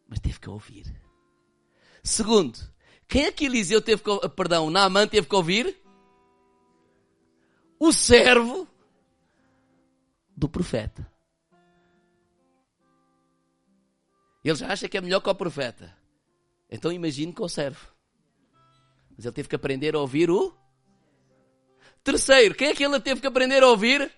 Mas 0.09 0.19
teve 0.19 0.41
que 0.41 0.49
ouvir. 0.49 0.93
Segundo, 2.03 2.59
quem 3.09 3.25
é 3.25 3.31
que 3.31 3.45
Eliseu 3.45 3.81
teve 3.81 4.03
que, 4.03 4.29
perdão, 4.29 4.69
Naamã 4.69 5.07
teve 5.07 5.27
que 5.27 5.35
ouvir? 5.35 5.75
O 7.79 7.91
servo 7.91 8.67
do 10.37 10.47
profeta. 10.47 11.11
Ele 14.43 14.55
já 14.55 14.71
acha 14.71 14.87
que 14.87 14.95
é 14.95 15.01
melhor 15.01 15.21
que 15.21 15.29
o 15.29 15.33
profeta. 15.33 15.97
Então 16.69 16.91
imagine 16.91 17.33
com 17.33 17.45
o 17.45 17.49
servo. 17.49 17.91
Mas 19.17 19.25
ele 19.25 19.33
teve 19.33 19.49
que 19.49 19.55
aprender 19.55 19.95
a 19.95 19.99
ouvir 19.99 20.29
o. 20.29 20.55
Terceiro, 22.03 22.53
quem 22.53 22.67
é 22.69 22.75
que 22.75 22.85
ele 22.85 22.99
teve 22.99 23.21
que 23.21 23.27
aprender 23.27 23.63
a 23.63 23.67
ouvir? 23.67 24.11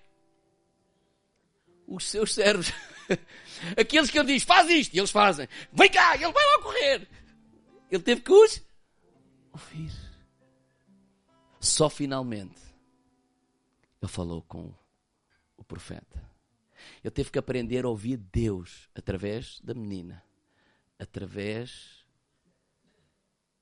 Os 1.88 2.10
seus 2.10 2.34
servos. 2.34 2.74
Aqueles 3.80 4.12
que 4.12 4.20
ele 4.20 4.34
diz, 4.34 4.44
faz 4.44 4.70
isto, 4.70 4.94
e 4.94 5.00
eles 5.00 5.12
fazem. 5.12 5.48
Vem 5.72 5.90
cá, 5.90 6.16
ele 6.16 6.32
vai 6.32 6.46
lá 6.46 6.62
correr. 6.62 7.08
Ele 7.90 8.04
teve 8.04 8.22
que 8.22 8.32
os 8.32 8.62
ouvir. 9.52 9.92
Só 11.60 11.90
finalmente 11.90 12.60
ele 14.02 14.12
falou 14.12 14.42
com 14.42 14.74
o 15.56 15.64
profeta. 15.64 16.30
Ele 17.04 17.12
teve 17.12 17.30
que 17.30 17.38
aprender 17.38 17.86
a 17.86 17.90
ouvir 17.90 18.18
Deus 18.18 18.90
através 18.96 19.60
da 19.62 19.76
menina, 19.76 20.24
através 20.98 22.04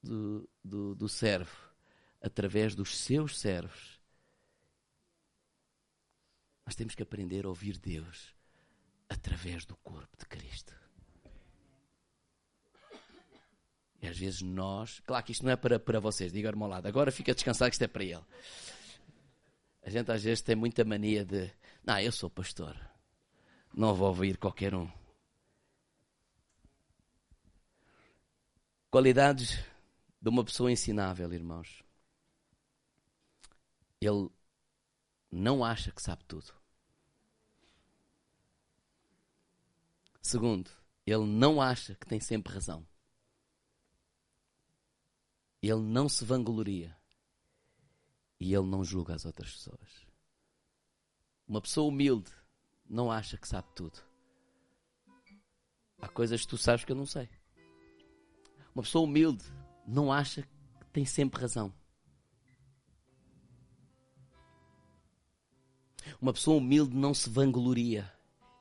do, 0.02 0.50
do, 0.64 0.96
do 0.96 1.10
servo, 1.10 1.70
através 2.22 2.74
dos 2.74 2.98
seus 2.98 3.38
servos. 3.38 4.00
Nós 6.66 6.76
temos 6.76 6.96
que 6.96 7.04
aprender 7.04 7.46
a 7.46 7.50
ouvir 7.50 7.78
Deus 7.78 8.34
através 9.10 9.66
do 9.66 9.76
corpo 9.78 10.16
de 10.18 10.26
Cristo. 10.26 10.79
E 14.02 14.08
às 14.08 14.18
vezes 14.18 14.42
nós. 14.42 15.00
Claro 15.02 15.26
que 15.26 15.32
isto 15.32 15.44
não 15.44 15.52
é 15.52 15.56
para, 15.56 15.80
para 15.80 16.00
vocês, 16.00 16.32
diga 16.32 16.52
ao 16.52 16.68
lado. 16.68 16.88
Agora 16.88 17.12
fica 17.12 17.34
descansado 17.34 17.70
que 17.70 17.76
isto 17.76 17.84
é 17.84 17.88
para 17.88 18.04
ele. 18.04 18.24
A 19.84 19.90
gente 19.90 20.12
às 20.12 20.24
vezes 20.24 20.42
tem 20.42 20.56
muita 20.56 20.86
mania 20.86 21.26
de. 21.26 21.52
Não, 21.84 22.00
eu 22.00 22.12
sou 22.12 22.30
pastor. 22.30 22.80
Não 23.74 23.94
vou 23.94 24.08
ouvir 24.08 24.38
qualquer 24.38 24.74
um. 24.74 24.90
Qualidades 28.90 29.64
de 30.22 30.30
uma 30.30 30.44
pessoa 30.44 30.72
ensinável, 30.72 31.32
irmãos. 31.32 31.84
Ele 34.02 34.30
não 35.32 35.64
acha 35.64 35.92
que 35.92 36.02
sabe 36.02 36.24
tudo. 36.26 36.54
Segundo, 40.22 40.70
ele 41.06 41.26
não 41.26 41.62
acha 41.62 41.96
que 41.96 42.06
tem 42.06 42.20
sempre 42.20 42.54
razão. 42.54 42.86
Ele 45.62 45.82
não 45.82 46.08
se 46.08 46.24
vangloria. 46.24 46.96
E 48.40 48.54
ele 48.54 48.68
não 48.68 48.84
julga 48.84 49.14
as 49.16 49.26
outras 49.26 49.52
pessoas. 49.52 50.08
Uma 51.48 51.62
pessoa 51.62 51.90
humilde 51.90 52.32
não 52.90 53.12
acha 53.12 53.38
que 53.38 53.48
sabe 53.48 53.68
tudo. 53.76 54.00
Há 56.02 56.08
coisas 56.08 56.42
que 56.42 56.48
tu 56.48 56.58
sabes 56.58 56.86
que 56.86 56.92
eu 56.92 56.96
não 56.96 57.06
sei. 57.06 57.28
Uma 58.74 58.84
pessoa 58.84 59.04
humilde 59.04 59.44
não 59.86 60.14
acha 60.14 60.44
que 60.44 60.88
tem 60.94 61.06
sempre 61.06 61.42
razão. 61.42 61.74
Uma 66.22 66.32
pessoa 66.32 66.58
humilde 66.58 66.96
não 66.96 67.14
se 67.14 67.30
vangloria. 67.30 68.12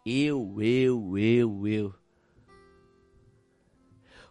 Eu, 0.05 0.61
eu, 0.61 1.16
eu, 1.16 1.68
eu. 1.68 1.94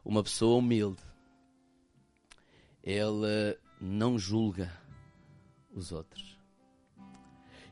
Uma 0.04 0.24
pessoa 0.24 0.58
humilde 0.58 1.02
ele 2.88 3.58
não 3.82 4.18
julga 4.18 4.72
os 5.74 5.92
outros. 5.92 6.38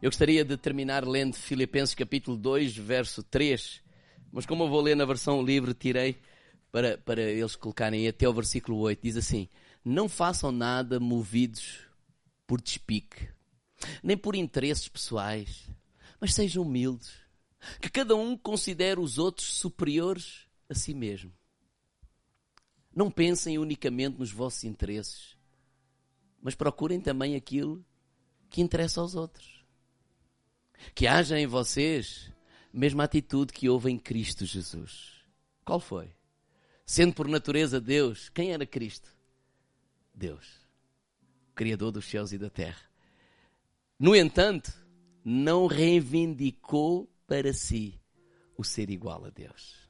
Eu 0.01 0.09
gostaria 0.09 0.43
de 0.43 0.57
terminar 0.57 1.07
lendo 1.07 1.35
Filipenses 1.35 1.95
capítulo 1.95 2.35
2, 2.35 2.75
verso 2.75 3.23
3, 3.23 3.81
mas 4.29 4.45
como 4.45 4.65
eu 4.65 4.69
vou 4.69 4.81
ler 4.81 4.93
na 4.93 5.05
versão 5.05 5.41
livre, 5.41 5.73
tirei 5.73 6.19
para, 6.69 6.97
para 6.97 7.21
eles 7.21 7.55
colocarem 7.55 8.05
até 8.05 8.27
o 8.27 8.33
versículo 8.33 8.77
8. 8.79 8.99
Diz 9.01 9.15
assim: 9.15 9.47
Não 9.85 10.09
façam 10.09 10.51
nada 10.51 10.99
movidos 10.99 11.79
por 12.45 12.61
despique, 12.61 13.29
nem 14.03 14.17
por 14.17 14.35
interesses 14.35 14.89
pessoais, 14.89 15.69
mas 16.19 16.33
sejam 16.33 16.63
humildes. 16.63 17.13
Que 17.79 17.89
cada 17.89 18.17
um 18.17 18.37
considere 18.37 18.99
os 18.99 19.17
outros 19.17 19.47
superiores 19.47 20.41
a 20.69 20.75
si 20.75 20.93
mesmo. 20.93 21.31
Não 22.95 23.11
pensem 23.11 23.57
unicamente 23.57 24.17
nos 24.17 24.31
vossos 24.31 24.63
interesses, 24.63 25.37
mas 26.41 26.55
procurem 26.55 27.01
também 27.01 27.35
aquilo 27.35 27.85
que 28.49 28.61
interessa 28.61 29.01
aos 29.01 29.15
outros. 29.15 29.65
Que 30.93 31.05
haja 31.05 31.37
em 31.37 31.45
vocês 31.45 32.31
a 32.73 32.77
mesma 32.77 33.03
atitude 33.03 33.51
que 33.51 33.67
houve 33.67 33.91
em 33.91 33.99
Cristo 33.99 34.45
Jesus. 34.45 35.21
Qual 35.65 35.79
foi? 35.79 36.09
Sendo 36.85 37.13
por 37.13 37.27
natureza 37.27 37.81
Deus, 37.81 38.29
quem 38.29 38.53
era 38.53 38.65
Cristo? 38.65 39.13
Deus, 40.13 40.65
Criador 41.53 41.91
dos 41.91 42.05
céus 42.05 42.31
e 42.31 42.37
da 42.37 42.49
terra. 42.49 42.81
No 43.99 44.15
entanto, 44.15 44.71
não 45.23 45.67
reivindicou 45.67 47.11
para 47.27 47.51
si 47.51 47.99
o 48.55 48.63
ser 48.63 48.89
igual 48.89 49.25
a 49.25 49.29
Deus 49.29 49.84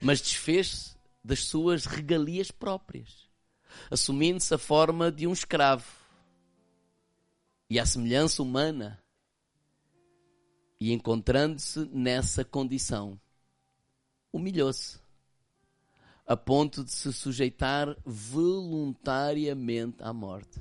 mas 0.00 0.20
desfez-se 0.20 0.96
das 1.22 1.44
suas 1.44 1.84
regalias 1.84 2.50
próprias, 2.50 3.28
assumindo-se 3.90 4.54
a 4.54 4.58
forma 4.58 5.10
de 5.10 5.26
um 5.26 5.32
escravo 5.32 5.86
e 7.68 7.78
a 7.78 7.84
semelhança 7.84 8.42
humana, 8.42 9.02
e 10.80 10.92
encontrando-se 10.92 11.84
nessa 11.86 12.44
condição, 12.44 13.20
humilhou-se 14.32 15.00
a 16.26 16.36
ponto 16.36 16.84
de 16.84 16.92
se 16.92 17.12
sujeitar 17.12 17.96
voluntariamente 18.04 20.02
à 20.02 20.12
morte. 20.12 20.60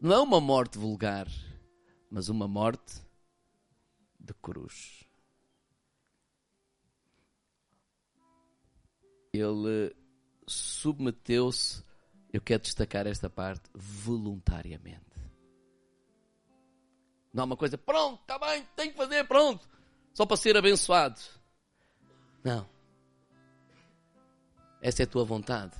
Não 0.00 0.12
é 0.12 0.18
uma 0.18 0.40
morte 0.40 0.78
vulgar, 0.78 1.28
mas 2.10 2.30
uma 2.30 2.48
morte 2.48 3.02
de 4.18 4.32
cruz. 4.34 5.04
Ele 9.32 9.94
submeteu-se, 10.46 11.84
eu 12.32 12.40
quero 12.40 12.62
destacar 12.62 13.06
esta 13.06 13.30
parte, 13.30 13.68
voluntariamente. 13.74 15.00
Não 17.32 17.42
é 17.42 17.46
uma 17.46 17.56
coisa, 17.56 17.78
pronto, 17.78 18.20
está 18.20 18.38
bem, 18.38 18.66
tenho 18.74 18.90
que 18.90 18.96
fazer, 18.96 19.24
pronto, 19.24 19.68
só 20.12 20.26
para 20.26 20.36
ser 20.36 20.56
abençoado. 20.56 21.20
Não. 22.42 22.68
Essa 24.82 25.02
é 25.02 25.04
a 25.04 25.08
tua 25.08 25.24
vontade. 25.24 25.76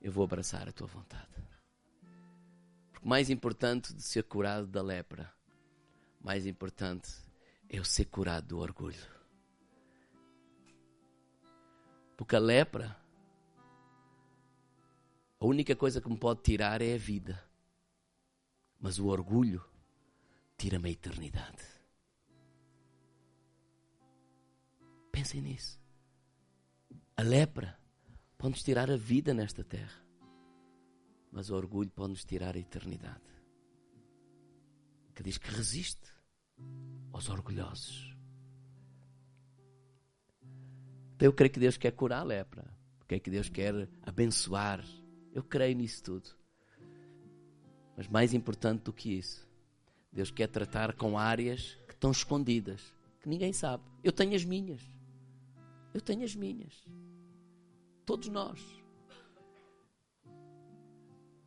Eu 0.00 0.10
vou 0.10 0.24
abraçar 0.24 0.68
a 0.68 0.72
tua 0.72 0.88
vontade. 0.88 1.28
Porque 2.92 3.08
mais 3.08 3.30
importante 3.30 3.94
de 3.94 4.02
ser 4.02 4.24
curado 4.24 4.66
da 4.66 4.82
lepra, 4.82 5.32
mais 6.20 6.46
importante 6.46 7.10
é 7.68 7.78
eu 7.78 7.84
ser 7.84 8.06
curado 8.06 8.48
do 8.48 8.58
orgulho. 8.58 9.11
Porque 12.22 12.36
a 12.36 12.38
lepra, 12.38 12.96
a 15.40 15.44
única 15.44 15.74
coisa 15.74 16.00
que 16.00 16.08
me 16.08 16.16
pode 16.16 16.40
tirar 16.40 16.80
é 16.80 16.94
a 16.94 16.96
vida. 16.96 17.44
Mas 18.78 19.00
o 19.00 19.08
orgulho 19.08 19.60
tira-me 20.56 20.88
a 20.88 20.92
eternidade. 20.92 21.64
Pensem 25.10 25.40
nisso. 25.40 25.80
A 27.16 27.22
lepra 27.22 27.76
pode-nos 28.38 28.62
tirar 28.62 28.88
a 28.88 28.96
vida 28.96 29.34
nesta 29.34 29.64
terra. 29.64 30.00
Mas 31.32 31.50
o 31.50 31.56
orgulho 31.56 31.90
pode-nos 31.90 32.24
tirar 32.24 32.54
a 32.54 32.60
eternidade. 32.60 33.34
Que 35.12 35.24
diz 35.24 35.38
que 35.38 35.50
resiste 35.50 36.08
aos 37.12 37.28
orgulhosos. 37.28 38.11
Então 41.22 41.28
eu 41.28 41.32
creio 41.32 41.52
que 41.52 41.60
Deus 41.60 41.76
quer 41.76 41.92
curar 41.92 42.18
a 42.18 42.24
lepra. 42.24 42.64
Creio 43.06 43.22
que 43.22 43.30
Deus 43.30 43.48
quer 43.48 43.88
abençoar. 44.02 44.84
Eu 45.32 45.44
creio 45.44 45.76
nisso 45.76 46.02
tudo. 46.02 46.28
Mas 47.96 48.08
mais 48.08 48.34
importante 48.34 48.82
do 48.82 48.92
que 48.92 49.18
isso, 49.18 49.48
Deus 50.10 50.32
quer 50.32 50.48
tratar 50.48 50.94
com 50.94 51.16
áreas 51.16 51.78
que 51.86 51.94
estão 51.94 52.10
escondidas, 52.10 52.92
que 53.20 53.28
ninguém 53.28 53.52
sabe. 53.52 53.84
Eu 54.02 54.10
tenho 54.10 54.34
as 54.34 54.44
minhas. 54.44 54.82
Eu 55.94 56.00
tenho 56.00 56.24
as 56.24 56.34
minhas. 56.34 56.74
Todos 58.04 58.26
nós. 58.26 58.60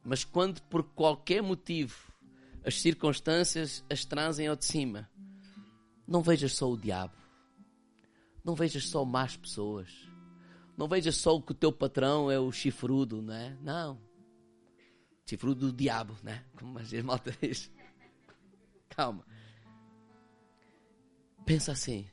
Mas 0.05 0.23
quando 0.23 0.61
por 0.61 0.83
qualquer 0.83 1.43
motivo 1.43 2.13
as 2.63 2.79
circunstâncias 2.79 3.83
as 3.89 4.05
trazem 4.05 4.47
ao 4.47 4.55
de 4.55 4.63
cima, 4.63 5.09
não 6.07 6.21
vejas 6.21 6.53
só 6.53 6.71
o 6.71 6.77
diabo. 6.77 7.24
Não 8.45 8.53
vejas 8.53 8.87
só 8.87 9.03
más 9.03 9.35
pessoas. 9.35 9.89
Não 10.77 10.87
vejas 10.87 11.15
só 11.15 11.41
que 11.41 11.51
o 11.51 11.55
teu 11.55 11.71
patrão 11.71 12.29
é 12.29 12.39
o 12.39 12.51
chifrudo, 12.51 13.19
não 13.19 13.33
é? 13.33 13.57
Não. 13.59 13.99
Chifrudo 15.25 15.71
do 15.71 15.75
diabo, 15.75 16.15
né? 16.21 16.45
Como 16.55 16.77
as 16.77 16.93
malta 17.01 17.35
diz. 17.41 17.71
Calma. 18.87 19.25
Pensa 21.43 21.71
assim. 21.71 22.07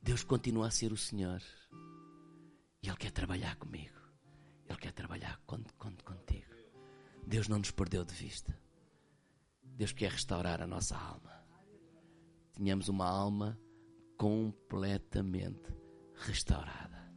Deus 0.00 0.24
continua 0.24 0.68
a 0.68 0.70
ser 0.70 0.90
o 0.90 0.96
Senhor. 0.96 1.42
E 2.82 2.88
Ele 2.88 2.96
quer 2.96 3.10
trabalhar 3.10 3.56
comigo. 3.56 3.98
Ele 4.66 4.78
quer 4.78 4.92
trabalhar 4.92 5.38
con, 5.46 5.62
con, 5.76 5.94
contigo. 6.02 6.54
Deus 7.26 7.46
não 7.46 7.58
nos 7.58 7.72
perdeu 7.72 8.06
de 8.06 8.14
vista. 8.14 8.58
Deus 9.62 9.92
quer 9.92 10.12
restaurar 10.12 10.62
a 10.62 10.66
nossa 10.66 10.96
alma. 10.96 11.44
Tínhamos 12.54 12.88
uma 12.88 13.06
alma 13.06 13.58
completamente 14.16 15.72
restaurada. 16.26 17.12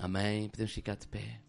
Amém. 0.00 0.48
Podemos 0.48 0.72
ficar 0.72 0.96
de 0.96 1.08
pé. 1.08 1.43